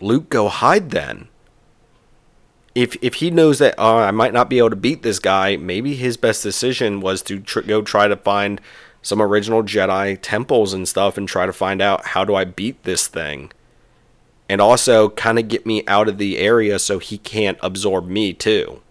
Luke 0.02 0.28
go 0.30 0.50
hide 0.50 0.90
then? 0.90 1.28
If 2.74 2.98
if 3.04 3.16
he 3.16 3.30
knows 3.30 3.60
that 3.60 3.76
oh, 3.78 3.98
I 3.98 4.10
might 4.10 4.34
not 4.34 4.50
be 4.50 4.58
able 4.58 4.72
to 4.72 4.76
beat 4.76 5.04
this 5.04 5.20
guy, 5.20 5.56
maybe 5.56 5.94
his 5.94 6.18
best 6.18 6.42
decision 6.42 7.00
was 7.00 7.22
to 7.24 7.40
tr- 7.40 7.62
go 7.62 7.84
try 7.84 8.08
to 8.08 8.16
find 8.16 8.60
some 9.04 9.22
original 9.22 9.62
Jedi 9.62 10.18
temples 10.20 10.74
and 10.74 10.88
stuff 10.88 11.16
and 11.16 11.28
try 11.28 11.46
to 11.46 11.54
find 11.54 11.80
out 11.80 12.08
how 12.08 12.26
do 12.26 12.34
I 12.34 12.44
beat 12.44 12.84
this 12.86 13.08
thing. 13.08 13.52
And 14.50 14.62
also 14.62 15.10
kind 15.10 15.38
of 15.38 15.48
get 15.48 15.68
me 15.68 15.84
out 15.88 16.10
of 16.10 16.18
the 16.18 16.40
area 16.40 16.80
so 16.80 16.98
he 16.98 17.20
can't 17.20 17.60
absorb 17.62 18.08
me 18.08 18.34
too 18.34 18.82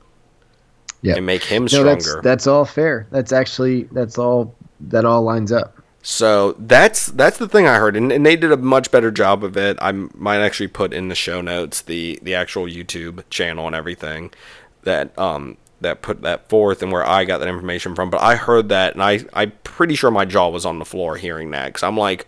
Yeah. 1.02 1.16
and 1.16 1.26
make 1.26 1.42
him 1.42 1.66
stronger. 1.66 1.88
No, 1.88 1.94
that's 1.94 2.16
that's 2.22 2.46
all 2.46 2.64
fair. 2.64 3.08
That's 3.10 3.32
actually 3.32 3.84
that's 3.90 4.18
all 4.18 4.54
that 4.80 5.04
all 5.04 5.22
lines 5.22 5.52
up. 5.52 5.76
So 6.02 6.52
that's 6.58 7.06
that's 7.06 7.38
the 7.38 7.48
thing 7.48 7.66
I 7.66 7.78
heard, 7.78 7.96
and, 7.96 8.12
and 8.12 8.26
they 8.26 8.36
did 8.36 8.52
a 8.52 8.58
much 8.58 8.90
better 8.90 9.10
job 9.10 9.42
of 9.42 9.56
it. 9.56 9.78
I 9.80 9.92
might 9.92 10.40
actually 10.40 10.68
put 10.68 10.92
in 10.92 11.08
the 11.08 11.14
show 11.14 11.40
notes 11.40 11.80
the 11.80 12.18
the 12.22 12.34
actual 12.34 12.64
YouTube 12.64 13.22
channel 13.30 13.66
and 13.66 13.74
everything 13.74 14.30
that 14.82 15.18
um 15.18 15.56
that 15.80 16.02
put 16.02 16.22
that 16.22 16.48
forth 16.48 16.82
and 16.82 16.92
where 16.92 17.06
I 17.08 17.24
got 17.24 17.38
that 17.38 17.48
information 17.48 17.94
from. 17.94 18.10
But 18.10 18.20
I 18.20 18.36
heard 18.36 18.68
that, 18.68 18.94
and 18.94 19.02
I 19.02 19.20
I'm 19.32 19.52
pretty 19.62 19.94
sure 19.94 20.10
my 20.10 20.24
jaw 20.24 20.48
was 20.48 20.66
on 20.66 20.78
the 20.78 20.84
floor 20.84 21.16
hearing 21.16 21.52
that 21.52 21.66
because 21.66 21.82
I'm 21.82 21.96
like, 21.96 22.26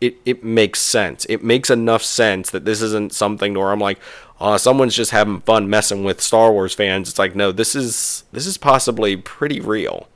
it 0.00 0.16
it 0.24 0.44
makes 0.44 0.80
sense. 0.80 1.24
It 1.28 1.42
makes 1.42 1.70
enough 1.70 2.02
sense 2.02 2.50
that 2.50 2.64
this 2.64 2.82
isn't 2.82 3.14
something 3.14 3.54
where 3.54 3.72
I'm 3.72 3.80
like, 3.80 3.98
uh, 4.40 4.58
someone's 4.58 4.94
just 4.94 5.12
having 5.12 5.40
fun 5.40 5.70
messing 5.70 6.04
with 6.04 6.20
Star 6.20 6.52
Wars 6.52 6.74
fans. 6.74 7.08
It's 7.08 7.18
like, 7.18 7.34
no, 7.34 7.52
this 7.52 7.74
is 7.74 8.24
this 8.32 8.46
is 8.46 8.58
possibly 8.58 9.16
pretty 9.16 9.60
real, 9.60 10.08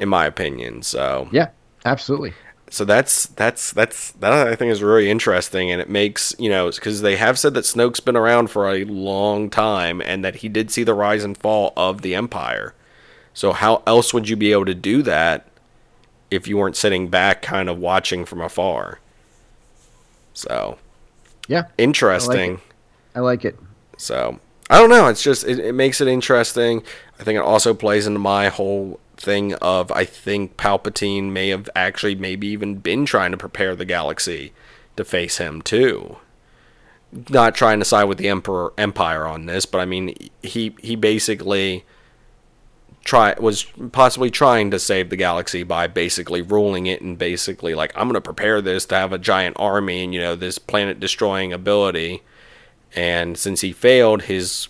in 0.00 0.08
my 0.08 0.26
opinion. 0.26 0.82
So 0.82 1.28
Yeah, 1.32 1.50
absolutely. 1.84 2.34
so 2.70 2.84
that's 2.84 3.26
that's 3.26 3.72
that's 3.72 4.12
that 4.12 4.32
I 4.32 4.56
think 4.56 4.72
is 4.72 4.82
really 4.82 5.10
interesting, 5.10 5.70
and 5.70 5.80
it 5.80 5.88
makes 5.88 6.34
you 6.38 6.48
know 6.50 6.70
because 6.70 7.02
they 7.02 7.16
have 7.16 7.38
said 7.38 7.54
that 7.54 7.64
Snoke's 7.64 8.00
been 8.00 8.16
around 8.16 8.48
for 8.50 8.68
a 8.70 8.84
long 8.84 9.50
time, 9.50 10.00
and 10.00 10.24
that 10.24 10.36
he 10.36 10.48
did 10.48 10.70
see 10.70 10.82
the 10.84 10.94
rise 10.94 11.24
and 11.24 11.36
fall 11.36 11.72
of 11.76 12.02
the 12.02 12.14
Empire. 12.14 12.74
So 13.32 13.52
how 13.52 13.82
else 13.86 14.14
would 14.14 14.28
you 14.28 14.36
be 14.36 14.52
able 14.52 14.66
to 14.66 14.74
do 14.74 15.02
that 15.02 15.46
if 16.30 16.46
you 16.48 16.56
weren't 16.56 16.76
sitting 16.76 17.08
back, 17.08 17.42
kind 17.42 17.68
of 17.68 17.78
watching 17.78 18.24
from 18.24 18.40
afar? 18.40 19.00
So 20.32 20.78
Yeah, 21.48 21.64
interesting. 21.78 22.60
I 23.14 23.20
like 23.20 23.44
it. 23.44 23.58
So 23.96 24.40
I 24.70 24.78
don't 24.80 24.90
know. 24.90 25.08
It's 25.08 25.22
just 25.22 25.44
it, 25.46 25.58
it 25.58 25.74
makes 25.74 26.00
it 26.00 26.08
interesting. 26.08 26.82
I 27.20 27.24
think 27.24 27.36
it 27.36 27.42
also 27.42 27.74
plays 27.74 28.06
into 28.06 28.18
my 28.18 28.48
whole 28.48 28.98
thing 29.24 29.54
of 29.54 29.90
I 29.90 30.04
think 30.04 30.56
Palpatine 30.56 31.30
may 31.30 31.48
have 31.48 31.68
actually 31.74 32.14
maybe 32.14 32.46
even 32.48 32.76
been 32.76 33.06
trying 33.06 33.32
to 33.32 33.36
prepare 33.36 33.74
the 33.74 33.84
galaxy 33.84 34.52
to 34.96 35.04
face 35.04 35.38
him 35.38 35.62
too. 35.62 36.18
Not 37.28 37.54
trying 37.54 37.78
to 37.78 37.84
side 37.84 38.04
with 38.04 38.18
the 38.18 38.28
Emperor 38.28 38.72
Empire 38.76 39.26
on 39.26 39.46
this, 39.46 39.66
but 39.66 39.80
I 39.80 39.84
mean 39.84 40.14
he 40.42 40.76
he 40.80 40.94
basically 40.96 41.84
try 43.04 43.34
was 43.38 43.64
possibly 43.92 44.30
trying 44.30 44.70
to 44.70 44.78
save 44.78 45.10
the 45.10 45.16
galaxy 45.16 45.62
by 45.62 45.86
basically 45.86 46.42
ruling 46.42 46.86
it 46.86 47.02
and 47.02 47.18
basically 47.18 47.74
like 47.74 47.92
I'm 47.94 48.04
going 48.04 48.14
to 48.14 48.20
prepare 48.20 48.62
this 48.62 48.86
to 48.86 48.94
have 48.94 49.12
a 49.12 49.18
giant 49.18 49.56
army 49.58 50.02
and 50.02 50.14
you 50.14 50.20
know 50.20 50.34
this 50.34 50.58
planet 50.58 51.00
destroying 51.00 51.52
ability 51.52 52.22
and 52.96 53.36
since 53.36 53.60
he 53.60 53.72
failed 53.72 54.22
his 54.22 54.68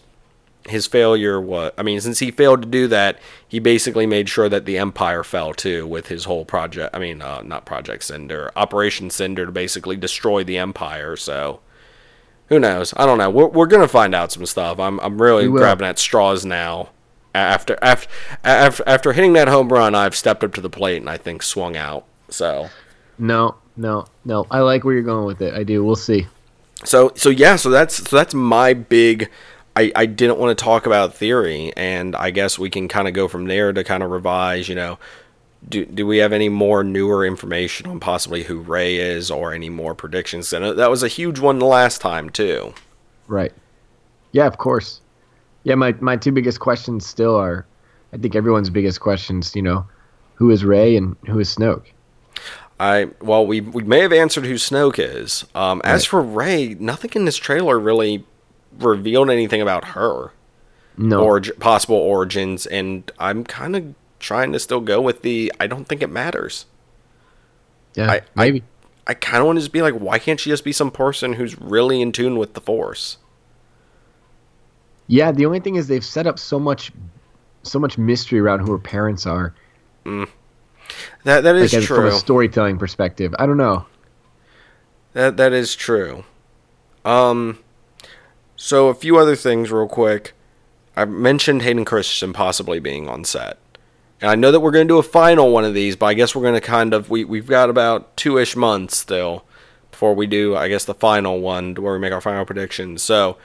his 0.68 0.87
failure 0.87 1.40
was 1.40 1.72
I 1.77 1.83
mean 1.83 2.00
since 2.00 2.18
he 2.18 2.31
failed 2.31 2.62
to 2.62 2.68
do 2.68 2.88
that 2.88 3.18
he 3.46 3.59
basically 3.59 4.07
made 4.07 4.29
sure 4.29 4.48
that 4.48 4.64
the 4.64 4.79
empire 4.79 5.22
fell 5.22 5.53
too 5.53 5.87
with 5.87 6.09
his 6.09 6.24
whole 6.24 6.44
project 6.44 6.94
I 6.96 6.98
mean 6.98 7.20
uh, 7.20 7.42
not 7.42 7.66
project 7.66 8.05
Cinder 8.05 8.50
Operation 8.57 9.11
Cinder 9.11 9.46
to 9.46 9.53
basically 9.53 9.96
destroy 9.96 10.42
the 10.42 10.59
empire 10.59 11.16
so 11.16 11.61
who 12.48 12.59
knows 12.59 12.94
I 12.96 13.05
don't 13.07 13.18
know 13.18 13.31
we're, 13.31 13.48
we're 13.48 13.66
gonna 13.66 13.88
find 13.88 14.14
out 14.14 14.33
some 14.33 14.46
stuff 14.46 14.79
I'm 14.79 14.98
I'm 15.00 15.20
really 15.20 15.48
grabbing 15.48 15.87
at 15.87 15.98
straws 15.98 16.44
now 16.44 16.90
after 17.35 17.79
after 17.83 18.09
after 18.42 18.85
after 18.87 19.12
hitting 19.12 19.35
that 19.35 19.48
home 19.48 19.70
run 19.70 19.94
I've 19.94 20.16
stepped 20.16 20.44
up 20.44 20.55
to 20.55 20.61
the 20.61 20.70
plate 20.70 20.98
and 20.98 21.11
I 21.11 21.18
think 21.18 21.42
swung 21.42 21.77
out 21.77 22.07
so 22.29 22.70
No, 23.18 23.57
no, 23.77 24.07
no. 24.24 24.46
I 24.50 24.61
like 24.61 24.85
where 24.85 24.94
you're 24.94 25.03
going 25.03 25.27
with 25.27 25.40
it. 25.42 25.55
I 25.55 25.62
do. 25.64 25.85
We'll 25.85 25.96
see. 25.96 26.27
So 26.85 27.12
so 27.16 27.29
yeah, 27.29 27.57
so 27.57 27.70
that's 27.70 28.09
so 28.09 28.16
that's 28.16 28.35
my 28.35 28.74
big 28.74 29.31
I, 29.76 29.90
I 29.96 30.06
didn't 30.06 30.38
want 30.38 30.56
to 30.56 30.64
talk 30.64 30.87
about 30.87 31.14
theory 31.14 31.72
and 31.76 32.14
I 32.14 32.30
guess 32.30 32.58
we 32.58 32.70
can 32.70 32.87
kind 32.87 33.08
of 33.08 33.14
go 33.14 33.26
from 33.26 33.46
there 33.46 33.72
to 33.72 33.82
kind 33.82 34.02
of 34.02 34.10
revise, 34.10 34.68
you 34.68 34.74
know, 34.74 34.98
do 35.68 35.84
do 35.87 36.06
we 36.06 36.18
have 36.18 36.32
any 36.32 36.48
more 36.48 36.84
newer 36.84 37.24
information 37.24 37.87
on 37.87 38.00
possibly 38.00 38.42
who 38.42 38.60
Rey 38.60 38.96
is 38.96 39.30
or 39.30 39.52
any 39.52 39.70
more 39.70 39.94
predictions? 39.94 40.52
And 40.52 40.78
that 40.78 40.90
was 40.90 41.02
a 41.02 41.08
huge 41.08 41.40
one 41.40 41.58
the 41.58 41.66
last 41.66 42.00
time 42.00 42.30
too. 42.30 42.74
Right. 43.26 43.52
Yeah, 44.32 44.46
of 44.46 44.58
course. 44.58 45.00
Yeah, 45.62 45.74
my 45.76 45.92
my 46.00 46.16
two 46.16 46.32
biggest 46.32 46.60
questions 46.60 47.06
still 47.06 47.34
are, 47.34 47.64
I 48.12 48.18
think 48.18 48.34
everyone's 48.34 48.70
biggest 48.70 49.00
questions. 49.00 49.56
You 49.56 49.62
know, 49.62 49.87
who 50.34 50.50
is 50.50 50.64
Rey 50.64 50.96
and 50.96 51.16
who 51.26 51.40
is 51.40 51.54
Snoke? 51.54 51.87
I 52.78 53.08
well 53.22 53.46
we 53.46 53.60
we 53.60 53.82
may 53.84 54.00
have 54.00 54.12
answered 54.12 54.44
who 54.44 54.54
Snoke 54.54 54.98
is. 54.98 55.46
Um, 55.54 55.80
as 55.84 56.04
for 56.04 56.20
Rey, 56.20 56.76
nothing 56.78 57.12
in 57.14 57.24
this 57.24 57.37
trailer 57.37 57.78
really 57.78 58.24
revealed 58.78 59.30
anything 59.30 59.60
about 59.62 59.84
her. 59.88 60.32
No. 60.96 61.24
orig- 61.24 61.58
possible 61.58 61.96
origins, 61.96 62.66
and 62.66 63.10
I'm 63.18 63.42
kind 63.42 63.74
of 63.74 63.94
trying 64.20 64.52
to 64.52 64.60
still 64.60 64.80
go 64.80 65.00
with 65.00 65.22
the 65.22 65.52
I 65.58 65.66
don't 65.66 65.87
think 65.88 66.02
it 66.02 66.10
matters. 66.10 66.66
yeah, 67.94 68.10
I- 68.10 68.16
I- 68.16 68.22
maybe. 68.37 68.62
I 69.06 69.12
kind 69.14 69.38
of 69.38 69.46
want 69.46 69.56
to 69.56 69.60
just 69.60 69.72
be 69.72 69.82
like, 69.82 69.94
why 69.94 70.18
can't 70.18 70.40
she 70.40 70.48
just 70.50 70.64
be 70.64 70.72
some 70.72 70.90
person 70.90 71.34
who's 71.34 71.60
really 71.60 72.00
in 72.00 72.10
tune 72.12 72.38
with 72.38 72.54
the 72.54 72.60
Force? 72.60 73.18
yeah, 75.06 75.30
the 75.32 75.44
only 75.46 75.60
thing 75.60 75.74
is 75.74 75.88
they've 75.88 76.04
set 76.04 76.27
up 76.27 76.38
so 76.38 76.58
much, 76.58 76.90
so 77.62 77.79
much 77.79 77.98
mystery 77.98 78.38
around 78.40 78.60
who 78.60 78.72
her 78.72 78.79
parents 78.79 79.27
are. 79.27 79.52
That 80.04 81.42
that 81.42 81.56
is 81.56 81.72
like 81.72 81.83
as- 81.83 81.87
from 81.88 81.96
true. 81.96 82.06
a 82.08 82.12
storytelling 82.12 82.79
perspective. 82.79 83.35
I 83.38 83.46
don't 83.46 83.56
know. 83.56 83.85
That 85.14 85.37
that 85.38 85.52
is 85.52 85.75
true. 85.75 86.25
Um, 87.04 87.58
so 88.65 88.88
a 88.88 88.94
few 88.94 89.19
other 89.19 89.37
things 89.37 89.71
real 89.71 89.87
quick. 89.87 90.33
I 90.96 91.04
mentioned 91.04 91.60
Hayden 91.60 91.85
Christensen 91.85 92.33
possibly 92.33 92.81
being 92.81 93.10
on 93.10 93.25
set, 93.25 93.58
and 94.23 94.31
I 94.31 94.37
know 94.37 94.50
that 94.50 94.60
we're 94.60 94.71
going 94.71 94.88
to 94.88 94.94
do 94.94 94.98
a 94.98 95.02
final 95.02 95.50
one 95.50 95.65
of 95.65 95.75
these, 95.75 95.96
but 95.96 96.06
I 96.06 96.15
guess 96.15 96.35
we're 96.35 96.40
going 96.40 96.54
to 96.54 96.62
kind 96.62 96.94
of 96.94 97.10
we 97.10 97.25
we've 97.25 97.46
got 97.46 97.69
about 97.69 98.17
two 98.17 98.38
ish 98.38 98.56
months 98.56 98.96
still 98.96 99.44
before 99.90 100.15
we 100.15 100.27
do 100.27 100.56
I 100.56 100.69
guess 100.69 100.87
the 100.87 100.94
final 100.94 101.40
one 101.40 101.75
where 101.75 101.92
we 101.92 101.98
make 101.98 102.15
our 102.15 102.23
final 102.23 102.46
predictions. 102.46 103.02
So, 103.02 103.37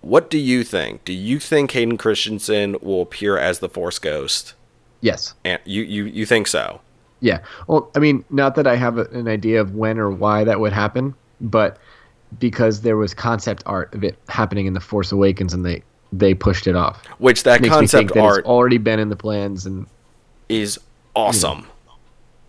what 0.00 0.30
do 0.30 0.38
you 0.38 0.62
think? 0.62 1.04
Do 1.04 1.12
you 1.12 1.40
think 1.40 1.72
Hayden 1.72 1.98
Christensen 1.98 2.76
will 2.80 3.02
appear 3.02 3.36
as 3.36 3.58
the 3.58 3.68
Force 3.68 3.98
Ghost? 3.98 4.54
Yes. 5.00 5.34
And 5.44 5.60
you 5.64 5.82
you 5.82 6.04
you 6.04 6.24
think 6.24 6.46
so? 6.46 6.82
Yeah. 7.18 7.40
Well, 7.66 7.90
I 7.96 7.98
mean, 7.98 8.24
not 8.30 8.54
that 8.54 8.68
I 8.68 8.76
have 8.76 8.98
an 8.98 9.26
idea 9.26 9.60
of 9.60 9.74
when 9.74 9.98
or 9.98 10.08
why 10.08 10.44
that 10.44 10.60
would 10.60 10.72
happen, 10.72 11.16
but 11.40 11.78
because 12.38 12.82
there 12.82 12.96
was 12.96 13.14
concept 13.14 13.62
art 13.66 13.94
of 13.94 14.04
it 14.04 14.16
happening 14.28 14.66
in 14.66 14.74
the 14.74 14.80
Force 14.80 15.12
Awakens, 15.12 15.54
and 15.54 15.64
they 15.64 15.82
they 16.12 16.34
pushed 16.34 16.66
it 16.66 16.76
off. 16.76 17.04
Which 17.18 17.42
that 17.44 17.60
Makes 17.60 17.74
concept 17.74 18.14
that 18.14 18.20
art 18.20 18.44
already 18.44 18.78
been 18.78 18.98
in 18.98 19.08
the 19.08 19.16
plans, 19.16 19.66
and 19.66 19.86
is 20.48 20.78
awesome. 21.14 21.66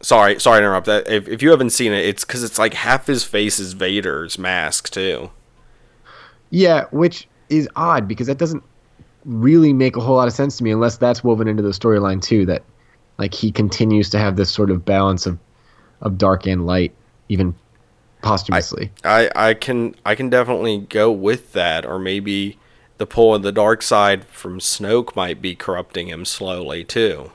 Sorry, 0.02 0.40
sorry 0.40 0.60
to 0.60 0.66
interrupt. 0.66 0.86
That 0.86 1.10
if, 1.10 1.28
if 1.28 1.42
you 1.42 1.50
haven't 1.50 1.72
seen 1.72 1.92
it, 1.92 2.06
it's 2.06 2.24
because 2.24 2.44
it's 2.44 2.60
like 2.60 2.74
half 2.74 3.08
his 3.08 3.24
face 3.24 3.60
is 3.60 3.74
Vader's 3.74 4.38
mask 4.38 4.92
too. 4.92 5.32
Yeah, 6.50 6.86
which 6.92 7.28
is 7.50 7.68
odd 7.76 8.08
because 8.08 8.28
that 8.28 8.38
doesn't 8.38 8.64
really 9.26 9.74
make 9.74 9.96
a 9.98 10.00
whole 10.00 10.16
lot 10.16 10.28
of 10.28 10.34
sense 10.34 10.58
to 10.58 10.64
me 10.64 10.72
unless 10.72 10.98
that's 10.98 11.24
woven 11.24 11.48
into 11.48 11.64
the 11.64 11.70
storyline 11.70 12.22
too. 12.22 12.46
That 12.46 12.64
like 13.18 13.34
he 13.34 13.52
continues 13.52 14.10
to 14.12 14.20
have 14.20 14.36
this 14.36 14.52
sort 14.52 14.70
of 14.70 14.86
balance 14.86 15.26
of 15.26 15.40
of 16.02 16.18
dark 16.18 16.46
and 16.46 16.68
light, 16.68 16.94
even 17.30 17.56
posthumously. 18.22 18.92
I, 19.04 19.30
I 19.36 19.54
can 19.54 19.96
I 20.06 20.16
can 20.16 20.30
definitely 20.30 20.80
go 20.80 21.12
with 21.12 21.54
that, 21.54 21.86
or 21.86 22.00
maybe 22.00 22.58
the 22.98 23.06
pull 23.06 23.36
of 23.36 23.44
the 23.44 23.52
dark 23.52 23.82
side 23.82 24.26
from 24.26 24.60
Snoke 24.60 25.16
might 25.16 25.42
be 25.42 25.56
corrupting 25.56 26.08
him 26.08 26.26
slowly 26.26 26.84
too. 26.84 27.32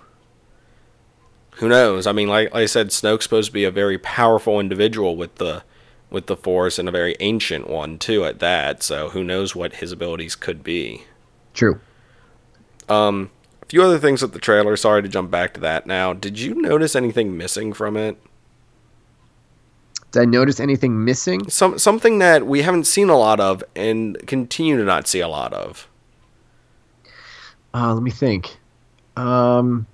Who 1.57 1.69
knows? 1.69 2.07
I 2.07 2.13
mean, 2.13 2.29
like, 2.29 2.53
like 2.53 2.63
I 2.63 2.67
said, 2.67 2.89
Snoke's 2.89 3.25
supposed 3.25 3.49
to 3.49 3.53
be 3.53 3.65
a 3.65 3.71
very 3.71 3.99
powerful 3.99 4.59
individual 4.59 5.17
with 5.17 5.37
the 5.37 5.63
with 6.11 6.27
the 6.27 6.37
Force 6.37 6.79
and 6.79 6.89
a 6.89 6.93
very 6.93 7.17
ancient 7.21 7.69
one 7.69 7.99
too 7.99 8.25
at 8.25 8.39
that. 8.41 8.83
So 8.83 9.11
who 9.11 9.25
knows 9.25 9.55
what 9.55 9.75
his 9.75 9.93
abilities 9.93 10.35
could 10.35 10.63
be? 10.63 11.05
True. 11.55 11.81
Um, 12.89 13.31
a 13.63 13.67
few 13.67 13.83
other 13.83 13.99
things 13.99 14.23
with 14.23 14.33
the 14.33 14.39
trailer. 14.39 14.77
Sorry 14.77 15.03
to 15.03 15.09
jump 15.09 15.31
back 15.31 15.55
to 15.55 15.61
that 15.61 15.87
now. 15.87 16.13
Did 16.13 16.39
you 16.39 16.55
notice 16.55 16.97
anything 16.97 17.37
missing 17.37 17.73
from 17.73 17.97
it? 17.97 18.19
Did 20.13 20.23
I 20.23 20.25
notice 20.27 20.61
anything 20.61 21.05
missing? 21.05 21.49
Some 21.49 21.79
something 21.79 22.19
that 22.19 22.47
we 22.47 22.63
haven't 22.63 22.85
seen 22.85 23.09
a 23.09 23.17
lot 23.17 23.41
of 23.41 23.65
and 23.75 24.19
continue 24.27 24.77
to 24.77 24.85
not 24.85 25.09
see 25.09 25.21
a 25.21 25.29
lot 25.29 25.53
of. 25.53 25.89
Uh, 27.75 27.95
let 27.95 28.03
me 28.03 28.11
think. 28.11 28.59
Um, 29.17 29.87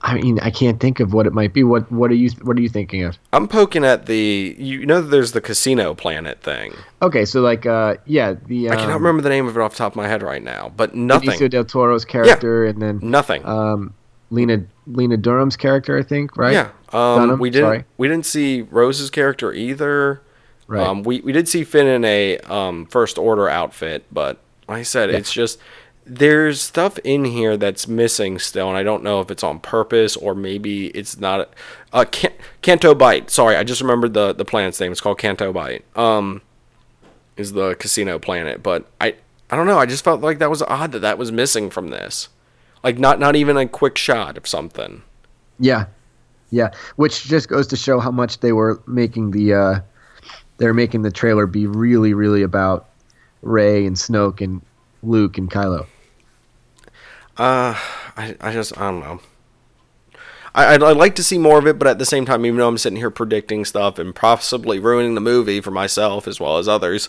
I 0.00 0.14
mean, 0.14 0.38
I 0.40 0.50
can't 0.50 0.80
think 0.80 1.00
of 1.00 1.12
what 1.12 1.26
it 1.26 1.34
might 1.34 1.52
be. 1.52 1.64
What 1.64 1.90
What 1.92 2.10
are 2.10 2.14
you 2.14 2.30
What 2.42 2.56
are 2.56 2.60
you 2.60 2.68
thinking 2.70 3.02
of? 3.02 3.18
I'm 3.34 3.48
poking 3.48 3.84
at 3.84 4.06
the 4.06 4.56
you 4.58 4.86
know 4.86 5.02
that 5.02 5.08
there's 5.08 5.32
the 5.32 5.40
casino 5.42 5.92
planet 5.94 6.40
thing. 6.40 6.72
Okay, 7.02 7.26
so 7.26 7.42
like, 7.42 7.66
uh, 7.66 7.96
yeah, 8.06 8.34
the 8.46 8.70
um, 8.70 8.78
I 8.78 8.80
cannot 8.80 8.94
remember 8.94 9.22
the 9.22 9.28
name 9.28 9.46
of 9.46 9.56
it 9.56 9.60
off 9.60 9.72
the 9.72 9.78
top 9.78 9.92
of 9.92 9.96
my 9.96 10.08
head 10.08 10.22
right 10.22 10.42
now, 10.42 10.72
but 10.74 10.94
nothing. 10.94 11.30
Benicio 11.30 11.50
del 11.50 11.64
Toro's 11.64 12.04
character, 12.06 12.64
and 12.64 12.80
then 12.80 13.00
Nothing. 13.02 13.44
um, 13.44 13.92
Lena 14.30 14.64
Lena 14.86 15.16
Durham's 15.16 15.56
character, 15.56 15.98
I 15.98 16.02
think, 16.02 16.36
right? 16.36 16.52
Yeah. 16.52 16.70
Um, 16.92 17.20
Dunham, 17.20 17.38
we 17.38 17.50
didn't 17.50 17.66
sorry. 17.66 17.84
we 17.96 18.08
didn't 18.08 18.26
see 18.26 18.62
Rose's 18.62 19.10
character 19.10 19.52
either. 19.52 20.22
Right. 20.66 20.86
Um, 20.86 21.02
we 21.02 21.20
we 21.20 21.32
did 21.32 21.48
see 21.48 21.64
Finn 21.64 21.86
in 21.86 22.04
a 22.04 22.38
um, 22.40 22.86
first 22.86 23.18
order 23.18 23.48
outfit, 23.48 24.04
but 24.12 24.38
like 24.68 24.78
I 24.80 24.82
said, 24.82 25.10
it's 25.10 25.32
just 25.32 25.58
there's 26.04 26.60
stuff 26.60 26.98
in 27.04 27.24
here 27.24 27.56
that's 27.56 27.86
missing 27.88 28.38
still, 28.38 28.68
and 28.68 28.76
I 28.76 28.82
don't 28.82 29.02
know 29.02 29.20
if 29.20 29.30
it's 29.30 29.42
on 29.42 29.60
purpose 29.60 30.16
or 30.16 30.34
maybe 30.34 30.88
it's 30.88 31.18
not. 31.18 31.52
Uh, 31.92 32.04
Can- 32.10 32.32
Canto 32.62 32.94
Bight. 32.94 33.30
Sorry, 33.30 33.56
I 33.56 33.64
just 33.64 33.80
remembered 33.80 34.14
the 34.14 34.32
the 34.34 34.44
planet's 34.44 34.78
name. 34.80 34.92
It's 34.92 35.00
called 35.00 35.18
Canto 35.18 35.52
Bight. 35.52 35.84
Um, 35.96 36.42
is 37.36 37.52
the 37.52 37.74
casino 37.76 38.18
planet, 38.18 38.62
but 38.62 38.86
I 39.00 39.14
I 39.50 39.56
don't 39.56 39.66
know. 39.66 39.78
I 39.78 39.86
just 39.86 40.04
felt 40.04 40.20
like 40.20 40.38
that 40.38 40.50
was 40.50 40.62
odd 40.62 40.92
that 40.92 41.00
that 41.00 41.16
was 41.18 41.32
missing 41.32 41.70
from 41.70 41.88
this. 41.88 42.28
Like 42.82 42.98
not 42.98 43.18
not 43.18 43.36
even 43.36 43.56
a 43.56 43.66
quick 43.66 43.98
shot 43.98 44.36
of 44.36 44.46
something. 44.46 45.02
Yeah, 45.58 45.86
yeah. 46.50 46.70
Which 46.96 47.24
just 47.24 47.48
goes 47.48 47.66
to 47.68 47.76
show 47.76 47.98
how 47.98 48.10
much 48.10 48.40
they 48.40 48.52
were 48.52 48.82
making 48.86 49.32
the 49.32 49.54
uh, 49.54 49.80
they're 50.58 50.74
making 50.74 51.02
the 51.02 51.10
trailer 51.10 51.46
be 51.46 51.66
really, 51.66 52.14
really 52.14 52.42
about 52.42 52.88
Rey 53.42 53.86
and 53.86 53.96
Snoke 53.96 54.40
and 54.40 54.60
Luke 55.02 55.38
and 55.38 55.50
Kylo. 55.50 55.86
Uh, 57.36 57.78
I, 58.16 58.36
I 58.40 58.52
just, 58.52 58.76
I 58.76 58.90
don't 58.90 59.00
know. 59.00 59.20
I, 60.54 60.74
I'd, 60.74 60.82
I'd 60.82 60.96
like 60.96 61.14
to 61.16 61.22
see 61.22 61.38
more 61.38 61.58
of 61.58 61.68
it, 61.68 61.78
but 61.78 61.86
at 61.86 62.00
the 62.00 62.04
same 62.04 62.26
time, 62.26 62.44
even 62.44 62.58
though 62.58 62.66
I'm 62.66 62.78
sitting 62.78 62.96
here 62.96 63.10
predicting 63.10 63.64
stuff 63.64 63.98
and 63.98 64.12
possibly 64.12 64.80
ruining 64.80 65.14
the 65.14 65.20
movie 65.20 65.60
for 65.60 65.70
myself 65.70 66.26
as 66.26 66.40
well 66.40 66.58
as 66.58 66.66
others, 66.66 67.08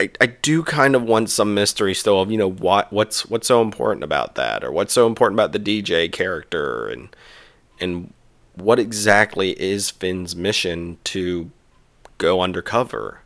I, 0.00 0.10
I 0.20 0.26
do 0.26 0.62
kind 0.62 0.96
of 0.96 1.02
want 1.02 1.30
some 1.30 1.54
mystery 1.54 1.94
still 1.94 2.20
of, 2.20 2.30
you 2.30 2.38
know, 2.38 2.50
what 2.50 2.92
what's 2.92 3.26
what's 3.26 3.46
so 3.46 3.62
important 3.62 4.02
about 4.02 4.34
that, 4.34 4.64
or 4.64 4.72
what's 4.72 4.92
so 4.92 5.06
important 5.06 5.38
about 5.38 5.52
the 5.52 5.60
DJ 5.60 6.10
character, 6.10 6.88
and 6.88 7.14
and 7.80 8.12
what 8.56 8.78
exactly 8.78 9.50
is 9.60 9.90
Finn's 9.90 10.34
mission 10.34 10.98
to 11.04 11.50
go 12.18 12.40
undercover? 12.40 13.20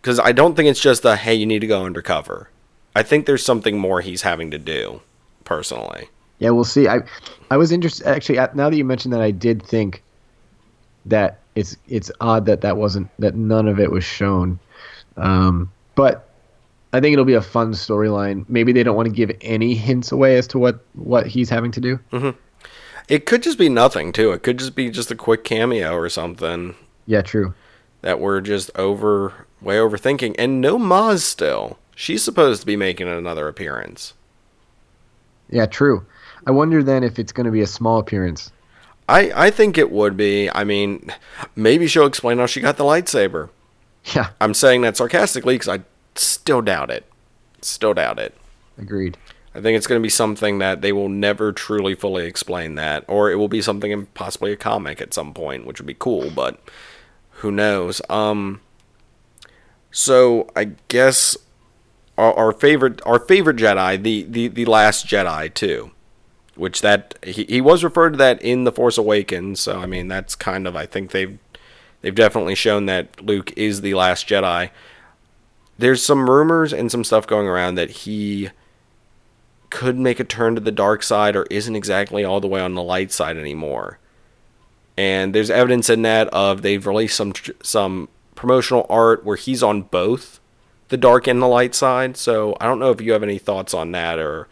Because 0.00 0.18
I 0.18 0.32
don't 0.32 0.54
think 0.54 0.68
it's 0.68 0.80
just 0.80 1.04
a 1.04 1.16
hey, 1.16 1.34
you 1.34 1.46
need 1.46 1.60
to 1.60 1.66
go 1.66 1.84
undercover. 1.84 2.48
I 2.94 3.02
think 3.02 3.26
there's 3.26 3.44
something 3.44 3.78
more 3.78 4.00
he's 4.00 4.22
having 4.22 4.50
to 4.50 4.58
do, 4.58 5.00
personally. 5.44 6.08
Yeah, 6.38 6.50
we'll 6.50 6.64
see. 6.64 6.88
I 6.88 7.00
I 7.50 7.56
was 7.56 7.72
interested 7.72 8.06
actually. 8.06 8.36
Now 8.54 8.70
that 8.70 8.76
you 8.76 8.84
mentioned 8.84 9.14
that, 9.14 9.20
I 9.22 9.30
did 9.30 9.62
think 9.62 10.02
that 11.06 11.40
it's 11.54 11.76
it's 11.88 12.10
odd 12.20 12.46
that 12.46 12.60
that 12.62 12.76
wasn't 12.76 13.08
that 13.18 13.34
none 13.34 13.68
of 13.68 13.78
it 13.80 13.90
was 13.90 14.04
shown. 14.04 14.58
Um, 15.16 15.70
but 15.94 16.28
I 16.92 17.00
think 17.00 17.12
it'll 17.12 17.24
be 17.24 17.34
a 17.34 17.42
fun 17.42 17.72
storyline. 17.72 18.44
Maybe 18.48 18.72
they 18.72 18.82
don't 18.82 18.96
want 18.96 19.08
to 19.08 19.14
give 19.14 19.30
any 19.40 19.74
hints 19.74 20.12
away 20.12 20.36
as 20.38 20.46
to 20.48 20.58
what 20.58 20.84
what 20.94 21.26
he's 21.26 21.48
having 21.50 21.70
to 21.72 21.80
do. 21.80 22.34
It 23.08 23.26
could 23.26 23.42
just 23.42 23.58
be 23.58 23.68
nothing 23.68 24.12
too. 24.12 24.32
It 24.32 24.42
could 24.42 24.58
just 24.58 24.74
be 24.74 24.90
just 24.90 25.10
a 25.10 25.14
quick 25.16 25.44
cameo 25.44 25.94
or 25.94 26.08
something 26.08 26.74
Yeah, 27.06 27.22
true. 27.22 27.52
that 28.02 28.20
we're 28.20 28.40
just 28.40 28.70
over 28.76 29.46
way 29.60 29.76
overthinking. 29.76 30.36
And 30.38 30.60
no 30.60 30.78
Maz 30.78 31.20
still. 31.20 31.78
She's 31.94 32.22
supposed 32.22 32.60
to 32.62 32.66
be 32.66 32.76
making 32.76 33.08
another 33.08 33.48
appearance. 33.48 34.14
Yeah, 35.50 35.66
true. 35.66 36.06
I 36.46 36.50
wonder 36.52 36.82
then 36.82 37.04
if 37.04 37.18
it's 37.18 37.32
going 37.32 37.44
to 37.46 37.52
be 37.52 37.60
a 37.60 37.66
small 37.66 37.98
appearance. 37.98 38.50
I 39.08 39.32
I 39.34 39.50
think 39.50 39.76
it 39.76 39.90
would 39.90 40.16
be. 40.16 40.48
I 40.50 40.64
mean, 40.64 41.12
maybe 41.56 41.86
she'll 41.86 42.06
explain 42.06 42.38
how 42.38 42.46
she 42.46 42.60
got 42.60 42.76
the 42.78 42.84
lightsaber. 42.84 43.50
Yeah, 44.16 44.30
I'm 44.40 44.52
saying 44.52 44.80
that 44.80 44.96
sarcastically 44.96 45.54
because 45.54 45.68
I 45.68 45.84
still 46.16 46.60
doubt 46.60 46.90
it. 46.90 47.04
Still 47.60 47.94
doubt 47.94 48.18
it. 48.18 48.36
agreed. 48.76 49.16
I 49.54 49.60
think 49.60 49.76
it's 49.76 49.86
going 49.86 50.00
to 50.00 50.02
be 50.02 50.08
something 50.08 50.58
that 50.58 50.80
they 50.80 50.92
will 50.92 51.08
never 51.10 51.52
truly 51.52 51.94
fully 51.94 52.26
explain 52.26 52.74
that, 52.76 53.04
or 53.06 53.30
it 53.30 53.36
will 53.36 53.48
be 53.48 53.60
something 53.62 54.06
possibly 54.14 54.50
a 54.50 54.56
comic 54.56 55.00
at 55.00 55.12
some 55.14 55.34
point, 55.34 55.66
which 55.66 55.78
would 55.78 55.86
be 55.86 55.94
cool, 55.94 56.30
but 56.30 56.58
who 57.42 57.50
knows? 57.52 58.00
Um, 58.08 58.60
so 59.90 60.48
I 60.56 60.70
guess 60.88 61.36
our, 62.16 62.32
our 62.34 62.52
favorite 62.52 63.00
our 63.06 63.18
favorite 63.18 63.56
Jedi, 63.56 64.02
the, 64.02 64.22
the 64.24 64.48
the 64.48 64.64
last 64.64 65.06
Jedi 65.06 65.52
too, 65.52 65.90
which 66.54 66.80
that 66.80 67.18
he, 67.22 67.44
he 67.44 67.60
was 67.60 67.84
referred 67.84 68.10
to 68.12 68.16
that 68.18 68.40
in 68.42 68.64
the 68.64 68.72
Force 68.72 68.96
Awakens. 68.98 69.60
So 69.60 69.78
I 69.80 69.86
mean 69.86 70.08
that's 70.08 70.34
kind 70.34 70.66
of 70.66 70.74
I 70.76 70.86
think 70.86 71.10
they've 71.10 71.38
they've 72.02 72.14
definitely 72.14 72.54
shown 72.54 72.86
that 72.86 73.24
Luke 73.24 73.52
is 73.56 73.80
the 73.80 73.94
last 73.94 74.28
Jedi. 74.28 74.70
There's 75.78 76.02
some 76.02 76.28
rumors 76.28 76.72
and 76.72 76.90
some 76.90 77.04
stuff 77.04 77.26
going 77.26 77.48
around 77.48 77.76
that 77.76 77.90
he 77.90 78.50
could 79.70 79.98
make 79.98 80.20
a 80.20 80.24
turn 80.24 80.54
to 80.54 80.60
the 80.60 80.70
dark 80.70 81.02
side 81.02 81.34
or 81.34 81.44
isn't 81.44 81.74
exactly 81.74 82.24
all 82.24 82.40
the 82.40 82.46
way 82.46 82.60
on 82.60 82.74
the 82.74 82.82
light 82.82 83.10
side 83.10 83.38
anymore. 83.38 83.98
And 84.98 85.34
there's 85.34 85.50
evidence 85.50 85.88
in 85.88 86.02
that 86.02 86.28
of 86.28 86.60
they've 86.60 86.86
released 86.86 87.16
some 87.16 87.32
some 87.62 88.08
promotional 88.34 88.84
art 88.90 89.24
where 89.24 89.36
he's 89.36 89.62
on 89.62 89.82
both 89.82 90.40
the 90.88 90.98
dark 90.98 91.26
and 91.26 91.40
the 91.40 91.46
light 91.46 91.74
side. 91.74 92.18
So 92.18 92.54
I 92.60 92.66
don't 92.66 92.78
know 92.78 92.90
if 92.90 93.00
you 93.00 93.12
have 93.12 93.22
any 93.22 93.38
thoughts 93.38 93.72
on 93.72 93.92
that 93.92 94.18
or 94.18 94.48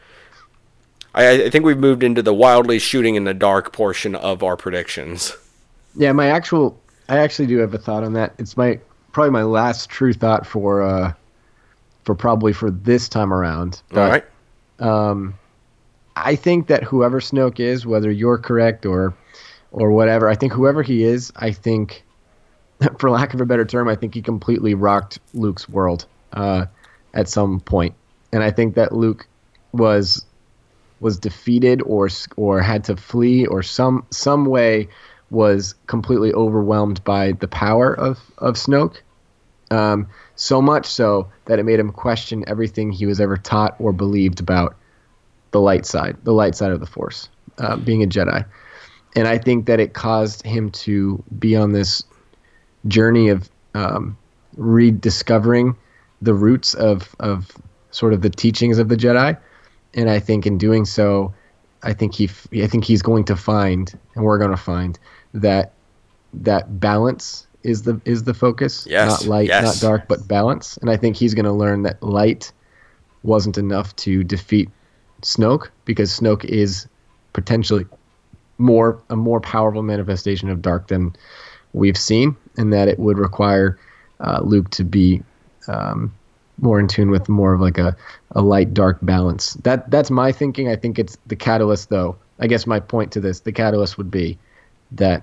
I, 1.14 1.44
I 1.44 1.50
think 1.50 1.64
we've 1.64 1.78
moved 1.78 2.02
into 2.02 2.22
the 2.22 2.32
wildly 2.32 2.78
shooting 2.78 3.14
in 3.14 3.24
the 3.24 3.34
dark 3.34 3.72
portion 3.72 4.14
of 4.14 4.42
our 4.42 4.56
predictions. 4.56 5.36
Yeah, 5.96 6.12
my 6.12 6.28
actual 6.28 6.79
I 7.10 7.18
actually 7.18 7.48
do 7.48 7.58
have 7.58 7.74
a 7.74 7.78
thought 7.78 8.04
on 8.04 8.12
that. 8.12 8.34
It's 8.38 8.56
my 8.56 8.78
probably 9.10 9.32
my 9.32 9.42
last 9.42 9.90
true 9.90 10.12
thought 10.12 10.46
for 10.46 10.80
uh 10.80 11.12
for 12.04 12.14
probably 12.14 12.52
for 12.52 12.70
this 12.70 13.08
time 13.08 13.32
around. 13.32 13.82
All 13.92 13.98
right. 13.98 14.24
um, 14.78 15.34
I 16.14 16.36
think 16.36 16.68
that 16.68 16.84
whoever 16.84 17.20
Snoke 17.20 17.58
is, 17.58 17.84
whether 17.84 18.12
you're 18.12 18.38
correct 18.38 18.86
or 18.86 19.12
or 19.72 19.90
whatever, 19.90 20.28
I 20.28 20.36
think 20.36 20.52
whoever 20.52 20.84
he 20.84 21.02
is, 21.02 21.32
I 21.34 21.50
think, 21.50 22.04
for 22.98 23.10
lack 23.10 23.34
of 23.34 23.40
a 23.40 23.46
better 23.46 23.64
term, 23.64 23.88
I 23.88 23.96
think 23.96 24.14
he 24.14 24.22
completely 24.22 24.74
rocked 24.74 25.18
Luke's 25.34 25.68
world 25.68 26.06
uh, 26.32 26.66
at 27.12 27.28
some 27.28 27.58
point, 27.58 27.94
and 28.32 28.44
I 28.44 28.52
think 28.52 28.76
that 28.76 28.92
Luke 28.92 29.26
was 29.72 30.24
was 31.00 31.18
defeated 31.18 31.82
or 31.82 32.08
or 32.36 32.60
had 32.60 32.84
to 32.84 32.96
flee 32.96 33.46
or 33.46 33.64
some 33.64 34.06
some 34.10 34.44
way 34.44 34.88
was 35.30 35.74
completely 35.86 36.32
overwhelmed 36.32 37.02
by 37.04 37.32
the 37.32 37.48
power 37.48 37.94
of 37.94 38.18
of 38.38 38.56
Snoke. 38.56 38.96
Um, 39.70 40.08
so 40.34 40.60
much 40.60 40.86
so 40.86 41.28
that 41.44 41.58
it 41.58 41.64
made 41.64 41.78
him 41.78 41.92
question 41.92 42.44
everything 42.48 42.90
he 42.90 43.06
was 43.06 43.20
ever 43.20 43.36
taught 43.36 43.76
or 43.78 43.92
believed 43.92 44.40
about 44.40 44.76
the 45.52 45.60
light 45.60 45.86
side, 45.86 46.16
the 46.24 46.32
light 46.32 46.54
side 46.54 46.72
of 46.72 46.80
the 46.80 46.86
Force, 46.86 47.28
uh, 47.58 47.76
being 47.76 48.02
a 48.02 48.06
Jedi. 48.06 48.44
And 49.14 49.28
I 49.28 49.38
think 49.38 49.66
that 49.66 49.80
it 49.80 49.92
caused 49.92 50.42
him 50.42 50.70
to 50.70 51.22
be 51.38 51.56
on 51.56 51.72
this 51.72 52.04
journey 52.88 53.28
of 53.28 53.48
um, 53.74 54.16
rediscovering 54.56 55.76
the 56.22 56.34
roots 56.34 56.74
of, 56.74 57.14
of 57.20 57.50
sort 57.90 58.12
of 58.12 58.22
the 58.22 58.30
teachings 58.30 58.78
of 58.78 58.88
the 58.88 58.96
Jedi. 58.96 59.36
And 59.94 60.08
I 60.08 60.20
think 60.20 60.46
in 60.46 60.58
doing 60.58 60.84
so, 60.84 61.34
I 61.82 61.92
think 61.92 62.14
he 62.14 62.28
I 62.62 62.66
think 62.66 62.84
he's 62.84 63.02
going 63.02 63.24
to 63.24 63.36
find, 63.36 63.92
and 64.14 64.24
we're 64.24 64.38
going 64.38 64.50
to 64.50 64.56
find 64.56 64.98
that 65.34 65.72
that 66.32 66.80
balance 66.80 67.46
is 67.62 67.82
the 67.82 68.00
is 68.04 68.24
the 68.24 68.34
focus. 68.34 68.86
Yes, 68.88 69.22
Not 69.22 69.28
light, 69.28 69.48
yes. 69.48 69.64
not 69.64 69.88
dark, 69.88 70.08
but 70.08 70.26
balance. 70.26 70.76
And 70.78 70.90
I 70.90 70.96
think 70.96 71.16
he's 71.16 71.34
going 71.34 71.44
to 71.44 71.52
learn 71.52 71.82
that 71.82 72.02
light 72.02 72.52
wasn't 73.22 73.58
enough 73.58 73.94
to 73.96 74.24
defeat 74.24 74.70
Snoke 75.22 75.68
because 75.84 76.18
Snoke 76.18 76.44
is 76.44 76.86
potentially 77.32 77.86
more 78.58 79.00
a 79.10 79.16
more 79.16 79.40
powerful 79.40 79.82
manifestation 79.82 80.48
of 80.48 80.62
dark 80.62 80.88
than 80.88 81.14
we've 81.72 81.98
seen, 81.98 82.36
and 82.56 82.72
that 82.72 82.88
it 82.88 82.98
would 82.98 83.18
require 83.18 83.78
uh, 84.20 84.40
Luke 84.42 84.70
to 84.70 84.84
be 84.84 85.22
um, 85.68 86.12
more 86.58 86.80
in 86.80 86.88
tune 86.88 87.10
with 87.10 87.28
more 87.28 87.54
of 87.54 87.60
like 87.60 87.78
a, 87.78 87.96
a 88.32 88.42
light 88.42 88.74
dark 88.74 88.98
balance. 89.02 89.54
That 89.54 89.90
that's 89.90 90.10
my 90.10 90.32
thinking. 90.32 90.68
I 90.68 90.76
think 90.76 90.98
it's 90.98 91.16
the 91.26 91.36
catalyst 91.36 91.90
though. 91.90 92.16
I 92.38 92.46
guess 92.46 92.66
my 92.66 92.80
point 92.80 93.12
to 93.12 93.20
this, 93.20 93.40
the 93.40 93.52
catalyst 93.52 93.98
would 93.98 94.10
be 94.10 94.38
that 94.92 95.22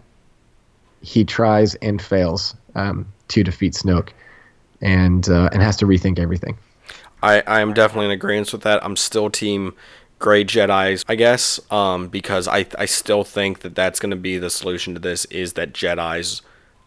he 1.02 1.24
tries 1.24 1.76
and 1.76 2.02
fails 2.02 2.56
um, 2.76 3.08
to 3.30 3.44
defeat 3.44 3.74
Snoke, 3.74 4.10
and 4.82 5.28
uh, 5.30 5.50
and 5.52 5.62
has 5.62 5.78
to 5.78 5.86
rethink 5.86 6.20
everything. 6.20 6.58
I, 7.22 7.42
I 7.42 7.62
am 7.62 7.74
definitely 7.74 8.06
in 8.06 8.12
agreement 8.12 8.52
with 8.52 8.62
that. 8.62 8.84
I'm 8.84 8.96
still 8.96 9.30
team 9.30 9.74
gray 10.20 10.44
Jedi's, 10.44 11.04
I 11.08 11.16
guess, 11.16 11.60
um, 11.72 12.08
because 12.08 12.48
I, 12.48 12.66
I 12.78 12.86
still 12.86 13.24
think 13.24 13.60
that 13.60 13.76
that's 13.76 14.00
going 14.00 14.12
to 14.12 14.16
be 14.16 14.38
the 14.38 14.50
solution 14.50 14.94
to 14.94 15.00
this 15.00 15.26
is 15.26 15.54
that 15.54 15.74
Jedi's 15.74 16.42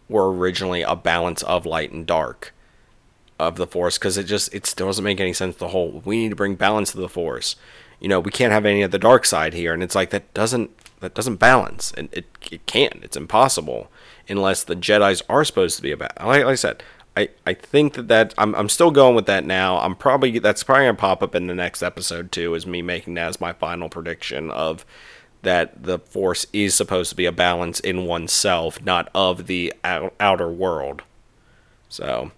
were 0.09 0.31
originally 0.31 0.81
a 0.81 0.95
balance 0.95 1.41
of 1.43 1.65
light 1.65 1.91
and 1.91 2.05
dark 2.05 2.53
of 3.39 3.55
the 3.55 3.67
Force 3.67 3.97
because 3.97 4.17
it 4.17 4.25
just 4.25 4.53
it 4.53 4.65
still 4.65 4.87
doesn't 4.87 5.03
make 5.03 5.19
any 5.19 5.33
sense. 5.33 5.55
The 5.55 5.69
whole 5.69 6.01
we 6.05 6.17
need 6.17 6.29
to 6.29 6.35
bring 6.35 6.55
balance 6.55 6.91
to 6.91 6.97
the 6.97 7.09
Force. 7.09 7.55
You 8.01 8.09
know, 8.09 8.19
we 8.19 8.31
can't 8.31 8.51
have 8.51 8.65
any 8.65 8.81
of 8.81 8.91
the 8.91 8.99
dark 8.99 9.25
side 9.25 9.53
here, 9.53 9.73
and 9.73 9.81
it's 9.81 9.95
like 9.95 10.09
that 10.09 10.33
doesn't 10.33 10.71
that 10.99 11.13
doesn't 11.13 11.37
balance, 11.37 11.93
and 11.95 12.09
it 12.11 12.25
it 12.51 12.65
can't. 12.65 13.03
It's 13.03 13.15
impossible 13.15 13.89
unless 14.27 14.63
the 14.63 14.75
Jedi's 14.75 15.21
are 15.29 15.45
supposed 15.45 15.75
to 15.77 15.81
be 15.81 15.91
about. 15.91 16.17
Like, 16.17 16.43
like 16.43 16.53
I 16.53 16.55
said, 16.55 16.83
I, 17.15 17.29
I 17.45 17.53
think 17.53 17.93
that 17.93 18.07
that 18.07 18.33
I'm, 18.37 18.55
I'm 18.55 18.69
still 18.69 18.91
going 18.91 19.15
with 19.15 19.25
that 19.25 19.45
now. 19.45 19.77
I'm 19.79 19.95
probably 19.95 20.39
that's 20.39 20.63
probably 20.63 20.85
gonna 20.85 20.97
pop 20.97 21.21
up 21.21 21.35
in 21.35 21.47
the 21.47 21.55
next 21.55 21.83
episode 21.83 22.31
too, 22.31 22.55
is 22.55 22.65
me 22.65 22.81
making 22.81 23.15
that 23.15 23.27
as 23.27 23.41
my 23.41 23.53
final 23.53 23.89
prediction 23.89 24.49
of 24.49 24.85
that 25.41 25.83
the 25.83 25.99
force 25.99 26.45
is 26.53 26.75
supposed 26.75 27.09
to 27.09 27.15
be 27.15 27.25
a 27.25 27.31
balance 27.31 27.79
in 27.79 28.05
oneself, 28.05 28.81
not 28.83 29.09
of 29.13 29.47
the 29.47 29.73
out, 29.83 30.13
outer 30.19 30.49
world. 30.49 31.01
So, 31.89 32.31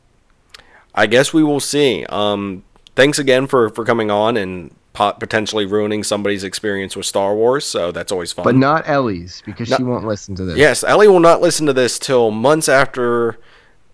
I 0.96 1.06
guess 1.06 1.34
we 1.34 1.44
will 1.44 1.60
see. 1.60 2.06
Um, 2.08 2.64
thanks 2.96 3.20
again 3.20 3.46
for 3.46 3.70
for 3.70 3.86
coming 3.86 4.10
on 4.10 4.38
and 4.38 4.74
potentially 4.94 5.66
ruining 5.66 6.04
somebody's 6.04 6.44
experience 6.44 6.96
with 6.96 7.06
Star 7.06 7.34
Wars. 7.36 7.66
So 7.66 7.92
that's 7.92 8.12
always 8.12 8.32
fun. 8.32 8.44
But 8.44 8.56
not 8.56 8.88
Ellie's 8.88 9.42
because 9.46 9.70
No- 9.70 9.78
she 9.78 9.84
won't 9.84 10.06
listen 10.06 10.36
to 10.36 10.46
this. 10.46 10.58
Yes, 10.58 10.84
Ellie 10.84 11.08
will 11.08 11.20
not 11.20 11.42
listen 11.42 11.66
to 11.66 11.74
this 11.74 11.98
till 12.00 12.32
months 12.32 12.70
after 12.70 13.38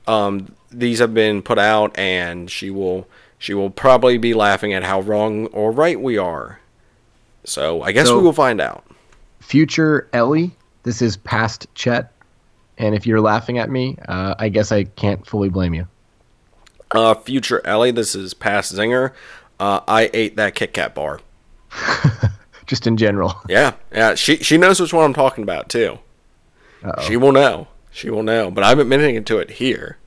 um, 0.07 0.53
these 0.71 0.99
have 0.99 1.13
been 1.13 1.41
put 1.41 1.57
out, 1.59 1.97
and 1.97 2.49
she 2.51 2.69
will 2.69 3.07
she 3.37 3.53
will 3.53 3.69
probably 3.69 4.17
be 4.17 4.33
laughing 4.33 4.73
at 4.73 4.83
how 4.83 4.99
wrong 5.01 5.45
or 5.47 5.71
right 5.71 5.99
we 5.99 6.17
are. 6.17 6.59
So 7.45 7.81
I 7.81 7.91
guess 7.93 8.07
So- 8.07 8.17
we 8.17 8.23
will 8.23 8.33
find 8.33 8.59
out. 8.59 8.83
future 9.39 10.09
Ellie, 10.13 10.51
this 10.83 11.01
is 11.01 11.15
past 11.17 11.67
Chet, 11.73 12.11
and 12.77 12.93
if 12.93 13.07
you're 13.07 13.21
laughing 13.21 13.57
at 13.57 13.69
me, 13.69 13.97
uh, 14.07 14.35
I 14.37 14.49
guess 14.49 14.71
I 14.71 14.83
can't 14.83 15.25
fully 15.25 15.49
blame 15.49 15.73
you. 15.73 15.87
Uh, 16.91 17.13
future 17.15 17.61
Ellie, 17.65 17.91
this 17.91 18.15
is 18.15 18.33
past 18.33 18.73
Zinger. 18.75 19.11
Uh, 19.59 19.81
I 19.87 20.09
ate 20.13 20.35
that 20.37 20.55
Kit 20.55 20.73
Kat 20.73 20.95
bar. 20.95 21.19
Just 22.65 22.85
in 22.87 22.97
general. 22.97 23.35
Yeah, 23.47 23.73
yeah. 23.91 24.15
She 24.15 24.37
she 24.37 24.57
knows 24.57 24.79
which 24.79 24.93
one 24.93 25.03
I'm 25.05 25.13
talking 25.13 25.43
about 25.43 25.69
too. 25.69 25.99
Uh 26.83 27.01
She 27.01 27.17
will 27.17 27.31
know. 27.31 27.67
She 27.91 28.09
will 28.09 28.23
know. 28.23 28.51
But 28.51 28.63
I'm 28.63 28.79
admitting 28.79 29.23
to 29.23 29.37
it 29.39 29.49
here. 29.51 29.97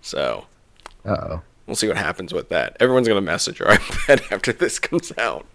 So 0.00 0.46
oh. 1.04 1.42
We'll 1.66 1.76
see 1.76 1.88
what 1.88 1.96
happens 1.96 2.32
with 2.32 2.50
that. 2.50 2.76
Everyone's 2.78 3.08
gonna 3.08 3.20
message 3.20 3.58
her, 3.58 3.68
I 3.72 3.78
bet, 4.06 4.30
after 4.32 4.52
this 4.52 4.78
comes 4.78 5.12
out. 5.18 5.46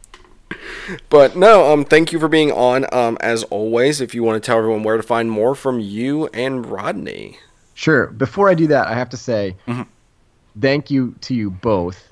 But 1.10 1.36
no, 1.36 1.72
um, 1.72 1.86
thank 1.86 2.12
you 2.12 2.20
for 2.20 2.28
being 2.28 2.52
on. 2.52 2.92
Um, 2.94 3.18
as 3.22 3.44
always, 3.44 4.02
if 4.02 4.16
you 4.16 4.24
want 4.24 4.42
to 4.42 4.46
tell 4.46 4.58
everyone 4.58 4.82
where 4.84 4.98
to 4.98 5.04
find 5.04 5.30
more 5.30 5.54
from 5.56 5.80
you 5.80 6.28
and 6.34 6.66
Rodney. 6.66 7.38
Sure. 7.76 8.08
Before 8.08 8.50
I 8.50 8.56
do 8.56 8.66
that, 8.68 8.88
I 8.88 8.96
have 8.96 9.10
to 9.10 9.18
say 9.18 9.56
Mm-hmm. 9.68 9.84
thank 10.60 10.90
you 10.92 11.16
to 11.22 11.34
you 11.36 11.52
both 11.52 12.09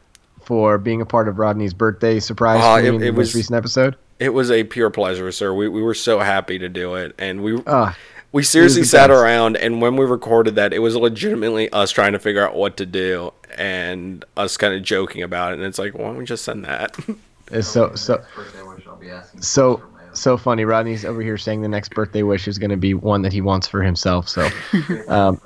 for 0.47 0.77
being 0.77 1.01
a 1.01 1.05
part 1.05 1.27
of 1.27 1.37
Rodney's 1.39 1.73
birthday 1.73 2.19
surprise 2.19 2.63
Uh, 2.63 2.81
it- 2.81 3.03
it 3.03 3.13
was- 3.13 3.35
recent 3.35 3.55
episode. 3.57 3.95
It 4.19 4.33
was 4.33 4.49
a 4.49 4.63
pure 4.63 4.89
pleasure, 4.89 5.31
sir. 5.31 5.53
We 5.53 5.67
we 5.67 5.81
were 5.83 5.93
so 5.93 6.19
happy 6.19 6.57
to 6.57 6.69
do 6.69 6.95
it, 6.95 7.13
and 7.19 7.43
we 7.43 7.61
Uh, 7.67 7.91
we 8.31 8.41
seriously 8.41 8.83
sat 8.83 9.09
best. 9.09 9.21
around, 9.21 9.57
and 9.57 9.79
when 9.81 9.95
we 9.95 10.05
recorded 10.05 10.55
that, 10.55 10.73
it 10.73 10.79
was 10.79 10.95
legitimately 10.95 11.69
us 11.71 11.91
trying 11.91 12.13
to 12.13 12.19
figure 12.19 12.43
out 12.43 12.55
what 12.55 12.77
to 12.77 12.85
do, 12.87 13.31
and 13.57 14.25
us 14.35 14.57
kind 14.57 14.73
of 14.73 14.81
joking 14.81 15.21
about 15.21 15.51
it. 15.51 15.55
And 15.59 15.63
it's 15.65 15.77
like, 15.77 15.93
why 15.93 16.05
don't 16.05 16.17
we 16.17 16.25
just 16.25 16.43
send 16.45 16.65
that? 16.65 16.97
it's 17.51 17.67
so 17.67 17.91
so 17.93 18.19
Birthday 18.35 18.63
wish 18.63 18.87
I'll 18.87 18.95
be 18.95 19.09
asking 19.11 19.41
so 19.43 19.77
for 19.77 19.87
my 19.95 20.03
own. 20.07 20.15
so 20.15 20.35
funny. 20.35 20.65
Rodney's 20.65 21.05
over 21.05 21.21
here 21.21 21.37
saying 21.37 21.61
the 21.61 21.67
next 21.67 21.93
birthday 21.93 22.23
wish 22.23 22.47
is 22.47 22.57
going 22.57 22.71
to 22.71 22.77
be 22.77 22.95
one 22.95 23.21
that 23.21 23.31
he 23.33 23.41
wants 23.41 23.67
for 23.67 23.83
himself. 23.83 24.27
So 24.27 24.49
um, 25.09 25.39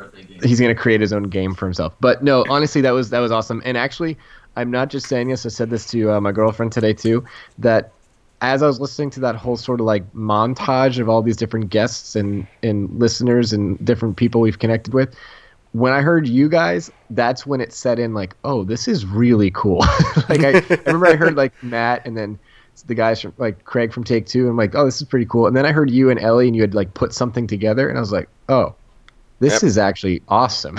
he's 0.44 0.62
going 0.62 0.74
to 0.74 0.82
create 0.82 1.02
his 1.02 1.12
own 1.12 1.24
game 1.24 1.56
for 1.56 1.66
himself. 1.66 1.94
But 2.00 2.24
no, 2.24 2.46
honestly, 2.50 2.80
that 2.82 2.92
was 2.92 3.10
that 3.10 3.20
was 3.20 3.34
awesome. 3.34 3.62
And 3.66 3.78
actually, 3.78 4.18
I'm 4.56 4.72
not 4.72 4.90
just 4.90 5.08
saying 5.08 5.30
this. 5.30 5.46
I 5.46 5.50
said 5.50 5.70
this 5.70 5.86
to 5.92 6.12
uh, 6.12 6.22
my 6.22 6.32
girlfriend 6.32 6.72
today 6.72 6.94
too. 6.94 7.24
That 7.58 7.92
as 8.42 8.64
I 8.64 8.68
was 8.68 8.80
listening 8.80 9.12
to 9.12 9.20
that 9.22 9.36
whole 9.36 9.56
sort 9.56 9.80
of 9.80 9.86
like 9.86 10.12
montage 10.14 11.00
of 11.00 11.08
all 11.08 11.22
these 11.22 11.38
different 11.38 11.70
guests 11.70 12.16
and 12.16 12.48
and 12.64 12.90
listeners 13.00 13.54
and 13.54 13.84
different 13.86 14.18
people 14.18 14.42
we've 14.42 14.60
connected 14.60 14.94
with. 14.94 15.16
When 15.74 15.94
I 15.94 16.02
heard 16.02 16.28
you 16.28 16.50
guys, 16.50 16.92
that's 17.12 17.46
when 17.46 17.62
it 17.62 17.72
set 17.72 17.98
in 17.98 18.14
like, 18.14 18.36
oh, 18.44 18.66
this 18.66 18.90
is 18.90 19.06
really 19.06 19.52
cool. 19.52 19.80
like 20.30 20.44
I, 20.44 20.58
I 20.70 20.78
remember 20.86 21.08
I 21.08 21.16
heard 21.16 21.36
like 21.38 21.54
Matt 21.64 22.06
and 22.06 22.18
then 22.18 22.38
the 22.88 22.96
guys 22.96 23.22
from 23.22 23.34
like 23.38 23.64
Craig 23.64 23.94
from 23.94 24.04
Take 24.04 24.26
Two. 24.26 24.42
And 24.42 24.50
I'm 24.50 24.58
like, 24.58 24.76
oh, 24.76 24.84
this 24.86 25.02
is 25.02 25.08
pretty 25.08 25.26
cool. 25.28 25.48
And 25.48 25.56
then 25.56 25.66
I 25.66 25.72
heard 25.72 25.90
you 25.90 26.10
and 26.10 26.20
Ellie 26.20 26.48
and 26.48 26.56
you 26.56 26.62
had 26.62 26.74
like 26.74 26.94
put 26.94 27.14
something 27.14 27.48
together, 27.48 27.88
and 27.88 27.98
I 27.98 28.02
was 28.02 28.12
like, 28.12 28.28
oh, 28.50 28.76
this 29.40 29.54
Yep. 29.54 29.64
is 29.64 29.78
actually 29.78 30.24
awesome. 30.28 30.78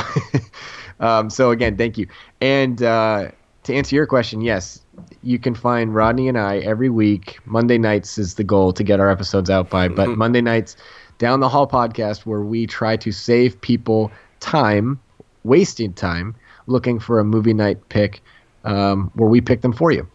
um, 1.00 1.30
so 1.30 1.50
again, 1.52 1.76
thank 1.76 1.96
you. 1.96 2.06
And 2.40 2.82
uh, 2.82 3.30
to 3.64 3.74
answer 3.74 3.94
your 3.94 4.06
question, 4.06 4.40
yes, 4.40 4.80
you 5.22 5.38
can 5.38 5.54
find 5.54 5.94
Rodney 5.94 6.28
and 6.28 6.38
I 6.38 6.58
every 6.58 6.90
week. 6.90 7.38
Monday 7.44 7.78
nights 7.78 8.18
is 8.18 8.34
the 8.34 8.44
goal 8.44 8.72
to 8.72 8.82
get 8.82 8.98
our 9.00 9.08
episodes 9.10 9.50
out 9.50 9.70
by, 9.70 9.88
but 9.88 10.08
Mhm. 10.08 10.16
Monday 10.16 10.40
nights, 10.40 10.76
down 11.18 11.40
the 11.40 11.48
hall 11.48 11.68
podcast, 11.68 12.26
where 12.26 12.40
we 12.40 12.66
try 12.66 12.96
to 12.96 13.12
save 13.12 13.60
people 13.60 14.10
time, 14.40 14.98
wasting 15.44 15.92
time, 15.92 16.34
looking 16.66 16.98
for 16.98 17.20
a 17.20 17.24
movie 17.24 17.54
night 17.54 17.78
pick, 17.88 18.22
um, 18.64 19.10
where 19.14 19.28
we 19.28 19.40
pick 19.40 19.60
them 19.60 19.72
for 19.72 19.92
you. 19.92 20.06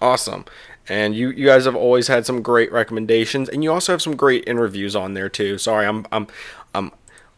Awesome. 0.00 0.44
And 0.88 1.14
you, 1.14 1.30
you 1.30 1.46
guys 1.46 1.64
have 1.64 1.76
always 1.76 2.08
had 2.08 2.26
some 2.26 2.42
great 2.42 2.70
recommendations, 2.72 3.48
and 3.48 3.64
you 3.64 3.72
also 3.72 3.92
have 3.92 4.02
some 4.02 4.16
great 4.16 4.44
interviews 4.46 4.94
on 4.94 5.14
there 5.14 5.28
too. 5.28 5.56
Sorry, 5.56 5.86
I'm 5.86 6.04
I'm 6.12 6.26
I'm 6.74 6.90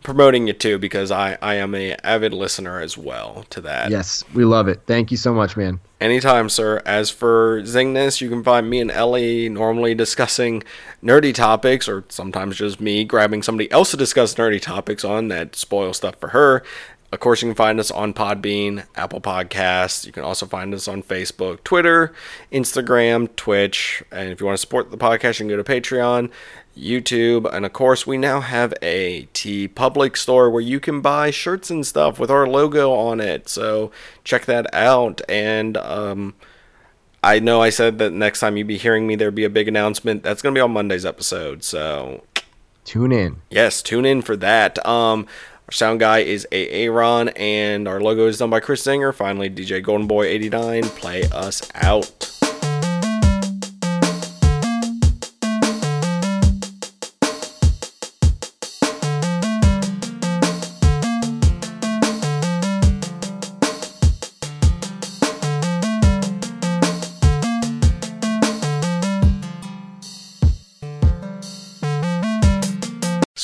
promoting 0.07 0.46
you 0.46 0.52
too 0.52 0.78
because 0.78 1.11
I 1.11 1.36
I 1.42 1.57
am 1.57 1.74
a 1.74 1.96
avid 2.04 2.32
listener 2.32 2.80
as 2.80 2.96
well 2.96 3.44
to 3.50 3.61
that. 3.62 3.90
Yes, 3.90 4.22
we 4.32 4.44
love 4.44 4.68
it. 4.68 4.82
Thank 4.86 5.11
you 5.11 5.16
so 5.16 5.34
much, 5.34 5.57
man. 5.57 5.80
Anytime, 6.00 6.48
sir. 6.48 6.80
As 6.86 7.11
for 7.11 7.61
Zingness, 7.62 8.20
you 8.20 8.28
can 8.28 8.44
find 8.44 8.70
me 8.70 8.80
and 8.80 8.90
Ellie 8.90 9.48
normally 9.48 9.96
discussing 9.96 10.62
nerdy 11.02 11.34
topics, 11.34 11.88
or 11.88 12.04
sometimes 12.09 12.57
just 12.57 12.80
me 12.80 13.04
grabbing 13.04 13.42
somebody 13.42 13.70
else 13.72 13.90
to 13.90 13.96
discuss 13.96 14.36
nerdy 14.36 14.62
topics 14.62 15.04
on 15.04 15.26
that 15.28 15.57
spoil 15.57 15.92
stuff 15.92 16.14
for 16.20 16.28
her. 16.28 16.62
Of 17.12 17.20
course, 17.20 17.42
you 17.42 17.48
can 17.48 17.57
find 17.57 17.80
us 17.80 17.90
on 17.90 18.14
Podbean, 18.14 18.84
Apple 18.94 19.20
Podcasts. 19.20 20.07
You 20.07 20.12
can 20.12 20.22
also 20.22 20.44
find 20.46 20.74
us 20.74 20.86
on 20.86 21.02
Facebook, 21.02 21.64
Twitter, 21.64 22.12
Instagram, 22.52 23.34
Twitch. 23.36 24.02
And 24.12 24.30
if 24.30 24.40
you 24.40 24.46
want 24.46 24.57
to 24.57 24.61
support 24.61 24.90
the 24.90 24.98
podcast, 24.98 25.40
you 25.40 25.46
can 25.46 25.57
go 25.57 25.62
to 25.62 25.64
Patreon, 25.64 26.30
YouTube, 26.76 27.52
and 27.52 27.64
of 27.64 27.72
course, 27.72 28.06
we 28.06 28.18
now 28.18 28.40
have 28.40 28.74
a 28.82 29.28
TeePublic 29.34 30.16
store 30.16 30.50
where 30.50 30.62
you 30.62 30.78
can 30.78 31.00
buy 31.00 31.30
shirts 31.30 31.70
and 31.70 31.86
stuff 31.86 32.18
with 32.18 32.30
our 32.30 32.46
logo 32.46 32.92
on 32.92 33.20
it. 33.20 33.48
So 33.48 33.90
check 34.24 34.44
that 34.46 34.72
out. 34.74 35.20
And 35.28 35.76
um, 35.78 36.34
I 37.24 37.38
know 37.38 37.62
I 37.62 37.70
said 37.70 37.98
that 37.98 38.12
next 38.12 38.40
time 38.40 38.56
you'd 38.56 38.66
be 38.66 38.76
hearing 38.78 39.06
me, 39.06 39.16
there'd 39.16 39.34
be 39.34 39.44
a 39.44 39.50
big 39.50 39.68
announcement. 39.68 40.22
That's 40.22 40.42
going 40.42 40.54
to 40.54 40.58
be 40.58 40.62
on 40.62 40.72
Monday's 40.72 41.06
episode. 41.06 41.64
So 41.64 42.24
Tune 42.84 43.12
in. 43.12 43.42
yes, 43.50 43.82
tune 43.82 44.04
in 44.04 44.22
for 44.22 44.36
that. 44.36 44.84
Um, 44.86 45.26
our 45.68 45.72
sound 45.72 45.98
guy 45.98 46.18
is 46.18 46.46
Aaron, 46.52 47.30
and 47.30 47.88
our 47.88 48.00
logo 48.00 48.28
is 48.28 48.38
done 48.38 48.50
by 48.50 48.60
Chris 48.60 48.82
Singer. 48.84 49.12
Finally, 49.12 49.50
DJ 49.50 49.82
Golden 49.82 50.06
Boy 50.06 50.26
89, 50.26 50.84
play 50.84 51.24
us 51.32 51.68
out. 51.74 52.36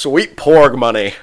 Sweet 0.02 0.34
porg 0.34 0.76
money. 0.76 1.14